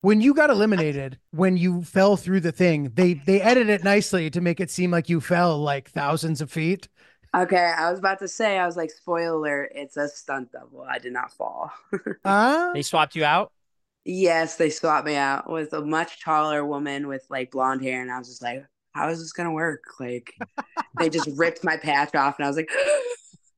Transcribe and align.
when 0.00 0.20
you 0.20 0.32
got 0.34 0.50
eliminated, 0.50 1.18
when 1.32 1.56
you 1.56 1.82
fell 1.82 2.16
through 2.16 2.40
the 2.40 2.52
thing, 2.52 2.90
they 2.94 3.14
they 3.14 3.40
edited 3.40 3.70
it 3.80 3.84
nicely 3.84 4.30
to 4.30 4.40
make 4.40 4.60
it 4.60 4.70
seem 4.70 4.90
like 4.90 5.08
you 5.08 5.20
fell 5.20 5.58
like 5.58 5.90
thousands 5.90 6.40
of 6.40 6.50
feet. 6.50 6.88
Okay, 7.36 7.72
I 7.76 7.90
was 7.90 7.98
about 7.98 8.20
to 8.20 8.28
say, 8.28 8.58
I 8.58 8.64
was 8.66 8.76
like, 8.76 8.90
spoiler 8.90 9.64
it's 9.74 9.96
a 9.98 10.08
stunt 10.08 10.50
double. 10.52 10.82
I 10.82 10.98
did 10.98 11.12
not 11.12 11.32
fall. 11.32 11.70
Ah, 12.24 12.70
They 12.72 12.82
swapped 12.82 13.14
you 13.16 13.24
out. 13.24 13.52
yes, 14.04 14.56
they 14.56 14.70
swapped 14.70 15.06
me 15.06 15.16
out 15.16 15.50
with 15.50 15.72
a 15.74 15.82
much 15.82 16.22
taller 16.24 16.64
woman 16.64 17.06
with 17.08 17.24
like 17.28 17.50
blonde 17.50 17.82
hair, 17.82 18.00
and 18.00 18.10
I 18.10 18.18
was 18.18 18.28
just 18.28 18.42
like, 18.42 18.64
how 18.92 19.08
is 19.10 19.18
this 19.18 19.32
gonna 19.32 19.52
work? 19.52 19.82
Like, 20.00 20.32
they 20.98 21.10
just 21.10 21.28
ripped 21.36 21.62
my 21.64 21.76
patch 21.76 22.14
off, 22.14 22.38
and 22.38 22.46
I 22.46 22.48
was 22.48 22.56
like, 22.56 22.70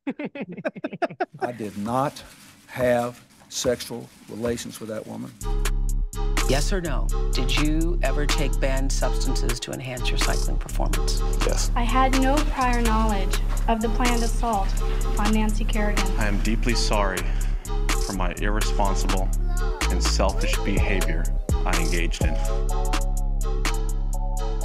I 1.39 1.51
did 1.53 1.77
not 1.77 2.21
have 2.67 3.23
sexual 3.49 4.09
relations 4.29 4.79
with 4.79 4.89
that 4.89 5.05
woman. 5.07 5.31
Yes 6.51 6.73
or 6.73 6.81
no? 6.81 7.07
Did 7.31 7.49
you 7.59 7.97
ever 8.03 8.25
take 8.25 8.59
banned 8.59 8.91
substances 8.91 9.57
to 9.61 9.71
enhance 9.71 10.09
your 10.09 10.17
cycling 10.17 10.57
performance? 10.57 11.21
Yes. 11.47 11.71
I 11.77 11.83
had 11.83 12.21
no 12.21 12.35
prior 12.49 12.81
knowledge 12.81 13.37
of 13.69 13.81
the 13.81 13.87
planned 13.87 14.21
assault 14.21 14.67
on 15.17 15.33
Nancy 15.33 15.63
Kerrigan. 15.63 16.05
I 16.17 16.27
am 16.27 16.39
deeply 16.39 16.75
sorry 16.75 17.19
for 18.05 18.11
my 18.17 18.33
irresponsible 18.41 19.29
and 19.91 20.03
selfish 20.03 20.57
behavior 20.57 21.23
I 21.65 21.81
engaged 21.81 22.21
in. 22.25 22.33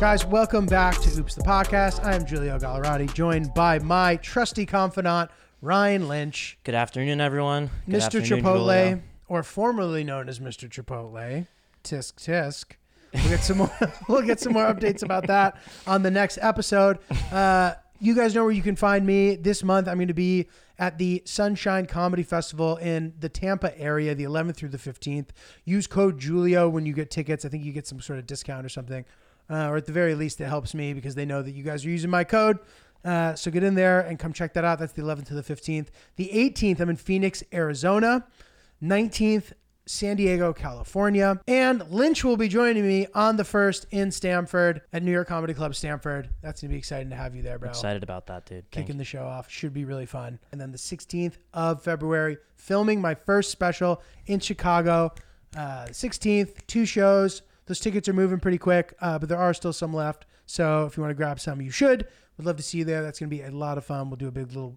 guys, 0.01 0.27
welcome 0.27 0.67
back 0.67 0.99
to 1.03 1.21
Oops 1.21 1.37
the 1.37 1.43
podcast. 1.45 2.05
I 2.05 2.17
am 2.17 2.27
Giulio 2.27 2.59
Gallarotti, 2.59 3.15
joined 3.15 3.55
by 3.55 3.79
my 3.79 4.17
trusty 4.17 4.67
confidant 4.67 5.31
Ryan 5.63 6.09
Lynch, 6.09 6.59
Good 6.65 6.75
afternoon, 6.75 7.21
everyone. 7.21 7.71
Good 7.89 8.01
Mr. 8.01 8.05
afternoon, 8.07 8.43
Chipotle, 8.43 8.57
Julio. 8.89 9.03
or 9.29 9.45
formerly 9.45 10.03
known 10.03 10.29
as 10.29 10.41
Mr. 10.41 10.69
Chipotle. 10.69 11.47
Tisk 11.87 12.15
tisk. 12.17 12.73
We'll 13.15 13.29
get 13.29 13.45
some 13.45 13.59
more. 13.59 13.71
we'll 14.09 14.23
get 14.23 14.41
some 14.41 14.55
more 14.55 14.65
updates 14.65 15.05
about 15.05 15.29
that 15.29 15.57
on 15.87 16.03
the 16.03 16.11
next 16.11 16.37
episode. 16.43 16.99
Uh, 17.31 17.75
you 18.01 18.17
guys 18.17 18.35
know 18.35 18.43
where 18.43 18.53
you 18.53 18.63
can 18.63 18.75
find 18.75 19.07
me 19.07 19.37
this 19.37 19.63
month. 19.63 19.87
I'm 19.87 19.95
going 19.99 20.09
to 20.09 20.15
be 20.15 20.49
at 20.81 20.99
the 20.99 21.23
Sunshine 21.25 21.87
Comedy 21.87 22.25
Festival 22.25 22.77
in 22.79 23.15
the 23.21 23.29
Tampa 23.29 23.79
area, 23.79 24.17
the 24.17 24.25
11th 24.25 24.57
through 24.57 24.71
the 24.71 24.79
15th. 24.79 25.29
Use 25.65 25.87
code 25.87 26.21
Julio 26.21 26.69
when 26.69 26.87
you 26.87 26.93
get 26.93 27.09
tickets. 27.09 27.45
I 27.45 27.51
think 27.51 27.65
you 27.65 27.73
get 27.73 27.87
some 27.87 28.01
sort 28.01 28.19
of 28.19 28.27
discount 28.27 28.67
or 28.67 28.69
something, 28.69 29.05
uh, 29.49 29.69
or 29.69 29.77
at 29.77 29.87
the 29.87 29.93
very 29.93 30.17
least, 30.17 30.41
it 30.41 30.47
helps 30.47 30.75
me 30.75 30.93
because 30.93 31.15
they 31.15 31.25
know 31.25 31.41
that 31.41 31.53
you 31.53 31.63
guys 31.63 31.87
are 31.87 31.91
using 31.91 32.11
my 32.11 32.25
code. 32.25 32.59
Uh, 33.05 33.37
so 33.37 33.49
get 33.53 33.63
in 33.63 33.77
there 33.77 34.01
and 34.01 34.19
come 34.19 34.33
check 34.33 34.55
that 34.55 34.65
out. 34.65 34.81
That's 34.81 34.93
the 34.93 35.03
11th 35.03 35.27
to 35.27 35.35
the 35.35 35.43
15th. 35.45 35.87
The 36.17 36.31
18th, 36.35 36.81
I'm 36.81 36.91
in 36.91 36.97
Phoenix, 36.97 37.45
Arizona. 37.55 38.27
19th, 38.83 39.53
San 39.87 40.17
Diego, 40.17 40.53
California. 40.53 41.41
And 41.47 41.89
Lynch 41.91 42.25
will 42.25 42.37
be 42.37 42.49
joining 42.49 42.87
me 42.87 43.07
on 43.15 43.37
the 43.37 43.45
first 43.45 43.87
in 43.91 44.11
Stamford 44.11 44.83
at 44.93 45.03
New 45.03 45.13
York 45.13 45.29
Comedy 45.29 45.55
Club 45.55 45.75
Stamford. 45.75 46.29
That's 46.43 46.61
going 46.61 46.71
to 46.71 46.75
be 46.75 46.79
exciting 46.79 47.11
to 47.11 47.17
have 47.17 47.35
you 47.35 47.43
there, 47.43 47.59
bro. 47.59 47.71
Excited 47.71 48.03
about 48.03 48.27
that, 48.27 48.47
dude. 48.47 48.71
Thank 48.71 48.87
Kicking 48.87 48.99
the 48.99 49.05
show 49.05 49.25
off. 49.25 49.49
Should 49.51 49.73
be 49.73 49.85
really 49.85 50.07
fun. 50.07 50.39
And 50.53 50.61
then 50.61 50.73
the 50.73 50.79
16th 50.79 51.35
of 51.55 51.83
February, 51.83 52.39
filming 52.57 53.01
my 53.01 53.15
first 53.15 53.51
special 53.51 54.03
in 54.27 54.41
Chicago. 54.41 55.13
Uh, 55.57 55.87
16th, 55.87 56.67
two 56.67 56.85
shows. 56.85 57.43
Those 57.67 57.81
tickets 57.81 58.09
are 58.09 58.13
moving 58.13 58.39
pretty 58.39 58.59
quick, 58.59 58.95
uh, 59.01 59.19
but 59.19 59.29
there 59.29 59.39
are 59.39 59.55
still 59.55 59.73
some 59.73 59.95
left. 59.95 60.27
So 60.47 60.85
if 60.87 60.97
you 60.97 61.03
want 61.03 61.11
to 61.11 61.17
grab 61.17 61.41
some, 61.41 61.61
you 61.61 61.71
should. 61.71 62.07
We'd 62.37 62.45
love 62.45 62.57
to 62.57 62.63
see 62.63 62.79
you 62.79 62.85
there. 62.85 63.03
That's 63.03 63.19
going 63.19 63.31
to 63.31 63.37
be 63.37 63.43
a 63.43 63.51
lot 63.51 63.79
of 63.79 63.85
fun. 63.85 64.11
We'll 64.11 64.17
do 64.17 64.29
a 64.29 64.33
big 64.33 64.49
little, 64.49 64.77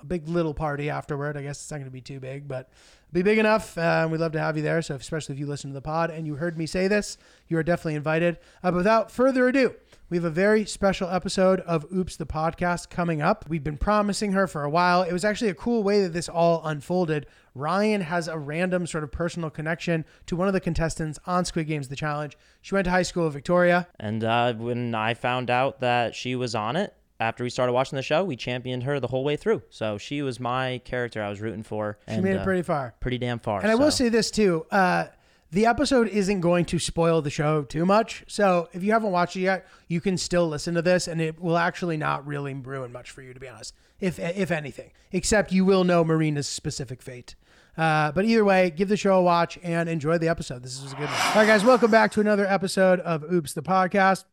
a 0.00 0.06
big 0.06 0.28
little 0.28 0.54
party 0.54 0.88
afterward. 0.88 1.36
I 1.36 1.42
guess 1.42 1.60
it's 1.60 1.70
not 1.70 1.78
going 1.78 1.86
to 1.86 1.90
be 1.90 2.00
too 2.00 2.20
big, 2.20 2.48
but 2.48 2.70
be 3.12 3.22
big 3.22 3.38
enough. 3.38 3.76
Uh, 3.76 4.08
we'd 4.10 4.20
love 4.20 4.32
to 4.32 4.40
have 4.40 4.56
you 4.56 4.62
there. 4.62 4.82
So, 4.82 4.94
especially 4.94 5.34
if 5.34 5.38
you 5.38 5.46
listen 5.46 5.70
to 5.70 5.74
the 5.74 5.80
pod 5.82 6.10
and 6.10 6.26
you 6.26 6.36
heard 6.36 6.56
me 6.56 6.66
say 6.66 6.88
this, 6.88 7.18
you 7.48 7.58
are 7.58 7.62
definitely 7.62 7.96
invited. 7.96 8.38
Uh, 8.62 8.70
but 8.70 8.74
without 8.74 9.10
further 9.10 9.48
ado, 9.48 9.74
we 10.08 10.16
have 10.16 10.24
a 10.24 10.30
very 10.30 10.64
special 10.64 11.08
episode 11.08 11.60
of 11.60 11.86
Oops 11.94 12.16
the 12.16 12.26
Podcast 12.26 12.90
coming 12.90 13.22
up. 13.22 13.44
We've 13.48 13.62
been 13.62 13.76
promising 13.76 14.32
her 14.32 14.46
for 14.46 14.64
a 14.64 14.70
while. 14.70 15.02
It 15.02 15.12
was 15.12 15.24
actually 15.24 15.50
a 15.50 15.54
cool 15.54 15.82
way 15.82 16.02
that 16.02 16.12
this 16.12 16.28
all 16.28 16.62
unfolded. 16.64 17.26
Ryan 17.54 18.00
has 18.00 18.28
a 18.28 18.38
random 18.38 18.86
sort 18.86 19.04
of 19.04 19.12
personal 19.12 19.50
connection 19.50 20.04
to 20.26 20.36
one 20.36 20.48
of 20.48 20.54
the 20.54 20.60
contestants 20.60 21.18
on 21.26 21.44
Squid 21.44 21.66
Games 21.66 21.88
The 21.88 21.96
Challenge. 21.96 22.36
She 22.60 22.74
went 22.74 22.84
to 22.84 22.90
high 22.90 23.02
school 23.02 23.26
in 23.26 23.32
Victoria. 23.32 23.88
And 23.98 24.22
uh, 24.24 24.54
when 24.54 24.94
I 24.94 25.14
found 25.14 25.50
out 25.50 25.80
that 25.80 26.14
she 26.14 26.36
was 26.36 26.54
on 26.54 26.76
it, 26.76 26.94
after 27.20 27.44
we 27.44 27.50
started 27.50 27.72
watching 27.72 27.96
the 27.96 28.02
show, 28.02 28.24
we 28.24 28.34
championed 28.34 28.82
her 28.84 28.98
the 28.98 29.06
whole 29.06 29.22
way 29.22 29.36
through. 29.36 29.62
So 29.68 29.98
she 29.98 30.22
was 30.22 30.40
my 30.40 30.80
character 30.84 31.22
I 31.22 31.28
was 31.28 31.40
rooting 31.40 31.62
for. 31.62 31.98
She 32.08 32.14
and, 32.14 32.24
made 32.24 32.36
it 32.36 32.38
uh, 32.38 32.44
pretty 32.44 32.62
far. 32.62 32.94
pretty 32.98 33.18
damn 33.18 33.38
far. 33.38 33.60
And 33.60 33.70
I 33.70 33.74
will 33.74 33.90
say 33.90 34.08
this 34.08 34.30
too. 34.30 34.66
Uh, 34.70 35.06
the 35.52 35.66
episode 35.66 36.08
isn't 36.08 36.40
going 36.40 36.64
to 36.66 36.78
spoil 36.78 37.20
the 37.20 37.30
show 37.30 37.62
too 37.64 37.84
much. 37.84 38.24
So 38.26 38.68
if 38.72 38.82
you 38.82 38.92
haven't 38.92 39.10
watched 39.10 39.36
it 39.36 39.40
yet, 39.40 39.66
you 39.86 40.00
can 40.00 40.16
still 40.16 40.48
listen 40.48 40.74
to 40.74 40.82
this 40.82 41.08
and 41.08 41.20
it 41.20 41.38
will 41.40 41.58
actually 41.58 41.98
not 41.98 42.26
really 42.26 42.54
ruin 42.54 42.90
much 42.90 43.10
for 43.10 43.20
you, 43.20 43.34
to 43.34 43.40
be 43.40 43.48
honest, 43.48 43.74
if, 44.00 44.18
if 44.18 44.50
anything, 44.50 44.92
except 45.12 45.52
you 45.52 45.64
will 45.64 45.84
know 45.84 46.02
Marina's 46.02 46.48
specific 46.48 47.02
fate. 47.02 47.34
Uh, 47.76 48.12
but 48.12 48.24
either 48.24 48.44
way, 48.44 48.70
give 48.70 48.88
the 48.88 48.96
show 48.96 49.18
a 49.18 49.22
watch 49.22 49.58
and 49.62 49.88
enjoy 49.88 50.18
the 50.18 50.28
episode. 50.28 50.62
This 50.62 50.82
is 50.82 50.92
a 50.92 50.96
good 50.96 51.06
one. 51.06 51.14
All 51.14 51.34
right, 51.34 51.46
guys, 51.46 51.64
welcome 51.64 51.90
back 51.90 52.12
to 52.12 52.20
another 52.20 52.46
episode 52.46 53.00
of 53.00 53.24
Oops, 53.30 53.52
the 53.52 53.62
podcast. 53.62 54.24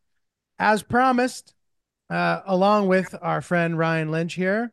As 0.60 0.84
promised, 0.84 1.54
uh, 2.10 2.42
along 2.46 2.88
with 2.88 3.16
our 3.22 3.42
friend 3.42 3.78
Ryan 3.78 4.12
Lynch 4.12 4.34
here, 4.34 4.72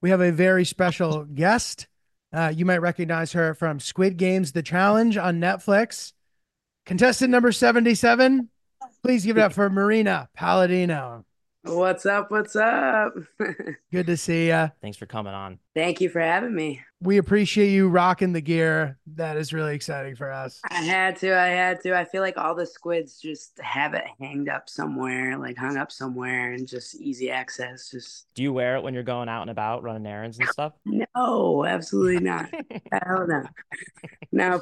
we 0.00 0.10
have 0.10 0.20
a 0.20 0.32
very 0.32 0.64
special 0.64 1.24
guest. 1.24 1.88
Uh, 2.32 2.52
you 2.54 2.64
might 2.64 2.78
recognize 2.78 3.32
her 3.32 3.54
from 3.54 3.80
Squid 3.80 4.16
Games 4.16 4.52
The 4.52 4.62
Challenge 4.62 5.16
on 5.16 5.40
Netflix. 5.40 6.12
Contestant 6.86 7.30
number 7.30 7.52
77. 7.52 8.48
Please 9.02 9.24
give 9.24 9.38
it 9.38 9.42
up 9.42 9.52
for 9.52 9.68
Marina 9.70 10.28
Palladino. 10.34 11.24
What's 11.62 12.06
up? 12.06 12.30
What's 12.30 12.56
up? 12.56 13.14
Good 13.92 14.06
to 14.06 14.16
see 14.16 14.48
you. 14.48 14.70
Thanks 14.80 14.96
for 14.96 15.06
coming 15.06 15.34
on. 15.34 15.58
Thank 15.74 16.00
you 16.00 16.08
for 16.08 16.20
having 16.20 16.54
me. 16.54 16.80
We 17.00 17.18
appreciate 17.18 17.70
you 17.70 17.88
rocking 17.88 18.32
the 18.32 18.40
gear. 18.40 18.98
That 19.14 19.36
is 19.36 19.52
really 19.52 19.74
exciting 19.74 20.16
for 20.16 20.32
us. 20.32 20.60
I 20.68 20.82
had 20.82 21.16
to. 21.18 21.38
I 21.38 21.48
had 21.48 21.80
to. 21.82 21.96
I 21.96 22.04
feel 22.04 22.22
like 22.22 22.36
all 22.36 22.54
the 22.54 22.66
squids 22.66 23.20
just 23.20 23.58
have 23.60 23.94
it 23.94 24.04
hanged 24.20 24.48
up 24.48 24.68
somewhere, 24.68 25.38
like 25.38 25.56
hung 25.56 25.76
up 25.76 25.92
somewhere, 25.92 26.52
and 26.52 26.66
just 26.66 26.96
easy 26.96 27.30
access. 27.30 27.90
Just 27.90 28.26
Do 28.34 28.42
you 28.42 28.52
wear 28.52 28.76
it 28.76 28.82
when 28.82 28.94
you're 28.94 29.02
going 29.02 29.28
out 29.28 29.42
and 29.42 29.50
about 29.50 29.82
running 29.82 30.06
errands 30.06 30.38
and 30.38 30.48
stuff? 30.48 30.72
no, 30.84 31.64
absolutely 31.64 32.20
not. 32.20 32.50
Hell 32.92 33.26
no. 33.28 33.42
No, 34.32 34.60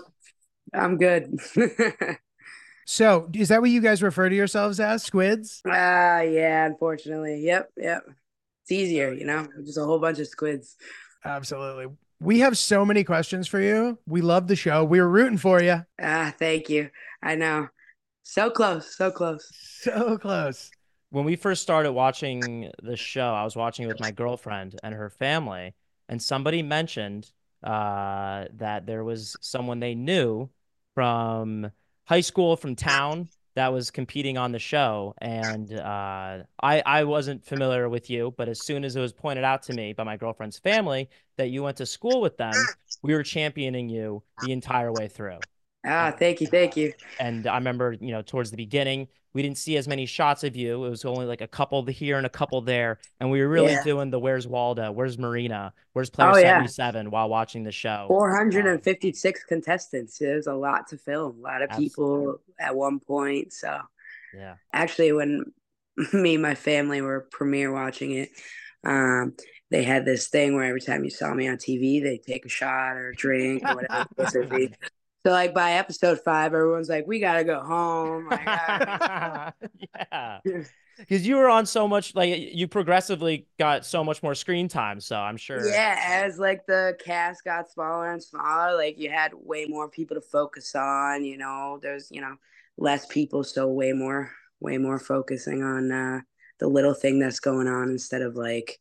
I'm 0.75 0.99
good. 0.99 1.39
So, 2.89 3.29
is 3.35 3.49
that 3.49 3.61
what 3.61 3.71
you 3.71 3.81
guys 3.81 4.01
refer 4.01 4.29
to 4.29 4.35
yourselves 4.35 4.79
as? 4.79 5.03
Squids? 5.03 5.61
Ah, 5.67 6.21
yeah. 6.21 6.67
Unfortunately, 6.67 7.41
yep, 7.45 7.71
yep. 7.77 8.05
It's 8.63 8.71
easier, 8.71 9.13
you 9.13 9.27
know. 9.27 9.49
Just 9.65 9.77
a 9.77 9.85
whole 9.85 9.99
bunch 9.99 10.21
of 10.21 10.29
squids. 10.29 10.77
Absolutely. 11.25 11.89
We 12.21 12.39
have 12.41 12.57
so 12.57 12.85
many 12.85 13.03
questions 13.03 13.49
for 13.49 13.61
you. 13.61 13.99
We 14.07 14.21
love 14.21 14.47
the 14.47 14.55
show. 14.55 14.85
We 14.85 15.01
were 15.01 15.09
rooting 15.09 15.37
for 15.37 15.61
you. 15.61 15.85
Ah, 16.01 16.33
thank 16.39 16.71
you. 16.71 16.91
I 17.21 17.35
know. 17.35 17.69
So 18.23 18.51
close, 18.51 18.97
so 18.97 19.11
close. 19.11 19.51
So 19.83 20.17
close. 20.17 20.71
when 21.11 21.25
we 21.25 21.37
first 21.37 21.63
started 21.63 21.93
watching 21.93 22.71
the 22.83 22.97
show, 22.97 23.35
I 23.35 23.43
was 23.45 23.57
watching 23.57 23.85
it 23.85 23.89
with 23.89 24.01
my 24.01 24.13
girlfriend 24.13 24.79
and 24.83 24.95
her 24.95 25.11
family, 25.11 25.75
and 26.09 26.23
somebody 26.23 26.63
mentioned 26.63 27.31
uh, 27.65 28.45
that 28.55 28.87
there 28.87 29.03
was 29.03 29.37
someone 29.41 29.81
they 29.81 29.95
knew 29.95 30.51
from 30.95 31.71
high 32.07 32.21
school, 32.21 32.57
from 32.57 32.75
town, 32.75 33.29
that 33.57 33.73
was 33.73 33.91
competing 33.91 34.39
on 34.39 34.53
the 34.53 34.59
show. 34.59 35.15
And 35.19 35.73
uh, 35.73 36.39
I 36.63 36.83
I 36.85 37.05
wasn't 37.05 37.45
familiar 37.45 37.89
with 37.89 38.09
you, 38.09 38.35
but 38.37 38.49
as 38.49 38.65
soon 38.65 38.85
as 38.85 38.97
it 38.97 39.01
was 39.01 39.13
pointed 39.13 39.45
out 39.45 39.63
to 39.65 39.73
me 39.73 39.93
by 39.93 40.05
my 40.05 40.17
girlfriend's 40.17 40.59
family 40.59 41.11
that 41.37 41.49
you 41.49 41.63
went 41.63 41.79
to 41.79 41.87
school 41.87 42.21
with 42.21 42.37
them, 42.37 42.55
we 43.03 43.15
were 43.15 43.23
championing 43.23 43.89
you 43.89 44.23
the 44.43 44.53
entire 44.53 44.93
way 44.93 45.09
through. 45.09 45.39
Ah, 45.87 46.13
thank 46.19 46.41
you, 46.41 46.47
thank 46.49 46.77
you. 46.77 46.93
And 47.21 47.47
I 47.47 47.55
remember, 47.57 47.93
you 48.01 48.11
know, 48.11 48.23
towards 48.23 48.51
the 48.51 48.57
beginning, 48.57 49.09
we 49.33 49.43
didn't 49.43 49.59
see 49.59 49.77
as 49.77 49.87
many 49.87 50.07
shots 50.07 50.45
of 50.45 50.57
you. 50.57 50.85
It 50.85 50.91
was 50.91 51.05
only 51.05 51.27
like 51.27 51.41
a 51.43 51.47
couple 51.47 51.85
here 51.87 52.17
and 52.17 52.27
a 52.27 52.31
couple 52.31 52.61
there. 52.63 52.99
And 53.21 53.31
we 53.31 53.41
were 53.41 53.49
really 53.49 53.73
Yeah. 53.73 53.85
doing 53.85 54.11
the 54.11 54.19
where's 54.19 54.47
Waldo, 54.49 54.91
where's 54.93 55.19
Marina, 55.19 55.73
where's 55.93 56.11
player 56.11 56.31
Oh, 56.31 56.37
yeah. 56.37 56.57
77 56.59 57.11
while 57.11 57.29
watching 57.29 57.63
the 57.63 57.73
show. 57.73 58.07
456 58.09 59.45
contestants. 59.45 60.19
There's 60.19 60.47
a 60.47 60.55
lot 60.55 60.89
to 60.89 60.99
film, 60.99 61.39
a 61.39 61.43
lot 61.43 61.63
of 61.63 61.71
Abs- 61.71 61.79
people 61.79 62.41
at 62.59 62.75
one 62.75 62.99
point. 62.99 63.53
So, 63.53 63.79
Yeah. 64.35 64.57
actually, 64.73 65.13
when 65.13 65.53
me 66.13 66.35
and 66.35 66.43
my 66.43 66.55
family 66.55 67.01
were 67.01 67.29
premiere 67.31 67.73
watching 67.73 68.13
it, 68.13 68.31
um, 68.85 69.35
they 69.71 69.83
had 69.83 70.05
this 70.05 70.29
thing 70.29 70.55
where 70.55 70.65
every 70.65 70.81
time 70.81 71.05
you 71.05 71.11
saw 71.11 71.33
me 71.35 71.49
on 71.49 71.57
TV, 71.57 72.01
they 72.03 72.19
take 72.19 72.47
a 72.47 72.49
shot 72.49 72.97
or 72.97 73.11
a 73.11 73.15
drink 73.15 73.63
or 73.69 73.75
whatever. 73.77 74.07
the 75.27 75.39
case 75.39 75.55
may 75.55 75.55
be. 75.55 75.55
so, 75.55 75.55
like 75.55 75.55
by 75.55 75.73
episode 75.73 76.21
five, 76.25 76.55
everyone's 76.55 76.89
like, 76.89 77.07
"We 77.07 77.21
gotta 77.21 77.45
go 77.45 77.61
home." 77.61 78.29
Gotta- 78.31 79.55
yeah. 80.13 80.39
because 80.99 81.27
you 81.27 81.37
were 81.37 81.49
on 81.49 81.67
so 81.67 81.87
much 81.87 82.15
like 82.15 82.35
you 82.53 82.67
progressively 82.67 83.47
got 83.59 83.85
so 83.85 84.03
much 84.03 84.23
more 84.23 84.35
screen 84.35 84.69
time 84.69 85.01
so 85.01 85.17
i'm 85.17 85.37
sure 85.37 85.69
Yeah, 85.69 85.99
as 86.03 86.39
like 86.39 86.67
the 86.67 86.97
cast 87.05 87.45
got 87.45 87.71
smaller 87.71 88.11
and 88.13 88.23
smaller, 88.23 88.75
like 88.77 88.99
you 88.99 89.11
had 89.11 89.33
way 89.35 89.67
more 89.67 89.91
people 89.91 90.15
to 90.17 90.21
focus 90.23 90.75
on. 90.75 91.25
You 91.25 91.37
know, 91.39 91.79
there's 91.83 92.11
you 92.11 92.21
know 92.23 92.37
less 92.79 93.07
people, 93.07 93.45
so 93.45 93.69
way 93.69 93.93
more, 93.93 94.31
way 94.61 94.79
more 94.79 94.99
focusing 94.99 95.63
on 95.63 95.93
uh, 95.93 96.21
the 96.61 96.69
little 96.69 96.95
thing 96.95 97.19
that's 97.19 97.41
going 97.41 97.69
on 97.69 97.91
instead 97.91 98.23
of 98.23 98.37
like, 98.37 98.79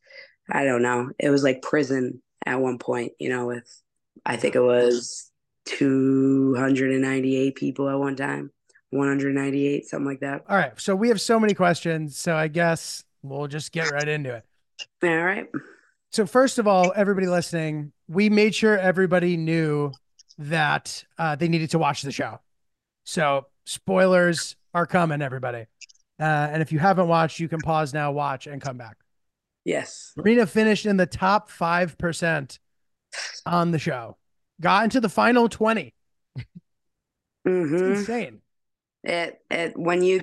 I 0.50 0.64
don't 0.64 0.82
know. 0.82 1.10
It 1.18 1.30
was 1.30 1.44
like 1.44 1.62
prison 1.62 2.22
at 2.46 2.60
one 2.60 2.78
point. 2.78 3.12
You 3.18 3.28
know, 3.30 3.46
with 3.46 3.82
I 4.24 4.36
think 4.36 4.54
it 4.54 4.62
was 4.62 5.30
298 5.66 7.54
people 7.54 7.88
at 7.88 7.98
one 7.98 8.16
time, 8.16 8.50
198, 8.90 9.86
something 9.86 10.06
like 10.06 10.20
that. 10.20 10.44
All 10.48 10.56
right. 10.56 10.72
So 10.80 10.96
we 10.96 11.08
have 11.08 11.20
so 11.20 11.38
many 11.38 11.54
questions. 11.54 12.16
So 12.16 12.34
I 12.34 12.48
guess 12.48 13.04
we'll 13.22 13.48
just 13.48 13.72
get 13.72 13.90
right 13.90 14.08
into 14.08 14.34
it. 14.34 14.44
All 15.02 15.24
right. 15.24 15.46
So 16.12 16.24
first 16.26 16.58
of 16.58 16.66
all, 16.66 16.92
everybody 16.96 17.26
listening, 17.26 17.92
we 18.08 18.30
made 18.30 18.54
sure 18.54 18.78
everybody 18.78 19.36
knew 19.36 19.92
that 20.38 21.04
uh, 21.18 21.36
they 21.36 21.48
needed 21.48 21.70
to 21.70 21.78
watch 21.78 22.02
the 22.02 22.12
show. 22.12 22.40
So 23.04 23.46
spoilers 23.64 24.56
are 24.72 24.86
coming, 24.86 25.22
everybody. 25.22 25.66
Uh, 26.18 26.22
and 26.50 26.62
if 26.62 26.72
you 26.72 26.78
haven't 26.78 27.08
watched, 27.08 27.40
you 27.40 27.48
can 27.48 27.60
pause 27.60 27.92
now, 27.92 28.12
watch, 28.12 28.46
and 28.46 28.60
come 28.60 28.78
back. 28.78 28.96
Yes. 29.64 30.12
Marina 30.16 30.46
finished 30.46 30.86
in 30.86 30.96
the 30.96 31.06
top 31.06 31.50
five 31.50 31.98
percent 31.98 32.58
on 33.44 33.72
the 33.72 33.78
show. 33.78 34.16
Got 34.60 34.84
into 34.84 35.00
the 35.00 35.08
final 35.08 35.48
twenty. 35.48 35.94
It's 37.72 37.82
Mm-hmm. 37.84 38.02
insane. 38.08 38.42
It, 39.04 39.40
it 39.50 39.78
when 39.78 40.02
you 40.02 40.22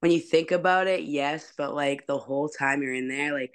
when 0.00 0.12
you 0.12 0.20
think 0.20 0.52
about 0.52 0.86
it, 0.88 1.02
yes, 1.04 1.52
but 1.58 1.74
like 1.74 2.06
the 2.06 2.18
whole 2.18 2.48
time 2.48 2.82
you're 2.82 2.94
in 2.94 3.08
there, 3.08 3.32
like 3.34 3.54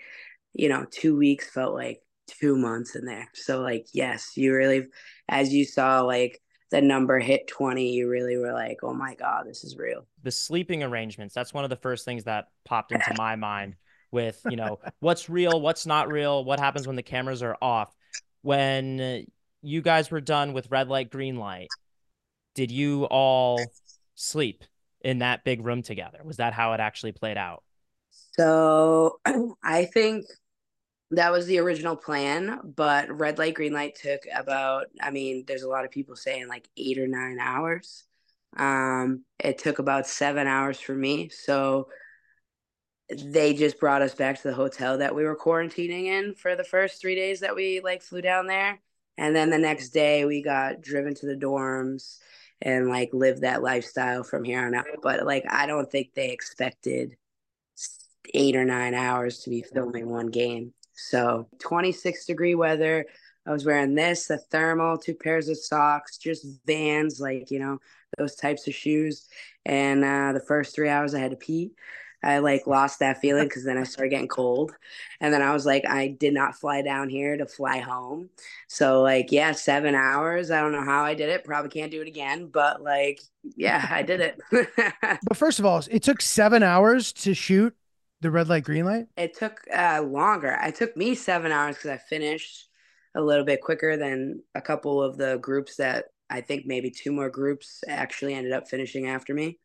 you 0.54 0.70
know, 0.70 0.86
two 0.92 1.18
weeks 1.18 1.50
felt 1.50 1.76
like 1.76 2.02
two 2.28 2.58
months 2.58 2.96
in 2.96 3.06
there. 3.06 3.30
So 3.36 3.62
like, 3.62 3.88
yes, 3.94 4.38
you 4.38 4.54
really, 4.56 4.88
as 5.30 5.54
you 5.54 5.66
saw, 5.66 6.02
like 6.02 6.42
the 6.72 6.82
number 6.82 7.20
hit 7.20 7.48
twenty, 7.48 7.94
you 7.94 8.10
really 8.10 8.38
were 8.38 8.54
like, 8.54 8.80
oh 8.84 8.94
my 8.94 9.16
god, 9.16 9.46
this 9.48 9.64
is 9.64 9.78
real. 9.78 10.08
the 10.24 10.32
sleeping 10.32 10.84
arrangements 10.84 11.34
that's 11.34 11.54
one 11.54 11.64
of 11.64 11.70
the 11.70 11.76
first 11.76 12.06
things 12.06 12.26
that 12.26 12.46
popped 12.64 12.92
into 12.92 13.12
my 13.12 13.36
mind 13.36 13.76
with 14.12 14.42
you 14.46 14.56
know 14.56 14.80
what's 15.00 15.30
real 15.30 15.60
what's 15.62 15.86
not 15.86 16.10
real 16.10 16.44
what 16.44 16.60
happens 16.60 16.88
when 16.88 16.96
the 16.96 17.04
cameras 17.04 17.42
are 17.42 17.58
off 17.62 17.94
when 18.42 19.26
you 19.62 19.82
guys 19.82 20.12
were 20.12 20.22
done 20.22 20.54
with 20.54 20.70
red 20.72 20.88
light 20.88 21.10
green 21.10 21.36
light 21.36 21.70
did 22.56 22.72
you 22.72 23.06
all 23.06 23.60
sleep 24.16 24.64
in 25.02 25.20
that 25.20 25.44
big 25.44 25.66
room 25.66 25.82
together 25.82 26.20
was 26.24 26.38
that 26.38 26.54
how 26.54 26.74
it 26.74 26.80
actually 26.80 27.12
played 27.12 27.38
out 27.38 27.64
So 28.38 29.20
I 29.64 29.86
think 29.86 30.26
that 31.12 31.32
was 31.32 31.46
the 31.46 31.60
original 31.60 31.96
plan, 31.96 32.60
but 32.76 33.12
red 33.12 33.38
light, 33.38 33.54
green 33.54 33.74
light 33.74 33.96
took 34.02 34.22
about, 34.34 34.86
I 35.02 35.12
mean, 35.12 35.44
there's 35.46 35.64
a 35.64 35.70
lot 35.70 35.86
of 35.86 35.92
people 35.92 36.16
saying 36.16 36.48
like 36.48 36.70
eight 36.78 36.98
or 36.98 37.08
nine 37.08 37.38
hours. 37.40 38.06
Um, 38.56 39.24
it 39.40 39.58
took 39.58 39.80
about 39.80 40.08
seven 40.08 40.48
hours 40.48 40.80
for 40.80 40.94
me. 40.94 41.30
So 41.30 41.90
they 43.10 43.54
just 43.54 43.80
brought 43.80 44.02
us 44.02 44.16
back 44.16 44.42
to 44.42 44.48
the 44.48 44.54
hotel 44.54 45.00
that 45.00 45.14
we 45.14 45.26
were 45.26 45.36
quarantining 45.36 46.06
in 46.06 46.34
for 46.34 46.56
the 46.56 46.64
first 46.64 47.02
three 47.02 47.16
days 47.16 47.42
that 47.42 47.56
we 47.56 47.82
like 47.82 48.02
flew 48.02 48.22
down 48.22 48.48
there. 48.48 48.80
And 49.22 49.36
then 49.36 49.52
the 49.52 49.60
next 49.60 49.90
day 49.90 50.26
we 50.26 50.42
got 50.42 50.82
driven 50.82 51.14
to 51.14 51.28
the 51.28 51.36
dorms 51.36 52.18
and 52.60 52.90
like 52.90 53.12
lived 53.14 53.42
that 53.42 53.62
lifestyle 53.62 54.24
from 54.24 54.44
here 54.44 54.66
on 54.66 54.74
out. 54.74 54.88
But 55.04 55.28
like, 55.28 55.46
I 55.48 55.68
don't 55.68 55.90
think 55.92 56.16
they 56.16 56.32
expected 56.32 57.16
eight 58.34 58.56
or 58.56 58.66
nine 58.66 58.96
hours 58.96 59.38
to 59.42 59.52
be 59.52 59.62
filming 59.62 60.10
one 60.10 60.32
game. 60.32 60.74
So 60.96 61.48
26 61.60 62.26
degree 62.26 62.56
weather. 62.56 63.06
I 63.46 63.52
was 63.52 63.64
wearing 63.64 63.94
this, 63.94 64.28
a 64.32 64.40
thermal, 64.40 64.98
two 64.98 65.14
pairs 65.14 65.50
of 65.50 65.58
socks, 65.58 66.18
just 66.18 66.46
vans, 66.66 67.20
like, 67.20 67.52
you 67.52 67.60
know, 67.60 67.78
those 68.18 68.36
types 68.36 68.68
of 68.68 68.74
shoes. 68.74 69.28
And 69.66 70.04
uh, 70.04 70.34
the 70.34 70.44
first 70.48 70.74
three 70.74 70.90
hours 70.90 71.14
I 71.14 71.20
had 71.20 71.32
to 71.32 71.38
pee. 71.38 71.74
I 72.24 72.40
like 72.40 72.68
lost 72.68 73.00
that 73.00 73.20
feeling 73.20 73.46
because 73.46 73.64
then 73.64 73.78
I 73.78 73.84
started 73.84 74.10
getting 74.10 74.28
cold. 74.28 74.74
And 75.20 75.34
then 75.34 75.42
I 75.42 75.54
was 75.54 75.66
like, 75.66 75.86
I 75.88 76.08
did 76.10 76.34
not 76.34 76.56
fly 76.56 76.82
down 76.82 77.10
here 77.10 77.36
to 77.38 77.46
fly 77.46 77.80
home. 77.80 78.30
So, 78.68 79.02
like, 79.02 79.32
yeah, 79.32 79.52
seven 79.54 79.96
hours. 79.96 80.52
I 80.52 80.62
don't 80.62 80.72
know 80.72 80.84
how 80.84 81.04
I 81.04 81.14
did 81.16 81.30
it. 81.30 81.44
Probably 81.44 81.70
can't 81.70 81.92
do 81.92 82.02
it 82.02 82.08
again. 82.08 82.48
But, 82.48 82.82
like, 82.82 83.22
yeah, 83.56 83.88
I 83.90 84.04
did 84.04 84.22
it. 84.22 84.40
But 85.28 85.38
first 85.38 85.60
of 85.60 85.66
all, 85.66 85.82
it 85.90 86.04
took 86.04 86.22
seven 86.22 86.64
hours 86.64 87.14
to 87.14 87.34
shoot 87.34 87.76
the 88.22 88.30
red 88.32 88.50
light, 88.50 88.64
green 88.64 88.86
light. 88.86 89.08
it 89.18 89.36
took 89.36 89.62
uh, 89.76 90.02
longer. 90.02 90.58
It 90.64 90.76
took 90.76 90.96
me 90.96 91.16
seven 91.16 91.52
hours 91.52 91.76
because 91.76 91.92
I 91.92 91.98
finished 91.98 92.70
a 93.16 93.22
little 93.22 93.46
bit 93.46 93.62
quicker 93.62 93.98
than 93.98 94.44
a 94.56 94.62
couple 94.62 95.02
of 95.02 95.18
the 95.18 95.38
groups 95.38 95.76
that 95.78 96.06
I 96.32 96.42
think 96.42 96.66
maybe 96.66 96.90
two 96.90 97.12
more 97.12 97.30
groups 97.30 97.84
actually 97.88 98.34
ended 98.34 98.54
up 98.54 98.68
finishing 98.68 99.08
after 99.08 99.34
me. 99.34 99.60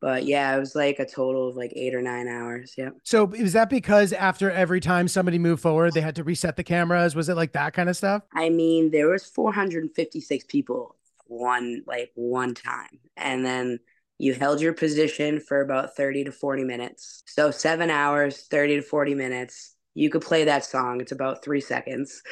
But 0.00 0.24
yeah, 0.24 0.54
it 0.56 0.58
was 0.58 0.74
like 0.74 0.98
a 0.98 1.06
total 1.06 1.48
of 1.48 1.56
like 1.56 1.72
eight 1.76 1.94
or 1.94 2.02
nine 2.02 2.28
hours. 2.28 2.74
Yeah. 2.76 2.90
So 3.04 3.32
is 3.32 3.52
that 3.52 3.70
because 3.70 4.12
after 4.12 4.50
every 4.50 4.80
time 4.80 5.08
somebody 5.08 5.38
moved 5.38 5.62
forward, 5.62 5.94
they 5.94 6.00
had 6.00 6.16
to 6.16 6.24
reset 6.24 6.56
the 6.56 6.64
cameras? 6.64 7.14
Was 7.14 7.28
it 7.28 7.36
like 7.36 7.52
that 7.52 7.72
kind 7.72 7.88
of 7.88 7.96
stuff? 7.96 8.22
I 8.32 8.50
mean, 8.50 8.90
there 8.90 9.08
was 9.08 9.24
456 9.26 10.44
people 10.48 10.96
one 11.26 11.82
like 11.86 12.10
one 12.14 12.54
time, 12.54 12.98
and 13.16 13.44
then 13.44 13.78
you 14.18 14.34
held 14.34 14.60
your 14.60 14.72
position 14.72 15.40
for 15.40 15.60
about 15.60 15.96
30 15.96 16.24
to 16.24 16.32
40 16.32 16.64
minutes. 16.64 17.22
So 17.26 17.50
seven 17.50 17.90
hours, 17.90 18.46
30 18.50 18.76
to 18.76 18.82
40 18.82 19.14
minutes. 19.14 19.74
You 19.94 20.10
could 20.10 20.22
play 20.22 20.44
that 20.44 20.64
song. 20.64 21.00
It's 21.00 21.12
about 21.12 21.44
three 21.44 21.60
seconds. 21.60 22.22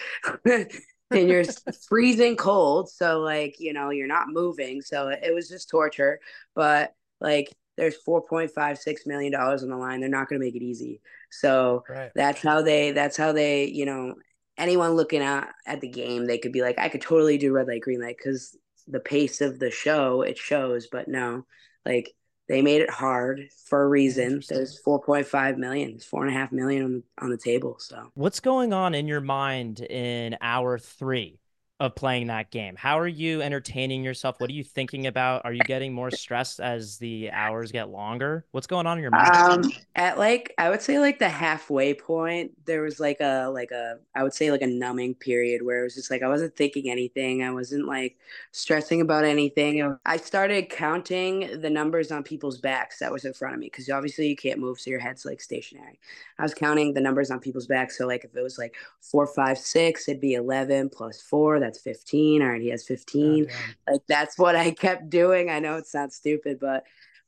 and 1.12 1.28
you're 1.28 1.44
freezing 1.88 2.36
cold. 2.36 2.90
So, 2.90 3.20
like, 3.20 3.56
you 3.58 3.72
know, 3.72 3.90
you're 3.90 4.06
not 4.06 4.28
moving. 4.28 4.82
So 4.82 5.08
it 5.08 5.34
was 5.34 5.48
just 5.48 5.68
torture. 5.70 6.20
But 6.54 6.94
like, 7.20 7.54
there's 7.76 7.96
$4.56 8.02 9.06
million 9.06 9.34
on 9.34 9.68
the 9.68 9.76
line. 9.76 10.00
They're 10.00 10.08
not 10.08 10.28
going 10.28 10.40
to 10.40 10.46
make 10.46 10.56
it 10.56 10.62
easy. 10.64 11.00
So 11.30 11.84
Right. 11.88 12.12
that's 12.14 12.42
how 12.42 12.62
they, 12.62 12.92
that's 12.92 13.16
how 13.16 13.32
they, 13.32 13.66
you 13.66 13.86
know, 13.86 14.14
anyone 14.56 14.92
looking 14.92 15.22
at, 15.22 15.48
at 15.66 15.80
the 15.80 15.88
game, 15.88 16.26
they 16.26 16.38
could 16.38 16.52
be 16.52 16.62
like, 16.62 16.78
I 16.78 16.88
could 16.88 17.02
totally 17.02 17.38
do 17.38 17.52
red 17.52 17.68
light, 17.68 17.82
green 17.82 18.00
light 18.00 18.16
because 18.16 18.56
the 18.86 19.00
pace 19.00 19.40
of 19.40 19.58
the 19.58 19.70
show, 19.70 20.22
it 20.22 20.38
shows. 20.38 20.88
But 20.90 21.08
no, 21.08 21.44
like, 21.84 22.14
they 22.48 22.62
made 22.62 22.80
it 22.80 22.90
hard 22.90 23.48
for 23.64 23.82
a 23.82 23.88
reason. 23.88 24.42
There's 24.48 24.80
4.5 24.82 25.56
million, 25.56 25.90
it's 25.90 26.04
four 26.04 26.24
and 26.24 26.34
a 26.34 26.38
half 26.38 26.52
million 26.52 26.84
on, 26.84 27.02
on 27.24 27.30
the 27.30 27.36
table. 27.36 27.76
So 27.78 28.10
What's 28.14 28.40
going 28.40 28.72
on 28.72 28.94
in 28.94 29.06
your 29.08 29.20
mind 29.20 29.80
in 29.80 30.36
hour 30.40 30.78
three 30.78 31.38
of 31.78 31.94
playing 31.94 32.28
that 32.28 32.50
game? 32.50 32.74
How 32.74 32.98
are 32.98 33.06
you 33.06 33.42
entertaining 33.42 34.02
yourself? 34.02 34.40
What 34.40 34.48
are 34.48 34.54
you 34.54 34.64
thinking 34.64 35.06
about? 35.06 35.44
Are 35.44 35.52
you 35.52 35.60
getting 35.60 35.92
more 35.92 36.10
stressed 36.10 36.58
as 36.58 36.96
the 36.96 37.30
hours 37.30 37.70
get 37.70 37.90
longer? 37.90 38.46
What's 38.52 38.66
going 38.66 38.86
on 38.86 38.96
in 38.96 39.02
your 39.02 39.10
mind? 39.10 39.66
Um, 39.66 39.72
at 39.94 40.18
like 40.18 40.54
I 40.56 40.70
would 40.70 40.80
say 40.80 40.98
like 40.98 41.18
the 41.18 41.28
halfway 41.28 41.92
point, 41.92 42.52
there 42.64 42.80
was 42.80 42.98
like 42.98 43.20
a 43.20 43.48
like 43.52 43.72
a 43.72 43.98
I 44.14 44.22
would 44.22 44.32
say 44.32 44.50
like 44.50 44.62
a 44.62 44.66
numbing 44.66 45.16
period 45.16 45.62
where 45.62 45.80
it 45.80 45.84
was 45.84 45.94
just 45.94 46.10
like 46.10 46.22
I 46.22 46.28
wasn't 46.28 46.56
thinking 46.56 46.90
anything. 46.90 47.42
I 47.42 47.50
wasn't 47.50 47.86
like 47.86 48.16
stressing 48.52 49.02
about 49.02 49.24
anything. 49.24 49.98
I 50.06 50.16
started 50.16 50.70
counting 50.70 51.60
the 51.60 51.70
numbers 51.70 52.10
on 52.10 52.22
people's 52.22 52.58
backs 52.58 53.00
that 53.00 53.12
was 53.12 53.26
in 53.26 53.34
front 53.34 53.54
of 53.54 53.60
me 53.60 53.66
because 53.66 53.90
obviously 53.90 54.28
you 54.28 54.36
can't 54.36 54.60
move, 54.60 54.80
so 54.80 54.88
your 54.88 55.00
head's 55.00 55.26
like 55.26 55.42
stationary. 55.42 55.98
I 56.38 56.42
was 56.42 56.54
counting 56.54 56.94
the 56.94 57.00
numbers 57.02 57.30
on 57.30 57.40
people's 57.40 57.66
backs. 57.66 57.98
So 57.98 58.06
like 58.06 58.24
if 58.24 58.34
it 58.34 58.42
was 58.42 58.56
like 58.56 58.76
four, 59.00 59.26
five, 59.26 59.58
six, 59.58 60.08
it'd 60.08 60.22
be 60.22 60.34
eleven 60.34 60.88
plus 60.88 61.20
four, 61.20 61.65
that's 61.66 61.80
fifteen. 61.80 62.42
All 62.42 62.48
right, 62.48 62.60
he 62.60 62.68
has 62.68 62.84
fifteen 62.86 63.44
Goddamn. 63.44 63.74
like 63.90 64.00
that's 64.08 64.38
what 64.38 64.56
I 64.56 64.70
kept 64.70 65.10
doing. 65.10 65.50
I 65.50 65.58
know 65.58 65.76
it 65.76 65.86
sounds 65.86 66.14
stupid, 66.16 66.58
but 66.60 66.84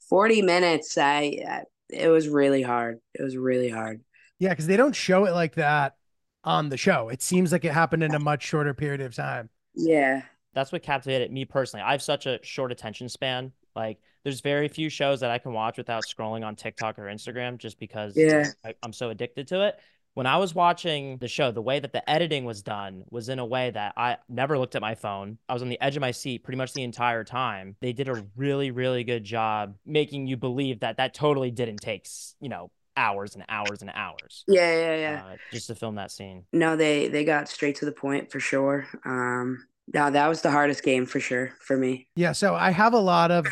40 0.08 0.40
minutes, 0.42 0.96
I, 0.96 1.44
I 1.46 1.62
it 1.90 2.08
was 2.08 2.28
really 2.28 2.62
hard. 2.62 3.00
It 3.14 3.22
was 3.22 3.36
really 3.36 3.68
hard. 3.68 4.00
Yeah, 4.38 4.50
because 4.50 4.66
they 4.66 4.76
don't 4.76 4.94
show 4.96 5.24
it 5.26 5.32
like 5.32 5.56
that 5.56 5.96
on 6.44 6.68
the 6.68 6.76
show. 6.76 7.08
It 7.10 7.20
seems 7.22 7.52
like 7.52 7.64
it 7.64 7.72
happened 7.72 8.02
in 8.02 8.14
a 8.14 8.18
much 8.18 8.42
shorter 8.44 8.72
period 8.72 9.00
of 9.02 9.14
time. 9.14 9.50
Yeah. 9.74 10.22
That's 10.54 10.72
what 10.72 10.82
captivated 10.82 11.30
me 11.30 11.44
personally. 11.44 11.84
I 11.84 11.92
have 11.92 12.02
such 12.02 12.26
a 12.26 12.38
short 12.42 12.72
attention 12.72 13.08
span. 13.08 13.52
Like, 13.76 13.98
there's 14.24 14.40
very 14.40 14.68
few 14.68 14.88
shows 14.88 15.20
that 15.20 15.30
I 15.30 15.38
can 15.38 15.52
watch 15.52 15.76
without 15.76 16.04
scrolling 16.04 16.44
on 16.44 16.56
TikTok 16.56 16.98
or 16.98 17.04
Instagram 17.04 17.58
just 17.58 17.78
because 17.78 18.16
Yeah. 18.16 18.46
I, 18.64 18.74
I'm 18.82 18.92
so 18.92 19.10
addicted 19.10 19.48
to 19.48 19.66
it. 19.68 19.78
When 20.18 20.26
I 20.26 20.38
was 20.38 20.52
watching 20.52 21.18
the 21.18 21.28
show, 21.28 21.52
the 21.52 21.62
way 21.62 21.78
that 21.78 21.92
the 21.92 22.10
editing 22.10 22.44
was 22.44 22.60
done 22.60 23.04
was 23.08 23.28
in 23.28 23.38
a 23.38 23.46
way 23.46 23.70
that 23.70 23.92
I 23.96 24.16
never 24.28 24.58
looked 24.58 24.74
at 24.74 24.82
my 24.82 24.96
phone. 24.96 25.38
I 25.48 25.52
was 25.52 25.62
on 25.62 25.68
the 25.68 25.80
edge 25.80 25.94
of 25.94 26.00
my 26.00 26.10
seat 26.10 26.42
pretty 26.42 26.56
much 26.56 26.72
the 26.72 26.82
entire 26.82 27.22
time. 27.22 27.76
They 27.80 27.92
did 27.92 28.08
a 28.08 28.26
really, 28.34 28.72
really 28.72 29.04
good 29.04 29.22
job 29.22 29.76
making 29.86 30.26
you 30.26 30.36
believe 30.36 30.80
that 30.80 30.96
that 30.96 31.14
totally 31.14 31.52
didn't 31.52 31.76
take, 31.76 32.08
you 32.40 32.48
know, 32.48 32.72
hours 32.96 33.36
and 33.36 33.44
hours 33.48 33.80
and 33.80 33.92
hours 33.94 34.44
Yeah, 34.48 34.72
yeah, 34.72 34.96
yeah. 34.96 35.22
uh, 35.24 35.36
just 35.52 35.68
to 35.68 35.76
film 35.76 35.94
that 35.94 36.10
scene. 36.10 36.42
No, 36.52 36.74
they 36.74 37.06
they 37.06 37.24
got 37.24 37.48
straight 37.48 37.76
to 37.76 37.84
the 37.84 37.92
point 37.92 38.32
for 38.32 38.40
sure. 38.40 38.88
Um 39.04 39.68
no, 39.94 40.10
that 40.10 40.26
was 40.26 40.42
the 40.42 40.50
hardest 40.50 40.82
game 40.82 41.06
for 41.06 41.20
sure 41.20 41.52
for 41.60 41.76
me. 41.76 42.08
Yeah, 42.16 42.32
so 42.32 42.56
I 42.56 42.72
have 42.72 42.92
a 42.92 42.98
lot 42.98 43.30
of 43.30 43.46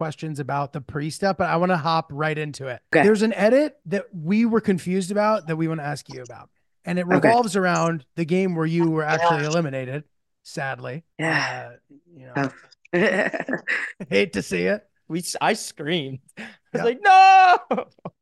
questions 0.00 0.40
about 0.40 0.72
the 0.72 0.80
pre 0.80 1.10
stuff, 1.10 1.36
but 1.36 1.50
I 1.50 1.56
want 1.56 1.72
to 1.72 1.76
hop 1.76 2.06
right 2.10 2.38
into 2.38 2.68
it. 2.68 2.80
Okay. 2.90 3.04
There's 3.04 3.20
an 3.20 3.34
edit 3.34 3.76
that 3.84 4.06
we 4.14 4.46
were 4.46 4.62
confused 4.62 5.10
about 5.10 5.46
that 5.48 5.56
we 5.56 5.68
want 5.68 5.80
to 5.80 5.84
ask 5.84 6.08
you 6.08 6.22
about. 6.22 6.48
And 6.86 6.98
it 6.98 7.04
Okay. 7.04 7.16
revolves 7.16 7.54
around 7.54 8.06
the 8.16 8.24
game 8.24 8.54
where 8.54 8.64
you 8.64 8.90
were 8.90 9.02
actually 9.04 9.44
eliminated, 9.44 10.04
sadly. 10.42 11.04
Yeah. 11.18 11.68
Uh, 11.70 11.94
you 12.16 12.26
know, 12.34 12.50
Oh. 12.94 13.56
hate 14.08 14.32
to 14.32 14.40
see 14.42 14.62
it. 14.64 14.82
We 15.06 15.18
s- 15.18 15.36
I 15.38 15.52
screamed. 15.52 16.20
I 16.38 16.42
was 16.42 16.48
Yeah. 16.76 16.84
like, 16.84 16.98
no. 17.02 17.58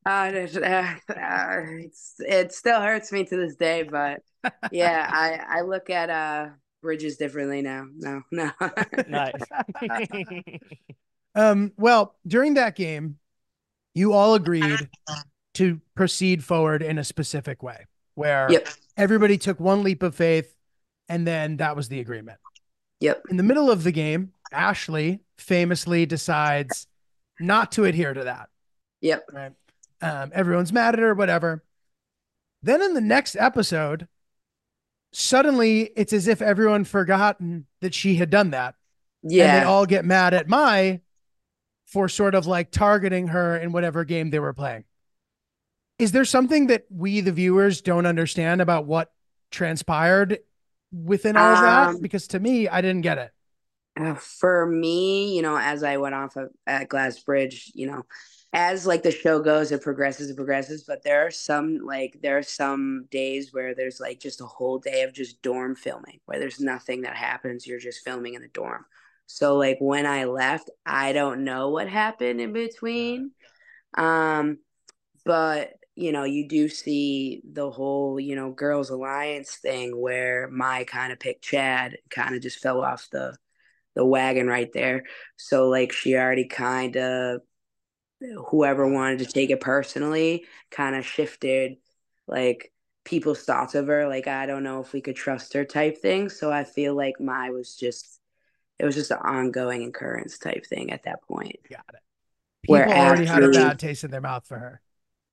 Uh, 0.04 0.30
there's- 0.32 0.56
uh, 0.56 0.94
uh, 1.10 1.60
it's, 1.84 2.14
it 2.18 2.52
still 2.52 2.80
hurts 2.80 3.12
me 3.12 3.24
to 3.24 3.36
this 3.36 3.54
day, 3.54 3.84
but 3.84 4.20
yeah, 4.72 5.08
I, 5.12 5.58
I 5.58 5.60
look 5.60 5.90
at 5.90 6.10
uh 6.10 6.48
bridges 6.82 7.16
differently 7.16 7.60
now. 7.62 7.84
No, 7.96 8.22
no. 8.32 8.50
nice. 9.08 9.32
Um, 11.38 11.72
well, 11.76 12.16
during 12.26 12.54
that 12.54 12.74
game, 12.74 13.18
you 13.94 14.12
all 14.12 14.34
agreed 14.34 14.88
to 15.54 15.80
proceed 15.94 16.42
forward 16.44 16.82
in 16.82 16.98
a 16.98 17.04
specific 17.04 17.62
way 17.62 17.86
where 18.14 18.48
Yep. 18.50 18.68
everybody 18.96 19.38
took 19.38 19.60
one 19.60 19.82
leap 19.82 20.02
of 20.02 20.14
faith 20.14 20.56
and 21.08 21.26
then 21.26 21.58
that 21.58 21.76
was 21.76 21.88
the 21.88 22.00
agreement. 22.00 22.38
Yep. 23.00 23.22
In 23.30 23.36
the 23.36 23.42
middle 23.44 23.70
of 23.70 23.84
the 23.84 23.92
game, 23.92 24.32
Ashley 24.52 25.20
famously 25.36 26.06
decides 26.06 26.88
not 27.38 27.70
to 27.72 27.84
adhere 27.84 28.12
to 28.14 28.24
that. 28.24 28.48
Yep. 29.00 29.24
Right. 29.32 29.52
Um, 30.02 30.32
everyone's 30.34 30.72
mad 30.72 30.94
at 30.94 31.00
her, 31.00 31.14
whatever. 31.14 31.62
Then 32.62 32.82
in 32.82 32.94
the 32.94 33.00
next 33.00 33.36
episode, 33.36 34.08
suddenly 35.12 35.90
it's 35.96 36.12
as 36.12 36.26
if 36.26 36.42
everyone 36.42 36.84
forgotten 36.84 37.66
that 37.80 37.94
she 37.94 38.16
had 38.16 38.30
done 38.30 38.50
that. 38.50 38.74
Yeah. 39.22 39.54
And 39.54 39.62
they 39.62 39.68
all 39.68 39.86
get 39.86 40.04
mad 40.04 40.34
at 40.34 40.48
Mai 40.48 41.00
for 41.88 42.08
sort 42.08 42.34
of 42.34 42.46
like 42.46 42.70
targeting 42.70 43.28
her 43.28 43.56
in 43.56 43.72
whatever 43.72 44.04
game 44.04 44.30
they 44.30 44.38
were 44.38 44.52
playing. 44.52 44.84
Is 45.98 46.12
there 46.12 46.24
something 46.24 46.68
that 46.68 46.84
we, 46.90 47.20
the 47.20 47.32
viewers, 47.32 47.80
don't 47.80 48.06
understand 48.06 48.60
about 48.60 48.84
what 48.84 49.10
transpired 49.50 50.38
within 50.92 51.36
all 51.36 51.54
of 51.54 51.62
that? 51.62 51.88
Um, 51.88 52.00
Because 52.00 52.28
to 52.28 52.38
me, 52.40 52.68
I 52.68 52.82
didn't 52.82 53.00
get 53.00 53.18
it. 53.18 53.32
Uh, 53.98 54.14
for 54.14 54.66
me, 54.66 55.34
you 55.34 55.42
know, 55.42 55.58
as 55.58 55.82
I 55.82 55.96
went 55.96 56.14
off 56.14 56.36
of 56.36 56.50
at 56.66 56.88
Glass 56.88 57.18
Bridge, 57.18 57.72
you 57.74 57.88
know, 57.88 58.04
as 58.52 58.86
like 58.86 59.02
the 59.02 59.10
show 59.10 59.40
goes, 59.40 59.72
it 59.72 59.82
progresses, 59.82 60.30
it 60.30 60.36
progresses. 60.36 60.84
But 60.84 61.02
there 61.02 61.26
are 61.26 61.32
some 61.32 61.78
like 61.84 62.18
there 62.22 62.38
are 62.38 62.42
some 62.42 63.06
days 63.10 63.52
where 63.52 63.74
there's 63.74 63.98
like 63.98 64.20
just 64.20 64.40
a 64.40 64.46
whole 64.46 64.78
day 64.78 65.02
of 65.02 65.12
just 65.12 65.42
dorm 65.42 65.74
filming, 65.74 66.20
where 66.26 66.38
there's 66.38 66.60
nothing 66.60 67.02
that 67.02 67.16
happens. 67.16 67.66
You're 67.66 67.80
just 67.80 68.04
filming 68.04 68.34
in 68.34 68.42
the 68.42 68.48
dorm. 68.48 68.84
So 69.28 69.56
like 69.56 69.76
when 69.78 70.06
I 70.06 70.24
left, 70.24 70.70
I 70.86 71.12
don't 71.12 71.44
know 71.44 71.68
what 71.68 71.88
happened 71.88 72.40
in 72.40 72.52
between. 72.52 73.32
Um, 73.96 74.58
but 75.24 75.74
you 75.94 76.12
know, 76.12 76.24
you 76.24 76.48
do 76.48 76.68
see 76.68 77.42
the 77.52 77.70
whole, 77.70 78.18
you 78.18 78.36
know, 78.36 78.52
girls 78.52 78.88
alliance 78.88 79.56
thing 79.56 80.00
where 80.00 80.48
Mai 80.48 80.84
kind 80.84 81.12
of 81.12 81.20
picked 81.20 81.42
Chad, 81.42 81.98
kind 82.08 82.34
of 82.34 82.40
just 82.40 82.60
fell 82.60 82.82
off 82.82 83.08
the 83.12 83.36
the 83.94 84.04
wagon 84.04 84.46
right 84.46 84.72
there. 84.72 85.02
So 85.36 85.68
like 85.68 85.92
she 85.92 86.16
already 86.16 86.46
kind 86.46 86.96
of 86.96 87.42
whoever 88.48 88.90
wanted 88.90 89.18
to 89.20 89.26
take 89.26 89.50
it 89.50 89.60
personally 89.60 90.44
kind 90.70 90.96
of 90.96 91.06
shifted 91.06 91.76
like 92.26 92.72
people's 93.04 93.44
thoughts 93.44 93.74
of 93.74 93.86
her 93.86 94.08
like 94.08 94.26
I 94.26 94.46
don't 94.46 94.64
know 94.64 94.80
if 94.80 94.92
we 94.92 95.00
could 95.00 95.16
trust 95.16 95.52
her 95.52 95.64
type 95.64 95.98
thing. 95.98 96.28
So 96.30 96.50
I 96.50 96.64
feel 96.64 96.96
like 96.96 97.20
Mai 97.20 97.50
was 97.50 97.76
just 97.76 98.17
it 98.78 98.84
was 98.84 98.94
just 98.94 99.10
an 99.10 99.18
ongoing 99.18 99.84
occurrence 99.84 100.38
type 100.38 100.66
thing 100.66 100.92
at 100.92 101.04
that 101.04 101.22
point. 101.22 101.56
Got 101.68 101.84
it. 101.94 102.00
People 102.62 102.74
Where 102.74 102.88
already 102.88 103.26
had 103.26 103.42
a 103.42 103.50
bad 103.50 103.78
taste 103.78 104.04
in 104.04 104.10
their 104.10 104.20
mouth 104.20 104.46
for 104.46 104.58
her. 104.58 104.80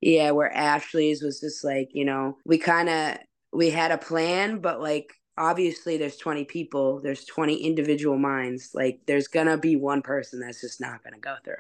Yeah, 0.02 0.32
where 0.32 0.52
Ashley's 0.54 1.24
was 1.24 1.40
just 1.40 1.64
like, 1.64 1.90
you 1.94 2.06
know, 2.06 2.38
we 2.46 2.58
kind 2.58 2.90
of 2.90 3.18
we 3.52 3.70
had 3.70 3.92
a 3.92 3.98
plan, 3.98 4.60
but 4.60 4.82
like 4.82 5.14
obviously 5.38 5.98
there's 5.98 6.18
20 6.18 6.46
people, 6.46 7.02
there's 7.02 7.26
20 7.26 7.56
individual 7.56 8.18
minds. 8.18 8.72
Like 8.74 9.02
there's 9.08 9.28
going 9.28 9.48
to 9.48 9.58
be 9.58 9.76
one 9.76 10.02
person 10.02 10.40
that's 10.40 10.62
just 10.62 10.80
not 10.80 11.04
going 11.04 11.14
to 11.14 11.20
go 11.20 11.36
through 11.44 11.56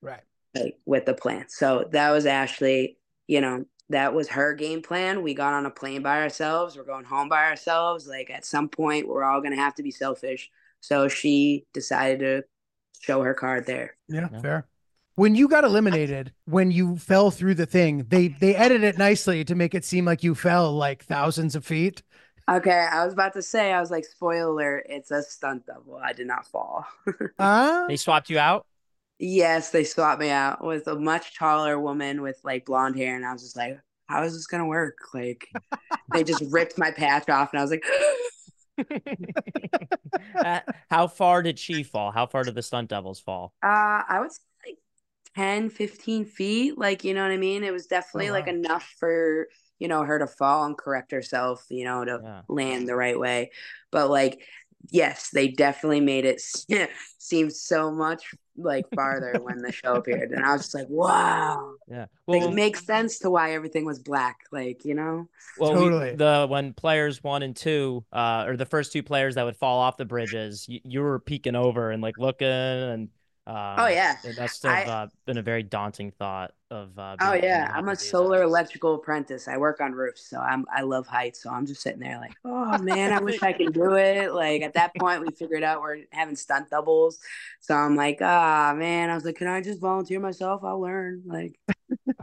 Right. 0.00 0.22
like 0.54 0.78
with 0.84 1.06
the 1.06 1.14
plan. 1.14 1.46
So 1.48 1.88
that 1.92 2.10
was 2.10 2.26
Ashley, 2.26 2.98
you 3.26 3.40
know, 3.40 3.64
that 3.90 4.14
was 4.14 4.28
her 4.28 4.54
game 4.54 4.82
plan. 4.82 5.22
We 5.22 5.34
got 5.34 5.54
on 5.54 5.66
a 5.66 5.70
plane 5.70 6.02
by 6.02 6.22
ourselves. 6.22 6.76
We're 6.76 6.84
going 6.84 7.04
home 7.04 7.28
by 7.28 7.44
ourselves. 7.46 8.06
Like 8.06 8.30
at 8.30 8.44
some 8.44 8.68
point 8.68 9.08
we're 9.08 9.24
all 9.24 9.40
going 9.40 9.52
to 9.54 9.60
have 9.62 9.74
to 9.76 9.82
be 9.82 9.90
selfish. 9.90 10.50
So 10.82 11.08
she 11.08 11.66
decided 11.72 12.20
to 12.20 12.44
show 13.00 13.22
her 13.22 13.34
card 13.34 13.66
there. 13.66 13.96
Yeah, 14.08 14.28
Yeah. 14.30 14.42
fair. 14.42 14.66
When 15.14 15.34
you 15.34 15.48
got 15.48 15.64
eliminated, 15.64 16.32
when 16.46 16.70
you 16.70 16.96
fell 16.96 17.30
through 17.30 17.54
the 17.56 17.66
thing, 17.66 18.06
they 18.08 18.28
they 18.28 18.54
edited 18.56 18.84
it 18.84 18.98
nicely 18.98 19.44
to 19.44 19.54
make 19.54 19.74
it 19.74 19.84
seem 19.84 20.04
like 20.04 20.22
you 20.22 20.34
fell 20.34 20.72
like 20.72 21.04
thousands 21.04 21.54
of 21.54 21.64
feet. 21.66 22.02
Okay, 22.50 22.70
I 22.90 23.04
was 23.04 23.14
about 23.14 23.34
to 23.34 23.42
say, 23.42 23.72
I 23.72 23.80
was 23.80 23.90
like, 23.90 24.04
spoiler 24.04 24.78
it's 24.88 25.10
a 25.12 25.22
stunt 25.22 25.66
double. 25.66 25.96
I 25.96 26.12
did 26.12 26.26
not 26.26 26.46
fall. 26.46 26.86
Ah, 27.38 27.84
They 27.88 27.96
swapped 27.96 28.30
you 28.30 28.38
out. 28.38 28.66
yes, 29.18 29.70
they 29.70 29.84
swapped 29.84 30.20
me 30.20 30.30
out 30.30 30.64
with 30.64 30.86
a 30.86 30.94
much 30.98 31.36
taller 31.38 31.78
woman 31.78 32.22
with 32.22 32.38
like 32.44 32.64
blonde 32.66 32.96
hair, 32.96 33.16
and 33.16 33.24
I 33.24 33.32
was 33.32 33.42
just 33.42 33.56
like, 33.56 33.78
how 34.06 34.22
is 34.24 34.32
this 34.34 34.46
gonna 34.46 34.66
work? 34.66 34.96
Like, 35.14 35.46
they 36.12 36.24
just 36.24 36.42
ripped 36.50 36.78
my 36.78 36.90
patch 36.90 37.28
off, 37.28 37.52
and 37.52 37.60
I 37.60 37.62
was 37.62 37.70
like, 37.70 37.84
Uh, 40.42 40.60
How 40.90 41.06
far 41.06 41.42
did 41.42 41.58
she 41.58 41.82
fall? 41.82 42.10
How 42.12 42.26
far 42.26 42.44
did 42.44 42.54
the 42.54 42.62
stunt 42.62 42.88
doubles 42.90 43.20
fall? 43.20 43.54
uh, 43.62 44.02
I 44.08 44.18
would 44.20 44.32
say 44.32 44.40
like 44.66 44.78
10, 45.36 45.70
15 45.70 46.24
feet. 46.24 46.78
Like, 46.78 47.04
you 47.04 47.14
know 47.14 47.22
what 47.22 47.32
I 47.32 47.36
mean? 47.36 47.64
It 47.64 47.72
was 47.72 47.86
definitely 47.86 48.30
like 48.30 48.46
wow. 48.46 48.48
enough 48.48 48.94
for, 48.98 49.48
you 49.78 49.88
know, 49.88 50.02
her 50.02 50.18
to 50.18 50.26
fall 50.26 50.64
and 50.64 50.76
correct 50.76 51.12
herself, 51.12 51.64
you 51.70 51.84
know, 51.84 52.04
to 52.04 52.22
Yeah. 52.22 52.42
land 52.48 52.88
the 52.88 52.96
right 52.96 53.18
way. 53.18 53.50
But 53.90 54.10
like, 54.10 54.40
yes, 54.90 55.30
they 55.32 55.48
definitely 55.48 56.00
made 56.00 56.24
it 56.24 56.40
seem 57.18 57.50
so 57.50 57.90
much 57.90 58.34
like 58.56 58.86
farther 58.94 59.40
when 59.42 59.62
the 59.62 59.72
show 59.72 59.94
appeared. 59.94 60.30
And 60.32 60.44
I 60.44 60.52
was 60.52 60.62
just 60.62 60.74
like, 60.74 60.88
wow. 60.88 61.72
Yeah. 61.88 62.06
Like, 62.26 62.42
it 62.42 62.54
makes 62.54 62.84
sense 62.84 63.18
to 63.20 63.30
why 63.30 63.52
everything 63.54 63.84
was 63.84 63.98
black. 63.98 64.40
Like, 64.50 64.84
you 64.84 64.94
know? 64.94 65.28
well, 65.58 65.74
we- 65.74 66.12
the 66.16 66.46
when 66.48 66.72
players 66.72 67.22
one 67.22 67.42
and 67.42 67.56
two, 67.56 68.04
uh, 68.12 68.44
or 68.46 68.56
the 68.56 68.66
first 68.66 68.92
two 68.92 69.02
players 69.02 69.34
that 69.34 69.44
would 69.44 69.56
fall 69.56 69.80
off 69.80 69.96
the 69.96 70.04
bridges, 70.04 70.66
you, 70.68 70.80
you 70.84 71.00
were 71.00 71.18
peeking 71.18 71.54
over 71.56 71.90
and 71.90 72.02
like 72.02 72.18
looking, 72.18 72.48
and 72.48 73.08
um, 73.46 73.56
Oh, 73.78 73.86
yeah. 73.88 74.16
it 74.22 74.38
must 74.38 74.64
I- 74.64 74.84
uh, 74.84 75.06
been 75.26 75.38
a 75.38 75.42
very 75.42 75.62
daunting 75.62 76.10
thought 76.12 76.52
of. 76.70 76.96
Uh, 76.98 77.16
Oh 77.20 77.32
yeah, 77.32 77.70
I'm 77.74 77.88
a 77.88 77.96
solar 77.96 78.38
things. 78.38 78.48
electrical 78.50 78.94
apprentice. 78.94 79.48
I 79.48 79.56
work 79.56 79.80
on 79.80 79.92
roofs, 79.92 80.22
so 80.24 80.38
I'm 80.38 80.64
I 80.72 80.82
love 80.82 81.06
heights. 81.06 81.42
So 81.42 81.50
I'm 81.50 81.66
just 81.66 81.82
sitting 81.82 82.00
there 82.00 82.18
like, 82.18 82.34
oh 82.44 82.78
man, 82.78 83.12
I 83.12 83.18
wish 83.20 83.42
I 83.42 83.52
could 83.52 83.72
do 83.74 83.94
it. 83.94 84.32
Like 84.32 84.62
at 84.62 84.74
that 84.74 84.94
point, 84.96 85.20
we 85.22 85.32
figured 85.32 85.62
out 85.64 85.80
we're 85.82 86.04
having 86.12 86.36
stunt 86.36 86.70
doubles, 86.70 87.18
so 87.60 87.74
I'm 87.74 87.96
like, 87.96 88.18
ah 88.22 88.74
man, 88.76 89.10
I 89.10 89.14
was 89.14 89.24
like, 89.24 89.36
can 89.36 89.48
I 89.48 89.60
just 89.60 89.80
volunteer 89.80 90.20
myself? 90.20 90.62
I'll 90.64 90.80
learn. 90.80 91.22
Like, 91.26 91.58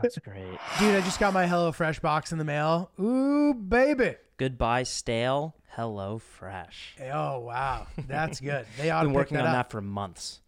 That's 0.00 0.18
great. 0.18 0.42
dude, 0.78 0.94
I 0.96 1.00
just 1.02 1.20
got 1.20 1.32
my 1.34 1.46
HelloFresh 1.46 2.00
box 2.00 2.32
in 2.32 2.38
the 2.38 2.44
mail. 2.44 2.90
Ooh, 2.98 3.52
baby. 3.54 4.16
Goodbye, 4.38 4.84
stale. 4.84 5.54
Hello, 5.74 6.18
fresh. 6.18 6.94
Oh 7.12 7.38
wow, 7.40 7.86
that's 8.08 8.40
good. 8.40 8.66
They 8.78 8.90
ought 8.90 8.98
I've 9.02 9.02
to 9.04 9.08
been 9.08 9.12
pick 9.12 9.16
working 9.16 9.36
that 9.36 9.42
on 9.46 9.54
up. 9.54 9.66
that 9.66 9.70
for 9.70 9.80
months. 9.80 10.40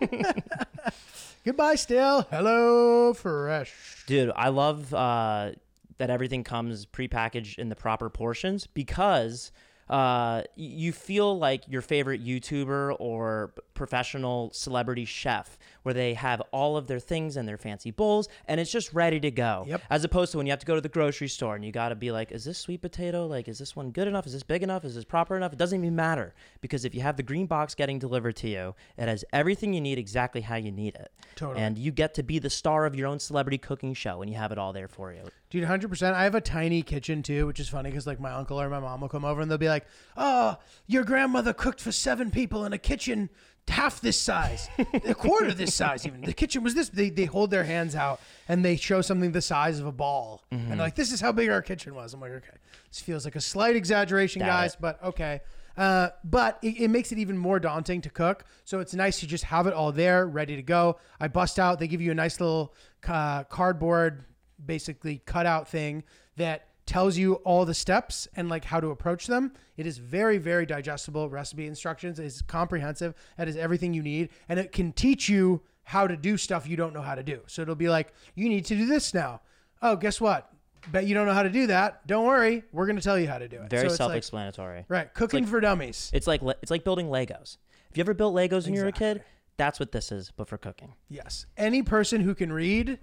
Goodbye, 1.44 1.74
still. 1.76 2.22
Hello, 2.30 3.14
fresh. 3.14 4.04
Dude, 4.06 4.30
I 4.34 4.48
love 4.48 4.92
uh, 4.92 5.52
that 5.98 6.10
everything 6.10 6.44
comes 6.44 6.86
prepackaged 6.86 7.58
in 7.58 7.68
the 7.68 7.76
proper 7.76 8.10
portions 8.10 8.66
because 8.66 9.52
uh, 9.88 10.42
you 10.54 10.92
feel 10.92 11.38
like 11.38 11.66
your 11.66 11.82
favorite 11.82 12.24
YouTuber 12.24 12.96
or 12.98 13.52
professional 13.80 14.50
celebrity 14.52 15.06
chef, 15.06 15.58
where 15.84 15.94
they 15.94 16.12
have 16.12 16.42
all 16.52 16.76
of 16.76 16.86
their 16.86 17.00
things 17.00 17.38
in 17.38 17.46
their 17.46 17.56
fancy 17.56 17.90
bowls 17.90 18.28
and 18.46 18.60
it's 18.60 18.70
just 18.70 18.92
ready 18.92 19.18
to 19.18 19.30
go. 19.30 19.64
Yep. 19.66 19.82
As 19.88 20.04
opposed 20.04 20.32
to 20.32 20.36
when 20.36 20.46
you 20.46 20.52
have 20.52 20.58
to 20.58 20.66
go 20.66 20.74
to 20.74 20.82
the 20.82 20.90
grocery 20.90 21.28
store 21.28 21.54
and 21.54 21.64
you 21.64 21.72
got 21.72 21.88
to 21.88 21.94
be 21.94 22.12
like, 22.12 22.30
is 22.30 22.44
this 22.44 22.58
sweet 22.58 22.82
potato? 22.82 23.26
Like, 23.26 23.48
is 23.48 23.58
this 23.58 23.74
one 23.74 23.90
good 23.90 24.06
enough? 24.06 24.26
Is 24.26 24.34
this 24.34 24.42
big 24.42 24.62
enough? 24.62 24.84
Is 24.84 24.96
this 24.96 25.06
proper 25.06 25.34
enough? 25.34 25.54
It 25.54 25.58
doesn't 25.58 25.82
even 25.82 25.96
matter 25.96 26.34
because 26.60 26.84
if 26.84 26.94
you 26.94 27.00
have 27.00 27.16
the 27.16 27.22
green 27.22 27.46
box 27.46 27.74
getting 27.74 27.98
delivered 27.98 28.36
to 28.36 28.50
you, 28.50 28.74
it 28.98 29.08
has 29.08 29.24
everything 29.32 29.72
you 29.72 29.80
need 29.80 29.96
exactly 29.96 30.42
how 30.42 30.56
you 30.56 30.70
need 30.70 30.94
it. 30.94 31.10
Totally. 31.36 31.62
And 31.62 31.78
you 31.78 31.90
get 31.90 32.12
to 32.14 32.22
be 32.22 32.38
the 32.38 32.50
star 32.50 32.84
of 32.84 32.94
your 32.94 33.08
own 33.08 33.18
celebrity 33.18 33.56
cooking 33.56 33.94
show 33.94 34.20
and 34.20 34.30
you 34.30 34.36
have 34.36 34.52
it 34.52 34.58
all 34.58 34.74
there 34.74 34.88
for 34.88 35.10
you. 35.10 35.22
Dude, 35.48 35.64
hundred 35.64 35.88
percent. 35.88 36.14
I 36.14 36.24
have 36.24 36.34
a 36.34 36.40
tiny 36.40 36.82
kitchen 36.82 37.22
too, 37.22 37.46
which 37.46 37.58
is 37.58 37.68
funny 37.68 37.90
because 37.90 38.06
like 38.06 38.20
my 38.20 38.30
uncle 38.30 38.60
or 38.60 38.68
my 38.68 38.78
mom 38.78 39.00
will 39.00 39.08
come 39.08 39.24
over 39.24 39.40
and 39.40 39.50
they'll 39.50 39.58
be 39.58 39.68
like, 39.68 39.84
"Oh, 40.16 40.58
your 40.86 41.02
grandmother 41.02 41.52
cooked 41.52 41.80
for 41.80 41.90
seven 41.90 42.30
people 42.30 42.64
in 42.64 42.72
a 42.72 42.78
kitchen 42.78 43.30
half 43.70 44.00
this 44.00 44.20
size, 44.20 44.68
a 45.04 45.14
quarter 45.14 45.52
this 45.52 45.74
size. 45.74 46.06
Even 46.06 46.20
the 46.20 46.32
kitchen 46.32 46.62
was 46.62 46.74
this." 46.74 46.88
They 46.88 47.10
they 47.10 47.24
hold 47.24 47.50
their 47.50 47.64
hands 47.64 47.94
out 47.94 48.20
and 48.48 48.64
they 48.64 48.76
show 48.76 49.00
something 49.00 49.32
the 49.32 49.42
size 49.42 49.80
of 49.80 49.86
a 49.86 49.92
ball, 49.92 50.42
and 50.50 50.70
they're 50.70 50.76
like, 50.76 50.94
"This 50.96 51.12
is 51.12 51.20
how 51.20 51.32
big 51.32 51.48
our 51.48 51.62
kitchen 51.62 51.94
was." 51.94 52.12
I'm 52.14 52.20
like, 52.20 52.32
"Okay, 52.32 52.56
this 52.90 53.00
feels 53.00 53.24
like 53.24 53.36
a 53.36 53.40
slight 53.40 53.76
exaggeration, 53.76 54.40
Doubt 54.40 54.48
guys, 54.48 54.74
it. 54.74 54.80
but 54.80 55.02
okay." 55.04 55.40
Uh, 55.76 56.10
but 56.24 56.58
it, 56.62 56.78
it 56.80 56.88
makes 56.88 57.10
it 57.12 57.18
even 57.18 57.38
more 57.38 57.58
daunting 57.58 58.02
to 58.02 58.10
cook. 58.10 58.44
So 58.64 58.80
it's 58.80 58.92
nice 58.92 59.20
to 59.20 59.26
just 59.26 59.44
have 59.44 59.66
it 59.66 59.72
all 59.72 59.92
there, 59.92 60.26
ready 60.26 60.56
to 60.56 60.62
go. 60.62 60.98
I 61.18 61.28
bust 61.28 61.58
out. 61.58 61.78
They 61.78 61.86
give 61.88 62.02
you 62.02 62.10
a 62.10 62.14
nice 62.14 62.38
little 62.40 62.74
uh, 63.08 63.44
cardboard, 63.44 64.24
basically 64.64 65.22
cutout 65.24 65.68
thing 65.68 66.04
that 66.36 66.66
tells 66.90 67.16
you 67.16 67.34
all 67.44 67.64
the 67.64 67.72
steps 67.72 68.26
and 68.34 68.48
like 68.48 68.64
how 68.64 68.80
to 68.80 68.88
approach 68.88 69.28
them. 69.28 69.52
It 69.76 69.86
is 69.86 69.98
very, 69.98 70.38
very 70.38 70.66
digestible. 70.66 71.30
Recipe 71.30 71.68
instructions 71.68 72.18
It 72.18 72.24
is 72.26 72.42
comprehensive. 72.42 73.14
That 73.38 73.46
is 73.46 73.56
everything 73.56 73.94
you 73.94 74.02
need, 74.02 74.30
and 74.48 74.58
it 74.58 74.72
can 74.72 74.92
teach 74.92 75.28
you 75.28 75.62
how 75.84 76.08
to 76.08 76.16
do 76.16 76.36
stuff 76.36 76.66
you 76.66 76.76
don't 76.76 76.92
know 76.92 77.00
how 77.00 77.14
to 77.14 77.22
do. 77.22 77.42
So 77.46 77.62
it'll 77.62 77.76
be 77.76 77.88
like, 77.88 78.12
you 78.34 78.48
need 78.48 78.64
to 78.64 78.74
do 78.74 78.86
this 78.86 79.14
now. 79.14 79.40
Oh, 79.80 79.94
guess 79.94 80.20
what? 80.20 80.52
Bet 80.90 81.06
you 81.06 81.14
don't 81.14 81.28
know 81.28 81.32
how 81.32 81.44
to 81.44 81.48
do 81.48 81.68
that. 81.68 82.04
Don't 82.08 82.26
worry, 82.26 82.64
we're 82.72 82.86
going 82.86 82.96
to 82.96 83.02
tell 83.02 83.18
you 83.18 83.28
how 83.28 83.38
to 83.38 83.46
do 83.46 83.62
it. 83.62 83.70
Very 83.70 83.88
So 83.88 83.94
self-explanatory. 83.94 84.86
right, 84.88 85.14
cooking 85.14 85.44
like- 85.44 85.50
for 85.50 85.60
dummies. 85.60 86.10
It's 86.12 86.26
like 86.26 86.42
it's 86.60 86.72
like 86.72 86.82
building 86.82 87.06
Legos. 87.06 87.58
Have 87.88 87.96
you 87.96 88.00
ever 88.00 88.14
built 88.14 88.34
Legos 88.34 88.64
when 88.64 88.74
you 88.74 88.82
were 88.82 88.88
a 88.88 88.92
kid? 88.92 89.22
That's 89.58 89.78
what 89.78 89.92
this 89.92 90.10
is, 90.10 90.32
but 90.36 90.48
for 90.48 90.58
cooking. 90.58 90.94
Yes. 91.08 91.46
Any 91.56 91.82
person 91.82 92.20
who 92.22 92.34
can 92.34 92.52
read 92.52 92.98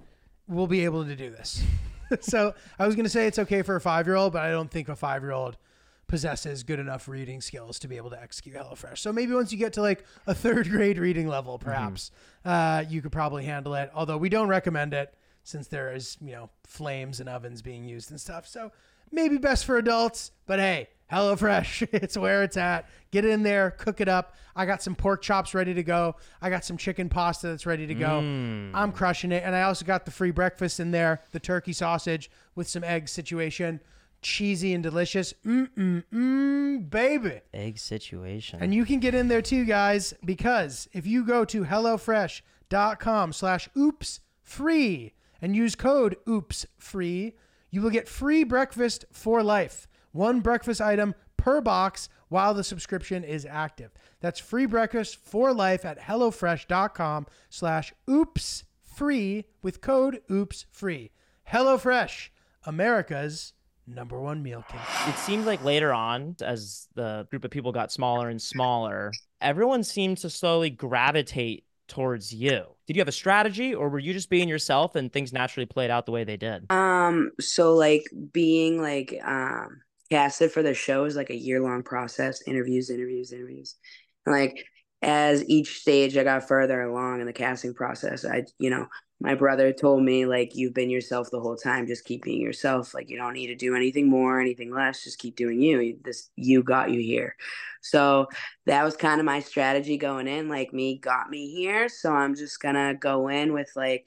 will 0.48 0.67
be 0.67 0.84
able 0.84 1.06
to 1.06 1.15
do 1.15 1.29
this. 1.29 1.63
so 2.21 2.53
I 2.79 2.85
was 2.85 2.95
going 2.95 3.05
to 3.05 3.09
say 3.09 3.27
it's 3.27 3.39
okay 3.39 3.61
for 3.61 3.75
a 3.75 3.81
five 3.81 4.07
year 4.07 4.15
old, 4.15 4.33
but 4.33 4.43
I 4.43 4.51
don't 4.51 4.71
think 4.71 4.89
a 4.89 4.95
five 4.95 5.21
year 5.21 5.31
old 5.31 5.57
possesses 6.07 6.63
good 6.63 6.79
enough 6.79 7.07
reading 7.07 7.41
skills 7.41 7.79
to 7.79 7.87
be 7.87 7.97
able 7.97 8.09
to 8.09 8.21
execute 8.21 8.55
HelloFresh. 8.55 8.97
So 8.99 9.11
maybe 9.11 9.33
once 9.33 9.51
you 9.51 9.57
get 9.57 9.73
to 9.73 9.81
like 9.81 10.05
a 10.25 10.33
third 10.33 10.69
grade 10.69 10.97
reading 10.97 11.27
level, 11.27 11.59
perhaps 11.59 12.11
uh, 12.45 12.85
you 12.87 13.01
could 13.01 13.11
probably 13.11 13.43
handle 13.43 13.75
it. 13.75 13.91
Although 13.93 14.17
we 14.17 14.29
don't 14.29 14.47
recommend 14.47 14.93
it 14.93 15.13
since 15.43 15.67
there 15.67 15.93
is, 15.93 16.17
you 16.21 16.31
know, 16.31 16.49
flames 16.65 17.19
and 17.19 17.27
ovens 17.27 17.61
being 17.61 17.83
used 17.83 18.09
and 18.11 18.19
stuff. 18.19 18.47
So 18.47 18.71
maybe 19.11 19.37
best 19.37 19.65
for 19.65 19.77
adults, 19.77 20.31
but 20.45 20.59
hey, 20.59 20.87
HelloFresh, 21.11 21.87
it's 21.93 22.17
where 22.17 22.43
it's 22.43 22.57
at. 22.57 22.89
Get 23.11 23.25
in 23.25 23.43
there, 23.43 23.71
cook 23.71 24.01
it 24.01 24.09
up. 24.09 24.35
I 24.55 24.65
got 24.65 24.81
some 24.81 24.95
pork 24.95 25.21
chops 25.21 25.53
ready 25.53 25.73
to 25.73 25.83
go. 25.83 26.15
I 26.41 26.49
got 26.49 26.65
some 26.65 26.77
chicken 26.77 27.09
pasta 27.09 27.47
that's 27.47 27.65
ready 27.65 27.87
to 27.87 27.93
go. 27.93 28.17
I'm 28.17 28.91
crushing 28.91 29.31
it. 29.31 29.43
And 29.45 29.55
I 29.55 29.61
also 29.61 29.85
got 29.85 30.05
the 30.05 30.11
free 30.11 30.31
breakfast 30.31 30.79
in 30.79 30.91
there, 30.91 31.21
the 31.31 31.39
turkey 31.39 31.73
sausage 31.73 32.29
with 32.55 32.67
some 32.67 32.83
egg 32.83 33.07
situation. 33.07 33.79
Cheesy 34.21 34.73
and 34.73 34.81
delicious. 34.81 35.33
Mm 35.45 35.69
mm 35.77 36.03
mm, 36.11 36.89
baby. 36.89 37.41
Egg 37.53 37.77
situation. 37.77 38.59
And 38.61 38.73
you 38.73 38.83
can 38.83 38.99
get 38.99 39.13
in 39.13 39.27
there 39.27 39.43
too, 39.43 39.63
guys, 39.63 40.13
because 40.25 40.89
if 40.91 41.05
you 41.05 41.23
go 41.23 41.45
to 41.45 41.63
HelloFresh.com 41.65 43.33
slash 43.33 43.69
oops 43.77 44.19
free 44.41 45.13
and 45.39 45.55
use 45.55 45.75
code 45.75 46.17
oops 46.27 46.65
free, 46.79 47.35
you 47.69 47.81
will 47.81 47.91
get 47.91 48.09
free 48.09 48.43
breakfast 48.43 49.05
for 49.11 49.43
life. 49.43 49.87
One 50.11 50.41
breakfast 50.41 50.81
item 50.81 51.15
per 51.37 51.61
box 51.61 52.09
while 52.29 52.53
the 52.53 52.63
subscription 52.63 53.23
is 53.23 53.45
active. 53.49 53.91
That's 54.19 54.39
free 54.39 54.65
breakfast 54.65 55.17
for 55.17 55.53
life 55.53 55.85
at 55.85 55.99
HelloFresh.com 55.99 57.27
slash 57.49 57.93
oops 58.09 58.63
free 58.83 59.45
with 59.61 59.81
code 59.81 60.21
oops 60.29 60.65
free. 60.71 61.11
HelloFresh, 61.51 62.29
America's 62.65 63.53
number 63.85 64.19
one 64.19 64.43
meal 64.43 64.65
kit. 64.69 64.81
it 65.07 65.17
seemed 65.17 65.45
like 65.45 65.63
later 65.63 65.93
on, 65.93 66.35
as 66.41 66.87
the 66.95 67.25
group 67.29 67.45
of 67.45 67.51
people 67.51 67.71
got 67.71 67.91
smaller 67.91 68.29
and 68.29 68.41
smaller, 68.41 69.13
everyone 69.39 69.83
seemed 69.83 70.17
to 70.17 70.29
slowly 70.29 70.69
gravitate 70.69 71.63
towards 71.87 72.33
you. 72.33 72.65
Did 72.85 72.97
you 72.97 72.99
have 72.99 73.07
a 73.07 73.13
strategy, 73.13 73.73
or 73.73 73.87
were 73.87 73.99
you 73.99 74.11
just 74.11 74.29
being 74.29 74.49
yourself 74.49 74.95
and 74.95 75.11
things 75.11 75.31
naturally 75.31 75.65
played 75.65 75.89
out 75.89 76.05
the 76.05 76.11
way 76.11 76.25
they 76.25 76.35
did? 76.35 76.69
Um, 76.69 77.31
so 77.39 77.73
like 77.75 78.05
being 78.33 78.81
like 78.81 79.17
um 79.23 79.81
casted 80.09 80.51
for 80.51 80.63
the 80.63 80.73
show 80.73 81.05
is 81.05 81.15
like 81.15 81.29
a 81.29 81.35
year 81.35 81.61
long 81.61 81.83
process, 81.83 82.41
interviews, 82.47 82.89
interviews, 82.89 83.31
interviews. 83.31 83.75
And 84.25 84.35
like 84.35 84.65
as 85.01 85.47
each 85.47 85.79
stage 85.79 86.17
I 86.17 86.23
got 86.23 86.47
further 86.47 86.81
along 86.81 87.21
in 87.21 87.27
the 87.27 87.33
casting 87.33 87.73
process, 87.73 88.25
I 88.25 88.45
you 88.59 88.69
know, 88.69 88.87
my 89.19 89.33
brother 89.33 89.73
told 89.73 90.03
me 90.03 90.25
like 90.25 90.55
you've 90.55 90.73
been 90.73 90.89
yourself 90.89 91.29
the 91.31 91.39
whole 91.39 91.55
time, 91.55 91.87
just 91.87 92.05
keep 92.05 92.23
being 92.23 92.41
yourself. 92.41 92.93
Like 92.93 93.09
you 93.09 93.17
don't 93.17 93.33
need 93.33 93.47
to 93.47 93.55
do 93.55 93.75
anything 93.75 94.09
more, 94.09 94.39
anything 94.39 94.71
less, 94.71 95.03
just 95.03 95.19
keep 95.19 95.35
doing 95.35 95.61
you. 95.61 95.97
This 96.03 96.29
you 96.35 96.63
got 96.63 96.91
you 96.91 96.99
here. 96.99 97.35
So 97.81 98.27
that 98.65 98.83
was 98.83 98.95
kind 98.95 99.19
of 99.19 99.25
my 99.25 99.39
strategy 99.39 99.97
going 99.97 100.27
in, 100.27 100.49
like 100.49 100.73
me 100.73 100.99
got 100.99 101.29
me 101.29 101.51
here, 101.51 101.89
so 101.89 102.11
I'm 102.13 102.35
just 102.35 102.59
gonna 102.59 102.93
go 102.95 103.27
in 103.27 103.53
with 103.53 103.71
like 103.75 104.05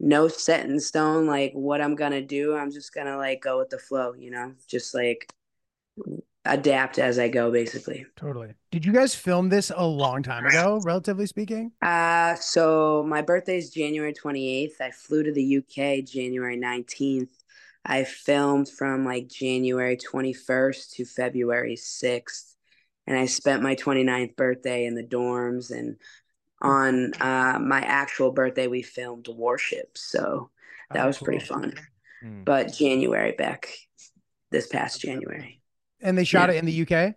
no 0.00 0.28
set 0.28 0.66
in 0.66 0.78
stone 0.78 1.26
like 1.26 1.52
what 1.52 1.80
I'm 1.80 1.94
gonna 1.94 2.22
do. 2.22 2.56
I'm 2.56 2.70
just 2.70 2.94
gonna 2.94 3.16
like 3.16 3.42
go 3.42 3.58
with 3.58 3.70
the 3.70 3.78
flow, 3.78 4.14
you 4.14 4.30
know, 4.30 4.52
just 4.66 4.94
like 4.94 5.32
adapt 6.44 6.98
as 6.98 7.18
I 7.18 7.28
go, 7.28 7.50
basically. 7.50 8.06
Totally. 8.16 8.54
Did 8.70 8.84
you 8.84 8.92
guys 8.92 9.14
film 9.14 9.48
this 9.48 9.72
a 9.74 9.84
long 9.84 10.22
time 10.22 10.46
ago, 10.46 10.80
relatively 10.84 11.26
speaking? 11.26 11.72
Uh 11.82 12.34
so 12.36 13.04
my 13.06 13.22
birthday 13.22 13.58
is 13.58 13.70
January 13.70 14.12
28th. 14.14 14.80
I 14.80 14.90
flew 14.90 15.22
to 15.24 15.32
the 15.32 15.58
UK 15.58 16.04
January 16.04 16.56
19th. 16.56 17.30
I 17.84 18.04
filmed 18.04 18.68
from 18.68 19.04
like 19.04 19.28
January 19.28 19.96
21st 19.96 20.90
to 20.92 21.04
February 21.04 21.76
6th. 21.76 22.54
And 23.06 23.16
I 23.16 23.24
spent 23.24 23.62
my 23.62 23.74
29th 23.74 24.36
birthday 24.36 24.84
in 24.84 24.94
the 24.94 25.02
dorms 25.02 25.70
and 25.70 25.96
on 26.60 27.12
uh 27.20 27.58
my 27.60 27.80
actual 27.80 28.32
birthday 28.32 28.66
we 28.66 28.82
filmed 28.82 29.28
Warships. 29.28 30.00
So 30.00 30.50
that 30.90 31.04
Oh, 31.04 31.06
was 31.06 31.18
pretty 31.18 31.44
fun. 31.44 31.74
Hmm. 32.22 32.42
But 32.44 32.72
January 32.72 33.32
back 33.32 33.68
this 34.50 34.66
past 34.66 35.00
January. 35.00 35.60
And 36.00 36.16
they 36.16 36.24
shot 36.24 36.48
Yeah. 36.48 36.56
it 36.56 36.58
in 36.58 36.64
the 36.66 36.82
UK. 36.82 37.14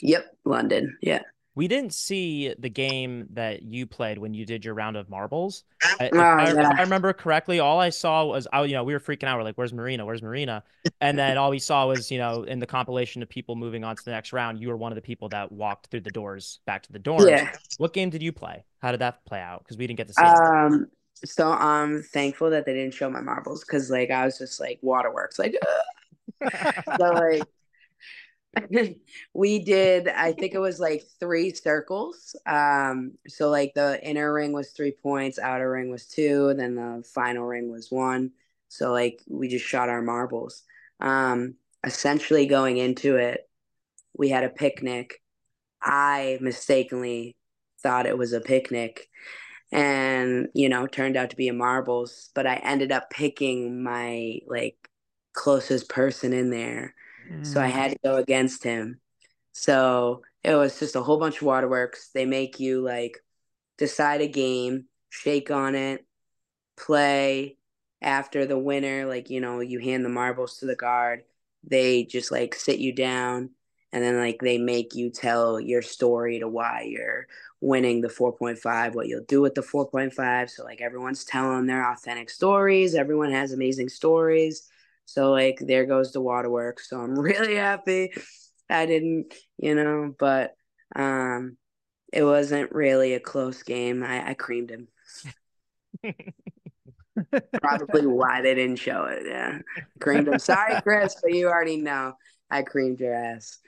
Yep, 0.00 0.26
London. 0.44 0.96
Yeah. 1.00 1.20
We 1.56 1.68
didn't 1.68 1.94
see 1.94 2.52
the 2.58 2.68
game 2.68 3.28
that 3.34 3.62
you 3.62 3.86
played 3.86 4.18
when 4.18 4.34
you 4.34 4.44
did 4.44 4.64
your 4.64 4.74
round 4.74 4.96
of 4.96 5.08
marbles. 5.08 5.62
I, 6.00 6.06
if 6.06 6.10
Oh, 6.14 6.18
I, 6.18 6.48
if 6.48 6.56
yeah. 6.56 6.72
I 6.76 6.80
remember 6.82 7.12
correctly, 7.12 7.60
all 7.60 7.78
I 7.78 7.90
saw 7.90 8.24
was, 8.26 8.48
I, 8.52 8.64
you 8.64 8.72
know, 8.72 8.82
we 8.82 8.92
were 8.92 8.98
freaking 8.98 9.28
out. 9.28 9.36
We're 9.38 9.44
like, 9.44 9.54
"Where's 9.54 9.72
Marina? 9.72 10.04
Where's 10.04 10.20
Marina?" 10.20 10.64
And 11.00 11.16
then 11.16 11.38
all 11.38 11.50
we 11.50 11.60
saw 11.60 11.86
was, 11.86 12.10
you 12.10 12.18
know, 12.18 12.42
in 12.42 12.58
the 12.58 12.66
compilation 12.66 13.22
of 13.22 13.28
people 13.28 13.54
moving 13.54 13.84
on 13.84 13.94
to 13.94 14.04
the 14.04 14.10
next 14.10 14.32
round, 14.32 14.58
you 14.58 14.66
were 14.68 14.76
one 14.76 14.90
of 14.90 14.96
the 14.96 15.02
people 15.02 15.28
that 15.28 15.52
walked 15.52 15.86
through 15.92 16.00
the 16.00 16.10
doors 16.10 16.58
back 16.66 16.82
to 16.84 16.92
the 16.92 16.98
dorms. 16.98 17.30
Yeah. 17.30 17.52
What 17.78 17.92
game 17.92 18.10
did 18.10 18.20
you 18.20 18.32
play? 18.32 18.64
How 18.84 18.90
did 18.90 19.00
that 19.00 19.24
play 19.24 19.40
out? 19.40 19.60
Because 19.64 19.78
we 19.78 19.86
didn't 19.86 19.96
get 19.96 20.08
to 20.08 20.12
see 20.12 20.22
it. 20.22 20.28
Um 20.28 20.88
so 21.24 21.50
I'm 21.50 22.02
thankful 22.02 22.50
that 22.50 22.66
they 22.66 22.74
didn't 22.74 22.92
show 22.92 23.08
my 23.08 23.22
marbles 23.22 23.64
because 23.64 23.90
like 23.90 24.10
I 24.10 24.26
was 24.26 24.36
just 24.36 24.60
like 24.60 24.78
waterworks. 24.82 25.38
Like 25.38 25.56
so 26.98 27.10
like 27.12 27.44
we 29.34 29.58
did 29.58 30.06
i 30.08 30.30
think 30.30 30.54
it 30.54 30.60
was 30.60 30.78
like 30.78 31.02
three 31.18 31.52
circles 31.52 32.36
um 32.46 33.12
so 33.26 33.50
like 33.50 33.72
the 33.74 34.00
inner 34.08 34.32
ring 34.32 34.52
was 34.52 34.70
three 34.70 34.92
points 34.92 35.40
outer 35.40 35.72
ring 35.72 35.90
was 35.90 36.06
two 36.06 36.48
and 36.50 36.60
then 36.60 36.76
the 36.76 37.02
final 37.02 37.44
ring 37.44 37.68
was 37.68 37.90
one 37.90 38.30
so 38.68 38.92
like 38.92 39.20
we 39.28 39.48
just 39.48 39.64
shot 39.64 39.88
our 39.88 40.02
marbles 40.02 40.62
um 41.00 41.54
essentially 41.84 42.46
going 42.46 42.76
into 42.76 43.16
it 43.16 43.48
we 44.16 44.28
had 44.28 44.44
a 44.44 44.48
picnic 44.48 45.20
i 45.82 46.38
mistakenly 46.40 47.34
thought 47.84 48.06
it 48.06 48.18
was 48.18 48.32
a 48.32 48.40
picnic 48.40 49.08
and 49.70 50.48
you 50.54 50.68
know 50.68 50.88
turned 50.88 51.16
out 51.16 51.30
to 51.30 51.36
be 51.36 51.48
a 51.48 51.52
marbles 51.52 52.30
but 52.34 52.46
i 52.46 52.56
ended 52.56 52.90
up 52.90 53.10
picking 53.10 53.82
my 53.84 54.38
like 54.48 54.76
closest 55.34 55.88
person 55.88 56.32
in 56.32 56.50
there 56.50 56.94
so 57.42 57.60
I 57.60 57.68
mm. 57.68 57.72
had 57.72 57.90
to 57.92 57.98
go 58.04 58.16
against 58.16 58.62
him. 58.62 59.00
So 59.52 60.22
it 60.42 60.54
was 60.54 60.78
just 60.78 60.96
a 60.96 61.02
whole 61.02 61.18
bunch 61.18 61.36
of 61.36 61.42
waterworks. 61.42 62.10
They 62.12 62.26
make 62.26 62.60
you 62.60 62.82
like 62.82 63.18
decide 63.78 64.20
a 64.20 64.28
game, 64.28 64.86
shake 65.10 65.50
on 65.50 65.74
it, 65.74 66.04
play. 66.76 67.56
After 68.02 68.44
the 68.44 68.58
winner, 68.58 69.06
like 69.06 69.30
you 69.30 69.40
know, 69.40 69.60
you 69.60 69.78
hand 69.78 70.04
the 70.04 70.10
marbles 70.10 70.58
to 70.58 70.66
the 70.66 70.76
guard. 70.76 71.22
They 71.66 72.04
just 72.04 72.30
like 72.30 72.54
sit 72.54 72.78
you 72.78 72.94
down, 72.94 73.50
and 73.92 74.04
then 74.04 74.18
like 74.18 74.40
they 74.42 74.58
make 74.58 74.94
you 74.94 75.08
tell 75.08 75.58
your 75.58 75.80
story 75.80 76.40
to 76.40 76.48
why 76.48 76.82
you're 76.86 77.26
winning 77.64 78.02
the 78.02 78.08
4.5, 78.08 78.94
what 78.94 79.08
you'll 79.08 79.24
do 79.24 79.40
with 79.40 79.54
the 79.54 79.62
4.5. 79.62 80.50
So 80.50 80.64
like 80.64 80.82
everyone's 80.82 81.24
telling 81.24 81.66
their 81.66 81.90
authentic 81.90 82.28
stories. 82.28 82.94
Everyone 82.94 83.32
has 83.32 83.52
amazing 83.52 83.88
stories. 83.88 84.68
So 85.06 85.30
like 85.30 85.58
there 85.60 85.86
goes 85.86 86.12
the 86.12 86.20
waterworks. 86.20 86.90
So 86.90 87.00
I'm 87.00 87.18
really 87.18 87.54
happy 87.54 88.12
I 88.68 88.86
didn't, 88.86 89.34
you 89.56 89.74
know, 89.74 90.14
but 90.18 90.54
um 90.94 91.56
it 92.12 92.22
wasn't 92.22 92.70
really 92.70 93.14
a 93.14 93.20
close 93.20 93.62
game. 93.62 94.02
I, 94.02 94.30
I 94.30 94.34
creamed 94.34 94.70
him. 94.70 94.88
Probably 97.62 98.06
why 98.06 98.42
they 98.42 98.54
didn't 98.54 98.76
show 98.76 99.04
it. 99.04 99.22
Yeah. 99.26 99.58
Creamed 100.00 100.28
him. 100.28 100.38
Sorry, 100.38 100.80
Chris, 100.82 101.16
but 101.20 101.32
you 101.32 101.48
already 101.48 101.78
know 101.78 102.12
I 102.50 102.62
creamed 102.62 103.00
your 103.00 103.14
ass. 103.14 103.58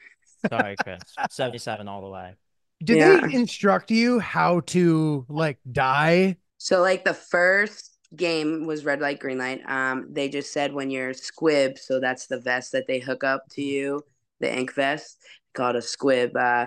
Sorry, 0.48 0.76
Chris. 0.80 1.00
77 1.30 1.88
all 1.88 2.02
the 2.02 2.10
way. 2.10 2.34
Did 2.82 2.98
Yeah. 2.98 3.20
they 3.20 3.22
instruct 3.30 3.90
you 3.90 4.18
how 4.20 4.60
to 4.60 5.26
like 5.28 5.58
die? 5.70 6.36
So 6.58 6.80
like 6.80 7.04
the 7.04 7.14
first 7.14 7.98
game 8.14 8.66
was 8.66 8.84
red 8.84 9.00
light, 9.00 9.18
green 9.20 9.38
light. 9.38 9.60
Um, 9.68 10.08
they 10.12 10.28
just 10.28 10.52
said 10.52 10.72
when 10.72 10.90
you're 10.90 11.12
squib, 11.14 11.78
so 11.78 12.00
that's 12.00 12.26
the 12.26 12.40
vest 12.40 12.72
that 12.72 12.86
they 12.86 12.98
hook 12.98 13.24
up 13.24 13.44
to 13.50 13.62
you, 13.62 14.02
the 14.40 14.54
ink 14.54 14.72
vest. 14.74 15.22
called 15.54 15.76
a 15.76 15.82
squib. 15.82 16.36
Uh, 16.36 16.66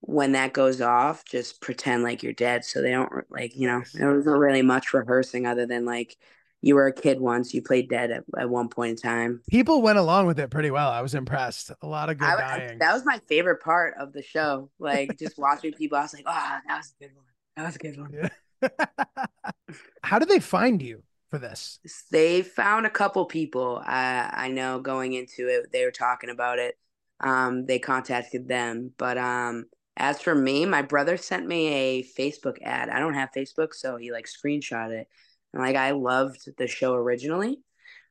when 0.00 0.32
that 0.32 0.52
goes 0.54 0.80
off, 0.80 1.24
just 1.24 1.60
pretend 1.60 2.02
like 2.04 2.22
you're 2.22 2.32
dead. 2.34 2.64
So 2.64 2.82
they 2.82 2.92
don't 2.92 3.12
like, 3.30 3.56
you 3.56 3.68
know, 3.68 3.82
there 3.94 4.14
wasn't 4.16 4.38
really 4.38 4.62
much 4.62 4.94
rehearsing 4.94 5.46
other 5.46 5.66
than 5.66 5.84
like 5.86 6.16
you 6.62 6.76
were 6.76 6.86
a 6.86 6.92
kid 6.92 7.20
once, 7.20 7.52
you 7.52 7.60
played 7.60 7.90
dead 7.90 8.12
at, 8.12 8.24
at 8.38 8.48
one 8.48 8.68
point 8.68 8.90
in 8.90 8.96
time. 8.96 9.42
People 9.50 9.82
went 9.82 9.98
along 9.98 10.26
with 10.26 10.38
it 10.38 10.50
pretty 10.50 10.70
well. 10.70 10.90
I 10.90 11.02
was 11.02 11.14
impressed. 11.14 11.72
A 11.82 11.86
lot 11.86 12.08
of 12.08 12.18
good 12.18 12.28
I, 12.28 12.36
dying. 12.36 12.78
that 12.78 12.94
was 12.94 13.04
my 13.04 13.20
favorite 13.28 13.60
part 13.62 13.94
of 13.98 14.12
the 14.12 14.22
show. 14.22 14.70
Like 14.78 15.18
just 15.18 15.36
watching 15.38 15.72
people, 15.72 15.98
I 15.98 16.02
was 16.02 16.14
like, 16.14 16.24
oh, 16.26 16.58
that 16.68 16.76
was 16.76 16.94
a 16.98 17.04
good 17.04 17.14
one. 17.16 17.26
That 17.56 17.66
was 17.66 17.76
a 17.76 17.78
good 17.78 18.00
one. 18.00 18.12
Yeah. 18.12 19.76
How 20.04 20.20
did 20.20 20.28
they 20.28 20.38
find 20.38 20.80
you 20.80 21.02
for 21.30 21.38
this? 21.38 21.80
They 22.12 22.42
found 22.42 22.86
a 22.86 22.90
couple 22.90 23.24
people. 23.24 23.82
I 23.84 24.30
I 24.32 24.48
know 24.48 24.78
going 24.78 25.14
into 25.14 25.48
it, 25.48 25.72
they 25.72 25.84
were 25.84 25.90
talking 25.90 26.30
about 26.30 26.60
it. 26.60 26.78
Um, 27.18 27.66
they 27.66 27.78
contacted 27.78 28.48
them, 28.48 28.92
but 28.98 29.18
um, 29.18 29.66
as 29.96 30.20
for 30.20 30.34
me, 30.34 30.64
my 30.64 30.82
brother 30.82 31.16
sent 31.16 31.46
me 31.46 31.68
a 31.68 32.02
Facebook 32.02 32.56
ad. 32.62 32.88
I 32.88 32.98
don't 32.98 33.14
have 33.14 33.30
Facebook, 33.36 33.74
so 33.74 33.96
he 33.96 34.12
like 34.12 34.26
screenshot 34.26 34.90
it. 34.90 35.08
And 35.52 35.62
like 35.62 35.76
I 35.76 35.92
loved 35.92 36.48
the 36.58 36.66
show 36.66 36.94
originally. 36.94 37.60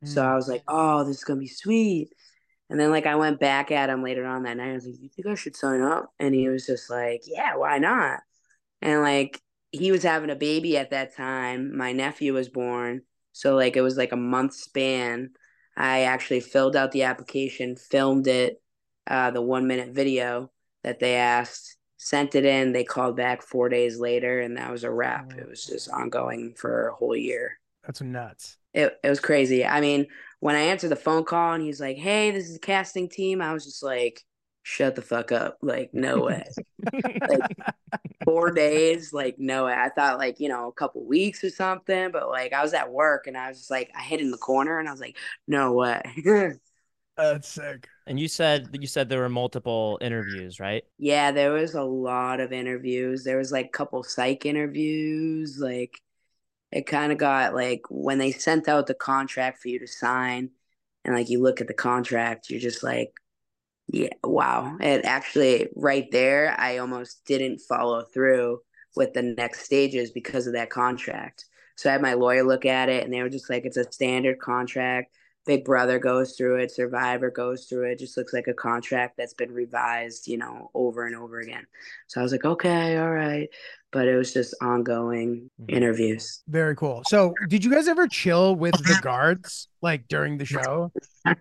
So 0.03 0.21
Mm. 0.21 0.25
I 0.25 0.35
was 0.35 0.47
like, 0.49 0.63
oh, 0.67 1.03
this 1.03 1.17
is 1.17 1.23
gonna 1.23 1.39
be 1.39 1.47
sweet. 1.47 2.09
And 2.69 2.79
then 2.79 2.91
like 2.91 3.05
I 3.05 3.15
went 3.15 3.39
back 3.39 3.71
at 3.71 3.89
him 3.89 4.03
later 4.03 4.25
on 4.25 4.43
that 4.43 4.57
night. 4.57 4.71
I 4.71 4.73
was 4.73 4.85
like, 4.85 4.95
you 5.01 5.09
think 5.09 5.27
I 5.27 5.35
should 5.35 5.55
sign 5.55 5.81
up? 5.81 6.11
And 6.19 6.33
he 6.33 6.49
was 6.49 6.65
just 6.65 6.89
like, 6.89 7.23
yeah, 7.27 7.55
why 7.57 7.77
not? 7.79 8.21
And 8.81 9.01
like 9.01 9.41
he 9.71 9.91
was 9.91 10.03
having 10.03 10.29
a 10.29 10.35
baby 10.35 10.77
at 10.77 10.91
that 10.91 11.15
time. 11.15 11.75
My 11.77 11.91
nephew 11.93 12.33
was 12.33 12.49
born. 12.49 13.03
So 13.33 13.55
like 13.55 13.75
it 13.75 13.81
was 13.81 13.97
like 13.97 14.11
a 14.11 14.17
month 14.17 14.53
span. 14.53 15.31
I 15.77 16.01
actually 16.03 16.41
filled 16.41 16.75
out 16.75 16.91
the 16.91 17.03
application, 17.03 17.75
filmed 17.75 18.27
it, 18.27 18.61
uh, 19.07 19.31
the 19.31 19.41
one 19.41 19.67
minute 19.67 19.93
video 19.93 20.51
that 20.83 20.99
they 20.99 21.15
asked, 21.15 21.77
sent 22.01 22.33
it 22.33 22.45
in. 22.45 22.71
They 22.71 22.83
called 22.83 23.15
back 23.15 23.43
four 23.43 23.69
days 23.69 23.99
later, 23.99 24.39
and 24.39 24.57
that 24.57 24.71
was 24.71 24.83
a 24.83 24.91
wrap. 24.91 25.33
Oh, 25.35 25.39
it 25.39 25.47
was 25.47 25.63
just 25.63 25.87
ongoing 25.89 26.55
for 26.55 26.87
a 26.87 26.95
whole 26.95 27.15
year. 27.15 27.59
That's 27.85 28.01
nuts. 28.01 28.57
It 28.73 28.97
it 29.03 29.09
was 29.09 29.19
crazy. 29.19 29.63
I 29.63 29.81
mean, 29.81 30.07
when 30.39 30.55
I 30.55 30.61
answered 30.61 30.89
the 30.89 30.95
phone 30.95 31.23
call 31.23 31.53
and 31.53 31.63
he's 31.63 31.79
like, 31.79 31.97
"Hey, 31.97 32.31
this 32.31 32.47
is 32.47 32.53
the 32.53 32.59
casting 32.59 33.07
team," 33.07 33.39
I 33.39 33.53
was 33.53 33.65
just 33.65 33.83
like, 33.83 34.23
"Shut 34.63 34.95
the 34.95 35.03
fuck 35.03 35.31
up!" 35.31 35.57
Like, 35.61 35.93
no 35.93 36.19
way. 36.25 36.43
like, 36.93 37.57
Four 38.25 38.51
days, 38.51 39.13
like, 39.13 39.37
no 39.39 39.65
way. 39.65 39.73
I 39.73 39.89
thought 39.89 40.17
like 40.17 40.39
you 40.39 40.49
know 40.49 40.67
a 40.69 40.73
couple 40.73 41.05
weeks 41.05 41.43
or 41.43 41.49
something, 41.51 42.11
but 42.11 42.29
like 42.29 42.53
I 42.53 42.63
was 42.63 42.73
at 42.73 42.91
work 42.91 43.27
and 43.27 43.37
I 43.37 43.49
was 43.49 43.59
just 43.59 43.71
like, 43.71 43.91
I 43.95 44.01
hid 44.01 44.21
in 44.21 44.31
the 44.31 44.37
corner 44.37 44.79
and 44.79 44.87
I 44.87 44.91
was 44.91 45.01
like, 45.01 45.17
no 45.47 45.73
way. 45.73 46.01
That's 47.21 47.47
sick. 47.47 47.87
And 48.07 48.19
you 48.19 48.27
said 48.27 48.69
you 48.79 48.87
said 48.87 49.09
there 49.09 49.19
were 49.19 49.29
multiple 49.29 49.97
interviews, 50.01 50.59
right? 50.59 50.83
Yeah, 50.97 51.31
there 51.31 51.51
was 51.51 51.75
a 51.75 51.83
lot 51.83 52.39
of 52.39 52.51
interviews. 52.51 53.23
There 53.23 53.37
was 53.37 53.51
like 53.51 53.67
a 53.67 53.69
couple 53.69 54.03
psych 54.03 54.45
interviews. 54.45 55.57
Like 55.59 56.01
it 56.71 56.87
kind 56.87 57.11
of 57.11 57.17
got 57.17 57.53
like 57.53 57.81
when 57.89 58.17
they 58.17 58.31
sent 58.31 58.67
out 58.67 58.87
the 58.87 58.93
contract 58.93 59.61
for 59.61 59.67
you 59.67 59.79
to 59.79 59.87
sign 59.87 60.51
and 61.03 61.15
like 61.15 61.29
you 61.29 61.41
look 61.41 61.61
at 61.61 61.67
the 61.67 61.73
contract, 61.73 62.49
you're 62.49 62.59
just 62.59 62.83
like, 62.83 63.13
yeah, 63.87 64.09
wow. 64.23 64.77
It 64.79 65.05
actually 65.05 65.67
right 65.75 66.09
there, 66.11 66.55
I 66.59 66.77
almost 66.77 67.25
didn't 67.25 67.59
follow 67.59 68.03
through 68.03 68.59
with 68.95 69.13
the 69.13 69.21
next 69.23 69.63
stages 69.63 70.11
because 70.11 70.47
of 70.47 70.53
that 70.53 70.69
contract. 70.69 71.45
So 71.75 71.89
I 71.89 71.93
had 71.93 72.01
my 72.01 72.13
lawyer 72.13 72.43
look 72.43 72.65
at 72.65 72.89
it 72.89 73.03
and 73.03 73.13
they 73.13 73.21
were 73.21 73.29
just 73.29 73.49
like, 73.49 73.65
it's 73.65 73.77
a 73.77 73.91
standard 73.91 74.39
contract. 74.39 75.15
Big 75.45 75.65
Brother 75.65 75.97
goes 75.97 76.35
through 76.37 76.57
it, 76.57 76.71
Survivor 76.71 77.31
goes 77.31 77.65
through 77.65 77.91
it. 77.91 77.99
Just 77.99 78.15
looks 78.15 78.33
like 78.33 78.47
a 78.47 78.53
contract 78.53 79.17
that's 79.17 79.33
been 79.33 79.51
revised, 79.51 80.27
you 80.27 80.37
know, 80.37 80.69
over 80.73 81.05
and 81.05 81.15
over 81.15 81.39
again. 81.39 81.65
So 82.07 82.19
I 82.19 82.23
was 82.23 82.31
like, 82.31 82.45
okay, 82.45 82.97
all 82.97 83.11
right. 83.11 83.49
But 83.91 84.07
it 84.07 84.15
was 84.15 84.33
just 84.33 84.55
ongoing 84.61 85.49
Mhm. 85.61 85.69
interviews. 85.75 86.43
Very 86.47 86.75
cool. 86.75 87.03
So, 87.05 87.33
did 87.47 87.65
you 87.65 87.71
guys 87.71 87.87
ever 87.87 88.07
chill 88.07 88.55
with 88.55 88.85
the 88.85 88.95
guards 89.01 89.67
like 89.81 90.07
during 90.07 90.37
the 90.37 90.45
show? 90.45 90.91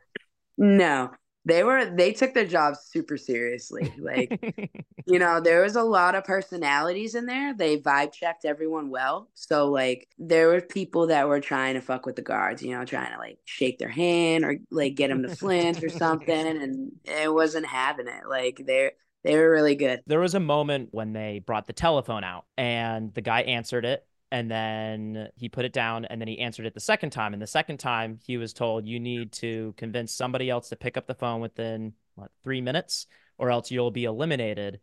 No, 0.62 1.10
they 1.44 1.64
were 1.64 1.86
they 1.86 2.12
took 2.12 2.34
their 2.34 2.46
job 2.46 2.76
super 2.76 3.16
seriously. 3.16 3.92
Like, 3.98 4.84
you 5.06 5.18
know, 5.18 5.40
there 5.40 5.62
was 5.62 5.76
a 5.76 5.82
lot 5.82 6.14
of 6.14 6.24
personalities 6.24 7.14
in 7.14 7.26
there. 7.26 7.54
They 7.54 7.78
vibe 7.78 8.12
checked 8.12 8.44
everyone 8.44 8.90
well. 8.90 9.30
So 9.34 9.70
like 9.70 10.08
there 10.18 10.48
were 10.48 10.60
people 10.60 11.06
that 11.06 11.28
were 11.28 11.40
trying 11.40 11.74
to 11.74 11.80
fuck 11.80 12.04
with 12.04 12.16
the 12.16 12.22
guards, 12.22 12.62
you 12.62 12.76
know, 12.76 12.84
trying 12.84 13.12
to 13.12 13.18
like 13.18 13.38
shake 13.46 13.78
their 13.78 13.88
hand 13.88 14.44
or 14.44 14.58
like 14.70 14.96
get 14.96 15.08
them 15.08 15.22
to 15.22 15.34
flinch 15.34 15.82
or 15.82 15.88
something 15.88 16.30
and 16.46 16.92
it 17.04 17.32
wasn't 17.32 17.66
having 17.66 18.08
it. 18.08 18.28
Like 18.28 18.62
they're 18.66 18.92
they 19.22 19.36
were 19.36 19.50
really 19.50 19.74
good. 19.74 20.02
there 20.06 20.20
was 20.20 20.34
a 20.34 20.40
moment 20.40 20.88
when 20.92 21.12
they 21.12 21.42
brought 21.44 21.66
the 21.66 21.74
telephone 21.74 22.24
out 22.24 22.46
and 22.56 23.12
the 23.12 23.20
guy 23.20 23.42
answered 23.42 23.84
it 23.84 24.06
and 24.30 24.50
then 24.50 25.28
he 25.36 25.48
put 25.48 25.64
it 25.64 25.72
down 25.72 26.04
and 26.04 26.20
then 26.20 26.28
he 26.28 26.38
answered 26.38 26.66
it 26.66 26.74
the 26.74 26.80
second 26.80 27.10
time 27.10 27.32
and 27.32 27.42
the 27.42 27.46
second 27.46 27.78
time 27.78 28.18
he 28.24 28.36
was 28.36 28.52
told 28.52 28.86
you 28.86 29.00
need 29.00 29.32
to 29.32 29.74
convince 29.76 30.12
somebody 30.12 30.48
else 30.48 30.68
to 30.68 30.76
pick 30.76 30.96
up 30.96 31.06
the 31.06 31.14
phone 31.14 31.40
within 31.40 31.92
what 32.14 32.30
three 32.44 32.60
minutes 32.60 33.06
or 33.38 33.50
else 33.50 33.70
you'll 33.70 33.90
be 33.90 34.04
eliminated 34.04 34.80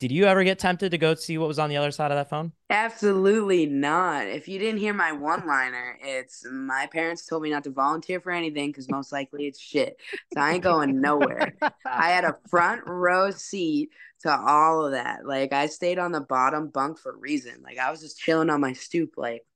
did 0.00 0.12
you 0.12 0.24
ever 0.24 0.44
get 0.44 0.58
tempted 0.58 0.90
to 0.90 0.98
go 0.98 1.14
see 1.14 1.38
what 1.38 1.48
was 1.48 1.58
on 1.58 1.70
the 1.70 1.76
other 1.76 1.90
side 1.90 2.10
of 2.10 2.16
that 2.16 2.28
phone 2.28 2.52
Absolutely 2.74 3.66
not. 3.66 4.26
If 4.26 4.48
you 4.48 4.58
didn't 4.58 4.80
hear 4.80 4.92
my 4.92 5.12
one 5.12 5.46
liner, 5.46 5.96
it's 6.02 6.44
my 6.50 6.88
parents 6.92 7.24
told 7.24 7.42
me 7.44 7.50
not 7.50 7.62
to 7.64 7.70
volunteer 7.70 8.20
for 8.20 8.32
anything 8.32 8.70
because 8.70 8.90
most 8.90 9.12
likely 9.12 9.46
it's 9.46 9.60
shit. 9.60 9.96
So 10.32 10.40
I 10.40 10.54
ain't 10.54 10.64
going 10.64 11.00
nowhere. 11.00 11.54
I 11.86 12.10
had 12.10 12.24
a 12.24 12.36
front 12.50 12.82
row 12.84 13.30
seat 13.30 13.90
to 14.22 14.36
all 14.36 14.86
of 14.86 14.92
that. 14.92 15.24
Like 15.24 15.52
I 15.52 15.66
stayed 15.66 16.00
on 16.00 16.10
the 16.10 16.20
bottom 16.20 16.68
bunk 16.68 16.98
for 16.98 17.12
a 17.12 17.16
reason. 17.16 17.62
Like 17.62 17.78
I 17.78 17.92
was 17.92 18.00
just 18.00 18.18
chilling 18.18 18.50
on 18.50 18.60
my 18.60 18.72
stoop, 18.72 19.14
like, 19.16 19.46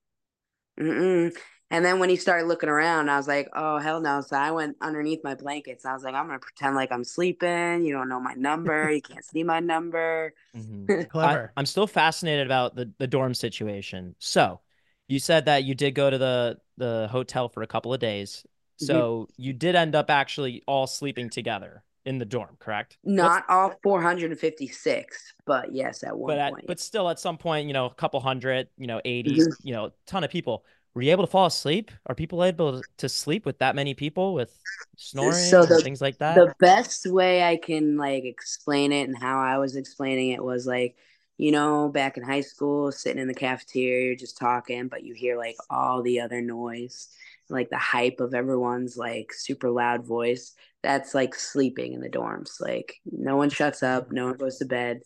mm-mm. 0.79 1.37
And 1.71 1.85
then 1.85 1.99
when 1.99 2.09
he 2.09 2.17
started 2.17 2.47
looking 2.47 2.71
around, 2.71 3.11
I 3.11 3.17
was 3.19 3.29
like, 3.29 3.49
oh 3.55 3.79
hell 3.79 4.01
no. 4.01 4.21
So 4.23 4.37
I 4.37 4.51
went 4.53 4.77
underneath 4.81 5.23
my 5.23 5.35
blankets. 5.35 5.85
I 5.85 5.93
was 5.93 6.03
like, 6.03 6.15
I'm 6.15 6.27
gonna 6.27 6.39
pretend 6.39 6.77
like 6.77 6.91
I'm 6.91 7.05
sleeping. 7.05 7.85
You 7.85 7.93
don't 7.93 8.09
know 8.09 8.21
my 8.21 8.35
number. 8.35 8.91
You 8.91 9.03
can't 9.03 9.25
see 9.25 9.43
my 9.45 9.61
number. 9.61 10.33
I, 10.57 11.05
Clever. 11.05 11.53
i'm 11.57 11.67
still 11.67 11.87
fascinated 11.87 12.47
about 12.47 12.75
the, 12.75 12.91
the 12.99 13.07
dorm 13.07 13.33
situation 13.35 14.15
so 14.19 14.61
you 15.07 15.19
said 15.19 15.45
that 15.45 15.63
you 15.65 15.75
did 15.75 15.95
go 15.95 16.11
to 16.11 16.19
the 16.19 16.59
the 16.77 17.09
hotel 17.11 17.49
for 17.49 17.63
a 17.63 17.67
couple 17.67 17.93
of 17.95 18.01
days 18.01 18.45
so 18.77 19.29
you 19.37 19.53
did 19.53 19.75
end 19.77 19.95
up 19.95 20.09
actually 20.11 20.63
all 20.67 20.87
sleeping 20.87 21.29
together 21.31 21.83
in 22.07 22.19
the 22.19 22.25
dorm 22.25 22.57
correct 22.59 22.97
What's- 23.03 23.17
Not 23.17 23.45
all 23.49 23.73
456, 23.83 25.35
but 25.47 25.75
yes, 25.75 26.03
at 26.03 26.17
one 26.17 26.29
but 26.33 26.39
at, 26.39 26.53
point. 26.53 26.67
but 26.67 26.81
still 26.81 27.09
at 27.09 27.19
some 27.21 27.37
point 27.39 27.67
you 27.67 27.73
know 27.73 27.87
a 27.87 27.95
couple 27.95 28.21
hundred 28.21 28.69
you 28.77 28.87
know 28.87 29.01
80s 29.05 29.39
Mhm. 29.49 29.53
you 29.63 29.73
know 29.75 29.91
ton 30.07 30.25
of 30.25 30.31
people 30.31 30.65
were 30.95 31.03
you 31.03 31.11
able 31.13 31.25
to 31.25 31.31
fall 31.31 31.47
asleep 31.47 31.91
are 32.07 32.15
people 32.15 32.45
able 32.45 32.85
to 32.99 33.09
sleep 33.09 33.47
with 33.47 33.59
that 33.59 33.75
many 33.77 33.95
people 33.95 34.35
with 34.35 34.51
snoring 34.97 35.61
So 35.61 35.67
and 35.67 35.67
the- 35.67 35.83
things 35.83 36.01
like 36.01 36.19
that 36.19 36.45
the 36.45 36.55
best 36.61 37.07
way 37.07 37.43
I 37.43 37.57
can 37.57 37.97
like 37.97 38.25
explain 38.25 38.93
it 38.93 39.09
and 39.09 39.17
how 39.17 39.39
I 39.41 39.59
was 39.59 39.77
explaining 39.77 40.31
it 40.33 40.45
was 40.45 40.67
like, 40.67 40.97
you 41.39 41.53
know, 41.53 41.89
back 41.89 42.17
in 42.19 42.23
high 42.23 42.43
school, 42.43 42.93
sitting 42.93 43.21
in 43.23 43.29
the 43.29 43.35
cafeteria, 43.35 44.15
just 44.17 44.37
talking, 44.37 44.89
but 44.89 45.05
you 45.05 45.15
hear 45.15 45.39
like 45.39 45.57
all 45.71 46.03
the 46.03 46.21
other 46.21 46.43
noise, 46.43 47.09
like 47.49 47.71
the 47.71 47.79
hype 47.79 48.21
of 48.21 48.35
everyone's 48.35 48.97
like 48.99 49.33
super 49.33 49.71
loud 49.71 50.05
voice. 50.07 50.55
That's 50.83 51.15
like 51.15 51.35
sleeping 51.35 51.95
in 51.95 52.01
the 52.01 52.11
dorms. 52.11 52.61
Like 52.61 52.97
no 53.11 53.37
one 53.37 53.49
shuts 53.51 53.83
up, 53.83 54.13
no 54.13 54.27
one 54.27 54.37
goes 54.37 54.59
to 54.59 54.67
bed. 54.67 55.01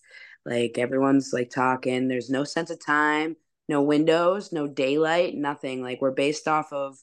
Like 0.44 0.76
everyone's 0.78 1.32
like 1.32 1.50
talking. 1.50 2.08
There's 2.08 2.30
no 2.30 2.42
sense 2.44 2.70
of 2.70 2.84
time, 2.84 3.36
no 3.72 3.82
windows, 3.82 4.52
no 4.52 4.66
daylight, 4.66 5.34
nothing. 5.34 5.82
Like 5.82 6.00
we're 6.00 6.10
based 6.10 6.46
off 6.46 6.72
of 6.72 6.98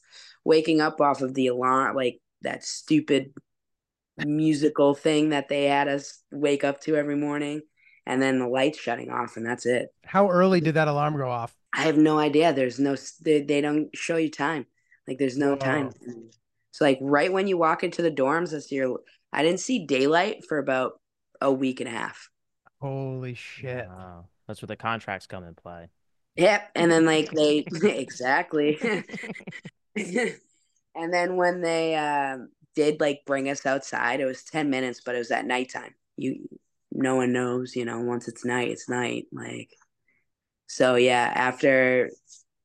waking 0.46 0.82
up 0.82 1.02
off 1.02 1.22
of 1.22 1.34
the 1.34 1.48
alarm, 1.48 1.96
like 1.96 2.22
that 2.42 2.64
stupid 2.64 3.34
musical 4.26 4.94
thing 4.94 5.30
that 5.30 5.48
they 5.50 5.66
had 5.66 5.88
us 5.88 6.24
wake 6.32 6.64
up 6.64 6.82
to 6.82 6.96
every 6.96 7.16
morning 7.16 7.62
and 8.06 8.22
then 8.22 8.40
the 8.40 8.48
lights 8.48 8.80
shutting 8.80 9.10
off 9.10 9.38
and 9.38 9.46
that's 9.46 9.66
it 9.66 9.90
How 10.06 10.30
early 10.30 10.60
did 10.60 10.76
that 10.76 10.88
alarm 10.88 11.16
go 11.18 11.30
off? 11.30 11.56
i 11.74 11.84
have 11.84 11.98
no 11.98 12.18
idea 12.20 12.52
there's 12.52 12.80
no 12.80 12.98
they, 13.22 13.42
they 13.42 13.62
don't 13.62 13.96
show 13.96 14.18
you 14.18 14.30
time 14.30 14.66
like 15.08 15.18
there's 15.20 15.38
no 15.38 15.56
time 15.56 15.92
so 16.72 16.84
like 16.84 16.98
right 17.02 17.32
when 17.32 17.48
you 17.48 17.58
walk 17.58 17.84
into 17.84 18.02
the 18.02 18.12
dorms 18.12 18.52
that's 18.52 18.72
your 18.72 19.00
i 19.32 19.42
didn't 19.42 19.60
see 19.62 19.86
daylight 19.86 20.44
for 20.46 20.58
about 20.58 21.00
a 21.40 21.52
week 21.52 21.80
and 21.80 21.88
a 21.88 21.94
half 21.94 22.30
Holy 22.82 23.36
shit. 23.36 23.88
Wow. 23.88 24.26
that's 24.48 24.62
where 24.62 24.68
the 24.68 24.76
contracts 24.76 25.28
come 25.28 25.44
in 25.46 25.54
play 25.54 25.88
Yep. 26.36 26.72
And 26.76 26.92
then 26.92 27.06
like 27.06 27.32
they 27.32 27.66
exactly. 27.84 28.80
and 29.96 31.14
then 31.14 31.36
when 31.36 31.62
they 31.62 31.96
um 31.96 32.50
did 32.76 33.00
like 33.00 33.22
bring 33.26 33.50
us 33.50 33.66
outside, 33.66 34.20
it 34.20 34.26
was 34.26 34.44
10 34.44 34.70
minutes, 34.70 35.02
but 35.06 35.16
it 35.16 35.20
was 35.20 35.32
at 35.32 35.46
nighttime. 35.46 35.94
You 36.18 36.48
no 36.92 37.16
one 37.16 37.34
knows, 37.34 37.76
you 37.76 37.86
know, 37.86 38.00
once 38.02 38.28
it's 38.28 38.46
night, 38.46 38.70
it's 38.70 38.90
night. 38.90 39.26
Like 39.32 39.70
so 40.68 40.96
yeah, 40.96 41.32
after 41.34 42.10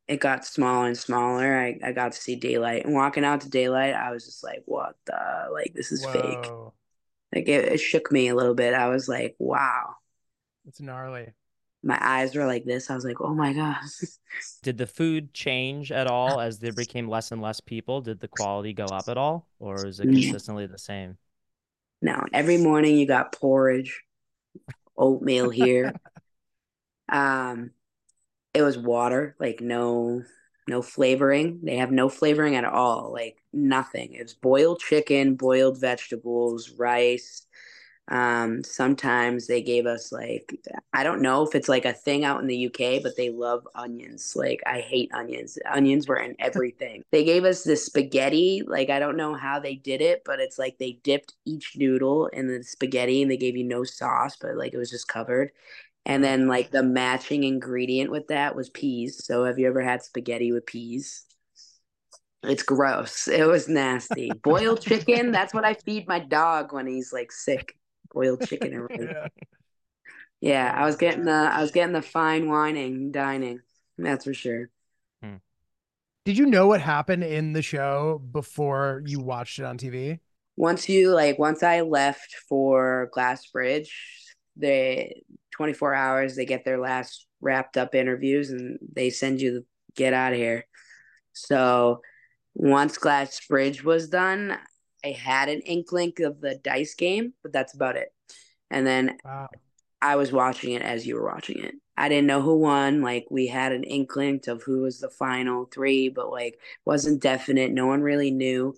it 0.07 0.21
got 0.21 0.45
smaller 0.45 0.87
and 0.87 0.99
smaller, 0.99 1.59
I, 1.59 1.79
I 1.83 1.93
got 1.93 2.13
to 2.13 2.21
see 2.21 2.37
daylight. 2.37 2.85
And 2.85 2.95
walking 2.95 3.25
out 3.25 3.41
to 3.41 3.49
daylight, 3.49 3.95
I 3.95 4.11
was 4.11 4.27
just 4.27 4.45
like, 4.45 4.63
what 4.67 4.97
the 5.07 5.49
like 5.53 5.73
this 5.75 5.91
is 5.91 6.05
fake. 6.05 6.23
Whoa. 6.23 6.75
Like 7.35 7.49
it, 7.49 7.73
it 7.73 7.79
shook 7.79 8.13
me 8.13 8.29
a 8.29 8.35
little 8.35 8.55
bit. 8.55 8.75
I 8.75 8.89
was 8.89 9.09
like, 9.09 9.35
wow. 9.39 9.95
It's 10.67 10.81
gnarly. 10.81 11.33
My 11.85 11.99
eyes 12.01 12.35
were 12.35 12.47
like 12.47 12.65
this. 12.65 12.91
I 12.91 12.95
was 12.95 13.05
like, 13.05 13.21
oh 13.21 13.35
my 13.35 13.53
god. 13.53 13.77
Did 14.63 14.79
the 14.79 14.87
food 14.87 15.35
change 15.35 15.93
at 15.93 16.07
all 16.07 16.41
as 16.41 16.59
there 16.59 16.73
became 16.77 17.09
less 17.09 17.31
and 17.31 17.43
less 17.43 17.61
people? 17.61 18.01
Did 18.01 18.21
the 18.21 18.29
quality 18.29 18.73
go 18.73 18.87
up 18.87 19.09
at 19.09 19.19
all, 19.19 19.47
or 19.59 19.87
is 19.87 20.01
it 20.01 20.07
consistently 20.07 20.67
the 20.67 20.79
same? 20.79 21.19
No, 22.01 22.25
every 22.33 22.57
morning 22.57 22.97
you 22.97 23.07
got 23.07 23.33
porridge, 23.33 24.03
oatmeal 24.97 25.51
here. 25.51 25.93
um, 27.09 27.71
it 28.55 28.63
was 28.63 28.79
water, 28.79 29.37
like 29.39 29.61
no 29.61 30.23
no 30.67 30.81
flavoring. 30.81 31.61
They 31.63 31.77
have 31.77 31.93
no 31.93 32.09
flavoring 32.09 32.57
at 32.57 32.65
all, 32.65 33.13
like 33.13 33.37
nothing. 33.53 34.15
It 34.15 34.23
was 34.23 34.35
boiled 34.35 34.81
chicken, 34.81 35.35
boiled 35.35 35.81
vegetables, 35.81 36.71
rice. 36.71 37.47
Um, 38.09 38.63
sometimes 38.63 39.47
they 39.47 39.63
gave 39.63 39.87
us 39.87 40.13
like 40.13 40.61
I 40.93 41.03
don't 41.05 41.23
know 41.23 41.43
if 41.43 41.55
it's 41.55 41.71
like 41.71 41.87
a 41.87 41.93
thing 41.95 42.25
out 42.25 42.41
in 42.41 42.47
the 42.47 42.67
UK, 42.67 43.03
but 43.03 43.17
they 43.17 43.31
love 43.31 43.67
onions. 43.75 44.35
Like 44.37 44.61
I 44.67 44.81
hate 44.81 45.11
onions. 45.15 45.59
Onions 45.67 46.07
were 46.07 46.19
in 46.19 46.37
everything. 46.39 47.03
they 47.11 47.25
gave 47.25 47.45
us 47.45 47.65
this 47.65 47.87
spaghetti. 47.87 48.63
Like 48.67 48.91
I 48.91 48.99
don't 48.99 49.17
know 49.17 49.35
how 49.35 49.59
they 49.59 49.75
did 49.75 50.03
it, 50.03 50.23
but 50.27 50.39
it's 50.39 50.59
like 50.59 50.77
they 50.79 51.01
dipped 51.03 51.35
each 51.47 51.77
noodle 51.77 52.27
in 52.27 52.47
the 52.47 52.63
spaghetti 52.63 53.23
and 53.23 53.31
they 53.31 53.39
gave 53.39 53.57
you 53.57 53.65
no 53.65 53.85
sauce, 53.85 54.37
but 54.37 54.57
like 54.57 54.75
it 54.75 54.79
was 54.79 54.91
just 54.91 55.09
covered. 55.09 55.51
And 56.07 56.23
then 56.23 56.47
like 56.47 56.71
the 56.71 56.83
matching 56.83 57.45
ingredient 57.45 58.11
with 58.11 58.29
that 58.29 58.55
was 58.55 58.69
peas. 58.69 59.25
So 59.25 59.45
have 59.45 59.59
you 59.59 59.67
ever 59.67 59.81
had 59.81 60.03
spaghetti 60.03 60.53
with 60.53 60.67
peas? 60.67 61.25
It's 62.43 62.63
gross. 62.63 63.27
It 63.27 63.47
was 63.47 63.69
nasty. 63.69 64.31
Boiled 64.43 64.83
chicken, 64.83 65.33
that's 65.33 65.55
what 65.55 65.65
I 65.65 65.73
feed 65.73 66.07
my 66.07 66.19
dog 66.19 66.75
when 66.75 66.87
he's 66.87 67.11
like 67.11 67.33
sick. 67.33 67.79
Boiled 68.15 68.47
chicken 68.47 68.73
and 68.73 68.83
rice. 68.89 68.99
Yeah. 69.01 69.29
Yeah, 70.41 70.75
I 70.77 70.85
was 70.85 70.97
getting 70.97 71.25
the 71.25 71.33
I 71.33 71.63
was 71.63 71.71
getting 71.71 71.95
the 71.95 72.03
fine 72.03 72.49
wining 72.49 73.11
dining. 73.11 73.61
That's 73.97 74.25
for 74.25 74.35
sure. 74.35 74.69
Hmm. 75.23 75.37
Did 76.25 76.37
you 76.37 76.47
know 76.47 76.67
what 76.67 76.81
happened 76.81 77.25
in 77.25 77.53
the 77.53 77.63
show 77.63 78.23
before 78.31 79.03
you 79.07 79.21
watched 79.21 79.59
it 79.59 79.65
on 79.65 79.79
TV? 79.79 80.21
Once 80.57 80.89
you 80.89 81.15
like 81.15 81.39
once 81.39 81.63
I 81.63 81.81
left 81.81 82.37
for 82.49 83.09
Glass 83.13 83.47
Bridge, 83.47 83.95
they 84.57 85.23
24 85.53 85.95
hours 85.95 86.37
they 86.37 86.45
get 86.45 86.65
their 86.65 86.79
last 86.79 87.27
wrapped 87.41 87.77
up 87.77 87.95
interviews 87.95 88.51
and 88.51 88.79
they 88.93 89.11
send 89.11 89.41
you 89.41 89.53
the 89.53 89.65
get 89.97 90.13
out 90.13 90.33
of 90.33 90.39
here. 90.39 90.67
So 91.33 92.01
once 92.55 92.99
Glass 92.99 93.41
Bridge 93.47 93.85
was 93.85 94.09
done, 94.09 94.59
I 95.05 95.11
had 95.11 95.49
an 95.49 95.61
inkling 95.61 96.15
of 96.21 96.41
the 96.41 96.57
dice 96.57 96.95
game, 96.95 97.35
but 97.43 97.53
that's 97.53 97.75
about 97.75 97.97
it. 97.97 98.13
And 98.71 98.87
then 98.87 99.19
Wow. 99.25 99.49
I 100.03 100.17
was 100.17 100.33
watching 100.33 100.73
it 100.73 100.83
as 100.83 101.07
you 101.07 101.17
were 101.17 101.27
watching 101.27 101.59
it. 101.63 101.75
I 101.97 102.09
didn't 102.09 102.27
know 102.27 102.43
who 102.43 102.59
won. 102.59 103.01
Like 103.03 103.27
we 103.31 103.47
had 103.47 103.73
an 103.73 103.85
inkling 103.85 104.41
of 104.49 104.63
who 104.63 104.83
was 104.83 104.99
the 105.01 105.11
final 105.11 105.67
three, 105.67 106.09
but 106.09 106.31
like 106.31 106.59
wasn't 106.85 107.23
definite. 107.23 107.73
No 107.73 107.87
one 107.87 108.03
really 108.03 108.31
knew. 108.31 108.75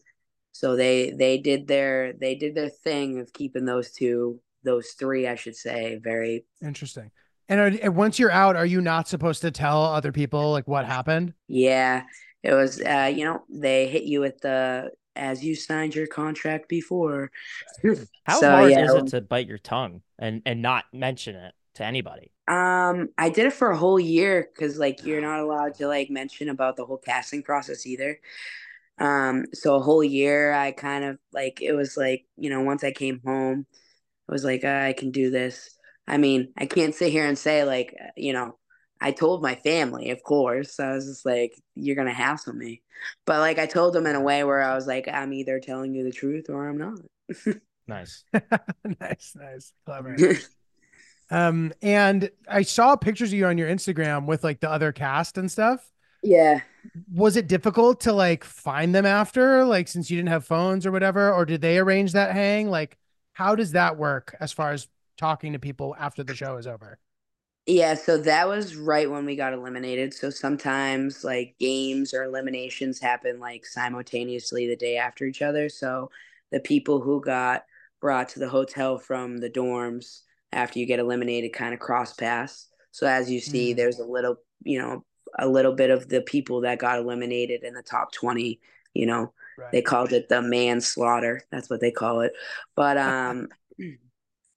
So 0.53 0.77
they 0.77 1.11
they 1.11 1.39
did 1.39 1.67
their 1.67 2.13
they 2.13 2.35
did 2.35 2.55
their 2.55 2.69
thing 2.71 3.19
of 3.21 3.33
keeping 3.33 3.65
those 3.65 3.93
two, 3.93 4.41
those 4.65 4.91
three, 4.93 5.27
I 5.27 5.35
should 5.35 5.57
say, 5.57 5.97
very 6.03 6.45
Interesting. 6.63 7.11
And, 7.49 7.61
are, 7.61 7.79
and 7.83 7.95
once 7.97 8.19
you're 8.19 8.31
out, 8.31 8.57
are 8.57 8.67
you 8.67 8.81
not 8.81 9.09
supposed 9.09 9.43
to 9.43 9.51
tell 9.51 9.83
other 9.85 10.13
people 10.13 10.51
like 10.53 10.67
what 10.67 10.85
happened? 10.85 11.35
yeah. 11.49 12.05
It 12.43 12.53
was 12.55 12.81
uh, 12.81 13.13
you 13.15 13.25
know, 13.25 13.43
they 13.49 13.89
hit 13.89 14.05
you 14.05 14.21
with 14.21 14.41
the 14.41 14.91
as 15.17 15.45
you 15.45 15.55
signed 15.55 15.95
your 15.95 16.07
contract 16.07 16.69
before. 16.69 17.31
How 18.25 18.41
So, 18.41 18.51
hard 18.51 18.71
yeah, 18.71 18.85
is 18.85 18.95
it 18.95 19.07
to 19.09 19.21
bite 19.21 19.47
your 19.47 19.59
tongue 19.59 20.03
and 20.19 20.43
and 20.47 20.63
not 20.63 20.85
mention 20.93 21.37
it 21.37 21.55
to 21.75 21.85
anybody? 21.85 22.33
Um, 22.49 23.09
I 23.19 23.29
did 23.31 23.47
it 23.47 23.53
for 23.53 23.71
a 23.71 23.77
whole 23.77 23.99
year 23.99 24.49
because 24.53 24.79
like 24.79 25.05
you're 25.05 25.21
not 25.21 25.41
allowed 25.41 25.75
to 25.77 25.89
like 25.89 26.11
mention 26.11 26.49
about 26.49 26.77
the 26.77 26.85
whole 26.87 26.99
casting 26.99 27.43
process 27.43 27.87
either. 27.87 28.21
Um, 28.99 29.47
so 29.53 29.77
a 29.77 29.81
whole 29.83 30.05
year 30.05 30.53
I 30.53 30.73
kind 30.73 31.05
of 31.05 31.19
like 31.33 31.61
it 31.63 31.73
was 31.73 31.97
like, 31.97 32.25
you 32.37 32.51
know, 32.51 32.63
once 32.63 32.85
I 32.85 32.93
came 32.93 33.21
home, 33.25 33.67
I 34.29 34.33
was 34.33 34.45
like, 34.45 34.63
"Ah, 34.65 34.83
I 34.85 34.93
can 34.95 35.11
do 35.13 35.31
this. 35.31 35.77
I 36.09 36.19
mean, 36.19 36.53
I 36.59 36.67
can't 36.67 36.95
sit 36.95 37.13
here 37.13 37.27
and 37.27 37.39
say 37.39 37.65
like, 37.65 37.95
uh, 38.01 38.09
you 38.17 38.33
know, 38.33 38.59
I 39.01 39.13
told 39.13 39.43
my 39.43 39.55
family, 39.57 40.11
of 40.11 40.23
course. 40.23 40.81
I 40.81 40.93
was 40.93 41.07
just 41.07 41.27
like, 41.27 41.55
you're 41.75 41.97
gonna 41.97 42.13
hassle 42.15 42.55
me. 42.55 42.83
But 43.27 43.41
like 43.41 43.59
I 43.59 43.67
told 43.67 43.95
them 43.95 44.07
in 44.07 44.17
a 44.17 44.21
way 44.21 44.45
where 44.45 44.63
I 44.63 44.75
was 44.75 44.87
like, 44.87 45.09
I'm 45.09 45.33
either 45.33 45.61
telling 45.61 45.95
you 45.95 46.05
the 46.05 46.13
truth 46.13 46.49
or 46.51 46.69
I'm 46.69 46.79
not. 46.79 46.99
Nice. 47.89 48.25
nice, 49.01 49.33
nice, 49.37 49.73
clever. 49.85 50.17
Um, 51.31 51.73
and 51.83 52.31
I 52.49 52.63
saw 52.63 52.95
pictures 52.95 53.33
of 53.33 53.39
you 53.39 53.47
on 53.47 53.59
your 53.59 53.69
Instagram 53.69 54.27
with 54.27 54.45
like 54.45 54.61
the 54.61 54.71
other 54.71 54.93
cast 54.93 55.39
and 55.39 55.51
stuff. 55.51 55.91
yeah. 56.23 56.61
Was 57.13 57.37
it 57.37 57.49
difficult 57.49 58.01
to 58.03 58.13
like 58.13 58.45
find 58.45 58.95
them 58.95 59.07
after, 59.07 59.65
like 59.65 59.89
since 59.89 60.11
you 60.11 60.17
didn't 60.17 60.29
have 60.29 60.45
phones 60.45 60.87
or 60.87 60.93
whatever, 60.93 61.33
or 61.33 61.45
did 61.45 61.61
they 61.61 61.79
arrange 61.79 62.13
that 62.13 62.33
hang? 62.33 62.71
Like, 62.71 62.97
how 63.33 63.55
does 63.57 63.73
that 63.73 63.97
work 63.97 64.37
as 64.41 64.53
far 64.53 64.73
as 64.73 64.89
talking 65.17 65.53
to 65.55 65.59
people 65.59 65.97
after 65.99 66.23
the 66.23 66.35
show 66.35 66.57
is 66.59 66.67
over? 66.67 66.99
Yeah, 67.67 67.95
so 67.95 68.17
that 68.19 68.47
was 68.47 68.77
right 68.77 69.11
when 69.11 69.25
we 69.27 69.35
got 69.35 69.53
eliminated. 69.53 70.15
So 70.15 70.31
sometimes 70.31 71.25
like 71.25 71.57
games 71.59 72.15
or 72.15 72.23
eliminations 72.23 73.01
happen 73.01 73.41
like 73.41 73.67
simultaneously 73.67 74.69
the 74.69 74.77
day 74.77 74.97
after 74.99 75.25
each 75.25 75.43
other. 75.43 75.69
So 75.69 76.11
the 76.53 76.61
people 76.61 77.01
who 77.01 77.21
got 77.21 77.65
brought 78.01 78.29
to 78.31 78.39
the 78.39 78.49
hotel 78.49 78.99
from 78.99 79.39
the 79.39 79.51
dorms 79.51 80.21
after 80.53 80.79
you 80.79 80.87
get 80.87 81.01
eliminated 81.01 81.53
kind 81.53 81.75
of 81.75 81.81
cross 81.81 82.13
paths. 82.15 82.69
So 82.93 83.07
as 83.07 83.29
you 83.31 83.41
see, 83.41 83.73
Mm. 83.73 83.77
there's 83.77 83.99
a 83.99 84.05
little, 84.05 84.37
you 84.63 84.79
know, 84.81 85.05
a 85.37 85.49
little 85.49 85.73
bit 85.75 85.91
of 85.91 86.09
the 86.09 86.21
people 86.21 86.61
that 86.61 86.79
got 86.79 86.99
eliminated 86.99 87.65
in 87.65 87.75
the 87.75 87.83
top 87.83 88.13
20, 88.13 88.61
you 88.95 89.07
know, 89.07 89.33
Right. 89.59 89.73
they 89.73 89.83
called 89.83 90.13
it 90.13 90.29
the 90.29 90.41
manslaughter. 90.41 91.43
That's 91.51 91.69
what 91.69 91.81
they 91.81 91.91
call 91.91 92.21
it. 92.21 92.33
But 92.77 92.97
um 92.97 93.49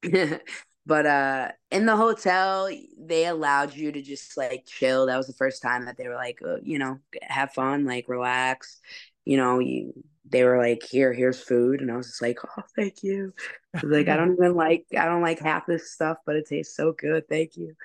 but 0.90 1.06
uh 1.06 1.52
in 1.72 1.86
the 1.86 1.96
hotel 1.96 2.70
they 2.98 3.26
allowed 3.28 3.76
you 3.76 3.92
to 3.92 4.02
just 4.02 4.36
like 4.38 4.66
chill. 4.66 5.06
That 5.06 5.18
was 5.18 5.28
the 5.28 5.34
first 5.34 5.62
time 5.62 5.86
that 5.86 5.98
they 5.98 6.08
were 6.08 6.16
like, 6.16 6.40
uh, 6.46 6.58
you 6.64 6.80
know, 6.80 7.00
have 7.22 7.54
fun, 7.54 7.86
like 7.86 8.10
relax. 8.10 8.82
You 9.26 9.38
know, 9.38 9.60
you 9.60 9.94
they 10.32 10.44
were 10.44 10.58
like, 10.60 10.84
here, 10.84 11.14
here's 11.14 11.42
food, 11.42 11.82
and 11.82 11.92
I 11.92 11.98
was 11.98 12.08
just 12.08 12.22
like, 12.22 12.40
oh, 12.46 12.64
thank 12.76 13.04
you. 13.04 13.34
I 13.76 13.86
like, 13.86 14.10
I 14.10 14.18
don't 14.18 14.34
even 14.40 14.56
like, 14.56 14.86
I 14.98 15.06
don't 15.06 15.22
like 15.24 15.40
half 15.40 15.68
this 15.68 15.92
stuff, 15.92 16.18
but 16.26 16.36
it 16.36 16.48
tastes 16.48 16.76
so 16.76 16.94
good. 16.94 17.28
Thank 17.30 17.58
you. 17.58 17.76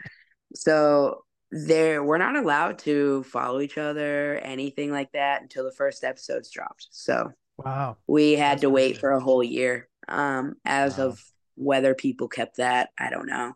So 0.54 1.24
there, 1.50 2.02
we're 2.02 2.18
not 2.18 2.36
allowed 2.36 2.78
to 2.80 3.22
follow 3.24 3.60
each 3.60 3.78
other, 3.78 4.38
anything 4.42 4.90
like 4.92 5.12
that, 5.12 5.42
until 5.42 5.64
the 5.64 5.72
first 5.72 6.04
episode's 6.04 6.50
dropped. 6.50 6.88
So 6.90 7.32
Wow. 7.56 7.96
we 8.06 8.32
had 8.32 8.52
That's 8.52 8.62
to 8.62 8.70
wait 8.70 8.98
for 8.98 9.12
a 9.12 9.20
whole 9.20 9.42
year. 9.44 9.88
Um, 10.08 10.56
as 10.64 10.98
Wow. 10.98 11.06
of 11.08 11.24
whether 11.56 11.94
people 11.94 12.28
kept 12.28 12.56
that, 12.56 12.90
I 12.98 13.10
don't 13.10 13.26
know. 13.26 13.54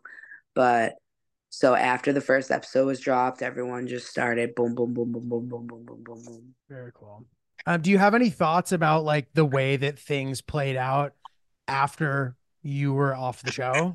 But 0.55 0.95
so 1.49 1.73
after 1.75 2.13
the 2.13 2.21
first 2.21 2.51
episode 2.51 2.85
was 2.85 2.99
dropped, 2.99 3.41
everyone 3.41 3.87
just 3.87 4.07
started 4.07 4.55
boom, 4.55 4.75
boom, 4.75 4.93
boom, 4.93 5.11
boom, 5.11 5.27
boom, 5.27 5.47
boom, 5.47 5.67
boom, 5.67 5.85
boom, 5.85 6.03
boom, 6.03 6.23
boom. 6.23 6.55
Very 6.69 6.91
cool. 6.93 7.25
Um, 7.65 7.81
do 7.81 7.91
you 7.91 7.97
have 7.97 8.15
any 8.15 8.29
thoughts 8.29 8.71
about 8.71 9.03
like 9.03 9.27
the 9.33 9.45
way 9.45 9.77
that 9.77 9.99
things 9.99 10.41
played 10.41 10.75
out 10.75 11.13
after 11.67 12.35
you 12.61 12.93
were 12.93 13.15
off 13.15 13.41
the 13.41 13.51
show? 13.51 13.93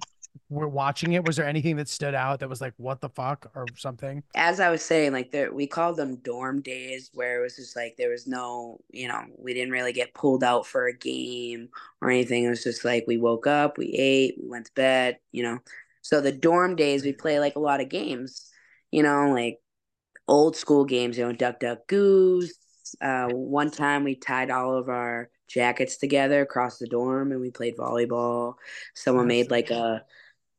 We're 0.48 0.68
watching 0.68 1.12
it. 1.12 1.24
Was 1.24 1.36
there 1.36 1.46
anything 1.46 1.76
that 1.76 1.88
stood 1.88 2.14
out 2.14 2.40
that 2.40 2.48
was 2.48 2.60
like, 2.60 2.74
what 2.76 3.00
the 3.00 3.08
fuck 3.08 3.50
or 3.54 3.66
something? 3.76 4.22
As 4.34 4.60
I 4.60 4.70
was 4.70 4.82
saying, 4.82 5.12
like 5.12 5.30
there, 5.30 5.52
we 5.52 5.66
called 5.66 5.96
them 5.96 6.16
dorm 6.16 6.60
days, 6.60 7.10
where 7.14 7.38
it 7.38 7.42
was 7.42 7.56
just 7.56 7.76
like 7.76 7.96
there 7.96 8.10
was 8.10 8.26
no, 8.26 8.80
you 8.90 9.08
know, 9.08 9.22
we 9.38 9.54
didn't 9.54 9.72
really 9.72 9.92
get 9.92 10.14
pulled 10.14 10.44
out 10.44 10.66
for 10.66 10.86
a 10.86 10.96
game 10.96 11.68
or 12.00 12.10
anything. 12.10 12.44
It 12.44 12.50
was 12.50 12.62
just 12.62 12.84
like 12.84 13.04
we 13.06 13.16
woke 13.16 13.46
up, 13.46 13.78
we 13.78 13.86
ate, 13.86 14.36
we 14.40 14.48
went 14.48 14.66
to 14.66 14.72
bed, 14.74 15.18
you 15.32 15.42
know. 15.42 15.58
So 16.02 16.20
the 16.20 16.32
dorm 16.32 16.76
days, 16.76 17.04
we 17.04 17.12
play 17.12 17.40
like 17.40 17.56
a 17.56 17.60
lot 17.60 17.80
of 17.80 17.88
games, 17.88 18.50
you 18.90 19.02
know, 19.02 19.32
like 19.32 19.60
old 20.28 20.56
school 20.56 20.84
games, 20.84 21.16
you 21.16 21.24
know, 21.24 21.32
Duck 21.32 21.60
Duck 21.60 21.86
Goose. 21.86 22.54
Uh, 23.00 23.28
one 23.28 23.70
time 23.70 24.04
we 24.04 24.14
tied 24.14 24.50
all 24.50 24.76
of 24.76 24.88
our 24.88 25.30
jackets 25.48 25.96
together 25.96 26.42
across 26.42 26.78
the 26.78 26.86
dorm 26.86 27.32
and 27.32 27.40
we 27.40 27.50
played 27.50 27.76
volleyball. 27.76 28.54
Someone 28.94 29.26
made 29.26 29.50
like 29.50 29.70
a 29.70 30.02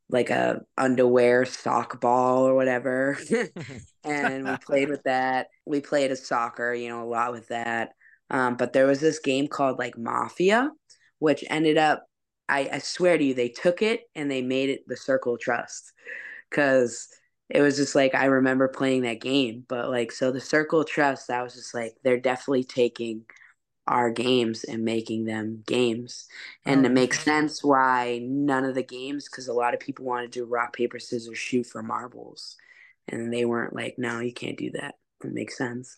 like 0.09 0.29
a 0.29 0.61
underwear 0.77 1.45
sock 1.45 1.99
ball 1.99 2.47
or 2.47 2.55
whatever. 2.55 3.17
and 4.03 4.47
we 4.47 4.57
played 4.57 4.89
with 4.89 5.03
that. 5.03 5.47
We 5.65 5.81
played 5.81 6.11
a 6.11 6.15
soccer, 6.15 6.73
you 6.73 6.89
know, 6.89 7.03
a 7.03 7.09
lot 7.09 7.31
with 7.31 7.47
that. 7.47 7.89
Um, 8.29 8.55
but 8.55 8.73
there 8.73 8.87
was 8.87 8.99
this 8.99 9.19
game 9.19 9.47
called 9.47 9.79
like 9.79 9.97
Mafia, 9.97 10.71
which 11.19 11.43
ended 11.49 11.77
up 11.77 12.05
I, 12.47 12.69
I 12.73 12.79
swear 12.79 13.17
to 13.17 13.23
you, 13.23 13.33
they 13.33 13.49
took 13.49 13.81
it 13.81 14.01
and 14.13 14.29
they 14.29 14.41
made 14.41 14.69
it 14.69 14.87
the 14.87 14.97
Circle 14.97 15.37
Trust. 15.37 15.93
Cause 16.51 17.07
it 17.49 17.61
was 17.61 17.75
just 17.75 17.95
like 17.95 18.15
I 18.15 18.25
remember 18.25 18.67
playing 18.67 19.03
that 19.03 19.21
game. 19.21 19.65
But 19.67 19.89
like 19.89 20.11
so 20.11 20.31
the 20.31 20.41
Circle 20.41 20.83
Trust, 20.83 21.29
I 21.29 21.41
was 21.41 21.53
just 21.53 21.73
like, 21.73 21.95
they're 22.03 22.19
definitely 22.19 22.63
taking 22.63 23.23
our 23.87 24.09
games 24.09 24.63
and 24.63 24.83
making 24.83 25.25
them 25.25 25.63
games. 25.65 26.27
And 26.65 26.85
Oh, 26.85 26.89
it 26.89 26.91
makes 26.91 27.19
sense 27.19 27.63
why 27.63 28.19
none 28.23 28.65
of 28.65 28.75
the 28.75 28.83
games, 28.83 29.29
because 29.29 29.47
a 29.47 29.53
lot 29.53 29.73
of 29.73 29.79
people 29.79 30.05
want 30.05 30.31
to 30.31 30.39
do 30.39 30.45
rock, 30.45 30.75
paper, 30.75 30.99
scissors, 30.99 31.37
shoot 31.37 31.65
for 31.65 31.83
marbles. 31.83 32.57
And 33.07 33.31
they 33.31 33.45
weren't 33.45 33.75
like, 33.75 33.95
no, 33.97 34.19
you 34.19 34.33
can't 34.33 34.57
do 34.57 34.71
that. 34.71 34.95
It 35.23 35.33
makes 35.33 35.57
sense. 35.57 35.95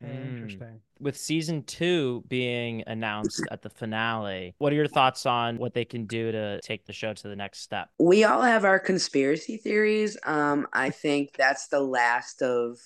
Very 0.00 0.14
Mm. 0.14 0.28
Interesting. 0.28 0.80
With 1.00 1.16
season 1.16 1.62
two 1.64 2.24
being 2.28 2.82
announced 2.86 3.42
at 3.50 3.62
the 3.62 3.70
finale, 3.70 4.54
what 4.58 4.72
are 4.72 4.76
your 4.76 4.88
thoughts 4.88 5.26
on 5.26 5.58
what 5.58 5.74
they 5.74 5.84
can 5.84 6.06
do 6.06 6.32
to 6.32 6.60
take 6.60 6.86
the 6.86 6.92
show 6.92 7.12
to 7.14 7.28
the 7.28 7.36
next 7.36 7.60
step? 7.60 7.90
We 7.98 8.24
all 8.24 8.42
have 8.42 8.64
our 8.64 8.78
conspiracy 8.78 9.56
theories. 9.56 10.16
Um, 10.24 10.66
I 10.72 10.90
think 10.90 11.34
that's 11.36 11.68
the 11.68 11.80
last 11.80 12.42
of 12.42 12.78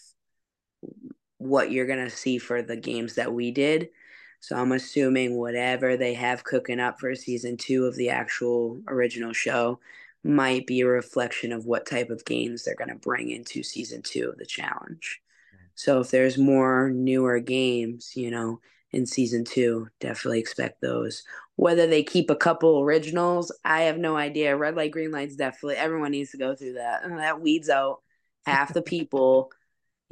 what 1.38 1.70
you're 1.70 1.86
gonna 1.86 2.10
see 2.10 2.38
for 2.38 2.62
the 2.62 2.76
games 2.76 3.14
that 3.14 3.32
we 3.32 3.50
did. 3.50 3.90
So 4.42 4.56
I'm 4.56 4.72
assuming 4.72 5.36
whatever 5.36 5.96
they 5.96 6.14
have 6.14 6.42
cooking 6.42 6.80
up 6.80 6.98
for 6.98 7.14
season 7.14 7.56
two 7.56 7.86
of 7.86 7.94
the 7.94 8.10
actual 8.10 8.82
original 8.88 9.32
show 9.32 9.78
might 10.24 10.66
be 10.66 10.80
a 10.80 10.86
reflection 10.86 11.52
of 11.52 11.64
what 11.64 11.86
type 11.86 12.10
of 12.10 12.24
games 12.24 12.64
they're 12.64 12.74
gonna 12.74 12.96
bring 12.96 13.30
into 13.30 13.62
season 13.62 14.02
two 14.02 14.30
of 14.30 14.38
the 14.38 14.44
challenge. 14.44 15.22
Mm. 15.54 15.58
So 15.76 16.00
if 16.00 16.10
there's 16.10 16.38
more 16.38 16.90
newer 16.90 17.38
games, 17.38 18.16
you 18.16 18.32
know, 18.32 18.60
in 18.90 19.06
season 19.06 19.44
two, 19.44 19.86
definitely 20.00 20.40
expect 20.40 20.80
those. 20.80 21.22
Whether 21.54 21.86
they 21.86 22.02
keep 22.02 22.28
a 22.28 22.34
couple 22.34 22.80
originals, 22.80 23.56
I 23.64 23.82
have 23.82 23.98
no 23.98 24.16
idea. 24.16 24.56
Red 24.56 24.74
light, 24.74 24.90
green 24.90 25.12
lights, 25.12 25.36
definitely. 25.36 25.76
Everyone 25.76 26.10
needs 26.10 26.32
to 26.32 26.36
go 26.38 26.56
through 26.56 26.74
that. 26.74 27.02
That 27.08 27.40
weeds 27.40 27.68
out 27.68 28.02
half 28.44 28.74
the 28.74 28.82
people. 28.82 29.52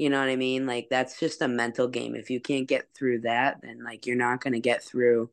You 0.01 0.09
know 0.09 0.19
what 0.19 0.31
I 0.31 0.37
mean? 0.37 0.65
Like 0.65 0.89
that's 0.89 1.21
just 1.21 1.43
a 1.43 1.47
mental 1.47 1.87
game. 1.87 2.15
If 2.15 2.31
you 2.31 2.41
can't 2.41 2.67
get 2.67 2.89
through 2.95 3.21
that, 3.21 3.61
then 3.61 3.85
like 3.85 4.07
you're 4.07 4.17
not 4.17 4.41
going 4.41 4.55
to 4.55 4.59
get 4.59 4.83
through 4.83 5.29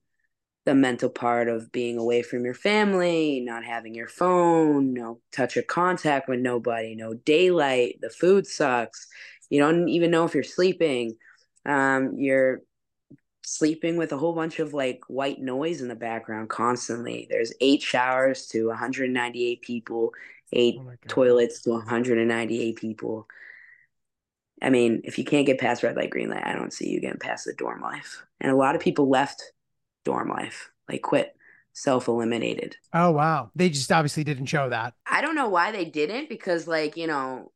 the 0.66 0.76
mental 0.76 1.10
part 1.10 1.48
of 1.48 1.72
being 1.72 1.98
away 1.98 2.22
from 2.22 2.44
your 2.44 2.54
family, 2.54 3.40
not 3.40 3.64
having 3.64 3.96
your 3.96 4.10
phone, 4.10 4.94
no 4.94 5.22
touch 5.32 5.56
of 5.56 5.68
contact 5.68 6.28
with 6.28 6.42
nobody, 6.42 6.96
no 6.96 7.14
daylight, 7.14 8.00
the 8.02 8.10
food 8.10 8.46
sucks. 8.46 9.08
You 9.50 9.62
don't 9.62 9.88
even 9.88 10.12
know 10.12 10.26
if 10.26 10.34
you're 10.34 10.44
sleeping. 10.44 11.16
Um, 11.66 12.18
you're 12.18 12.60
sleeping 13.46 13.96
with 13.96 14.12
a 14.12 14.18
whole 14.18 14.34
bunch 14.34 14.60
of 14.60 14.74
like 14.74 15.00
white 15.08 15.40
noise 15.40 15.80
in 15.80 15.88
the 15.88 15.96
background 15.96 16.50
constantly. 16.50 17.26
There's 17.30 17.54
eight 17.62 17.82
showers 17.82 18.48
to 18.48 18.68
198 18.68 19.62
people, 19.62 20.12
eight 20.52 20.76
Oh 20.78 20.92
toilets 21.08 21.62
to 21.62 21.70
198 21.70 22.76
people. 22.76 23.30
I 24.62 24.70
mean, 24.70 25.02
if 25.04 25.18
you 25.18 25.24
can't 25.24 25.46
get 25.46 25.60
past 25.60 25.84
red 25.84 25.96
light, 25.96 26.10
green 26.10 26.30
light, 26.30 26.46
I 26.46 26.54
don't 26.54 26.74
see 26.74 26.90
you 26.90 27.00
getting 27.00 27.20
past 27.20 27.46
the 27.46 27.54
dorm 27.54 27.82
life. 27.82 28.26
And 28.42 28.52
a 28.52 28.56
lot 28.56 28.76
of 28.76 28.82
people 28.82 29.10
left 29.10 29.44
dorm 30.04 30.30
life, 30.30 30.72
like 30.90 31.02
quit, 31.02 31.36
self 31.74 32.08
eliminated. 32.08 32.76
Oh 32.94 33.12
wow. 33.12 33.52
They 33.56 33.70
just 33.70 33.92
obviously 33.92 34.24
didn't 34.24 34.48
show 34.48 34.70
that. 34.70 34.94
I 35.06 35.22
don't 35.22 35.36
know 35.36 35.50
why 35.50 35.72
they 35.72 35.86
didn't 35.86 36.30
because, 36.30 36.68
like, 36.68 36.98
you 36.98 37.08
know, 37.08 37.52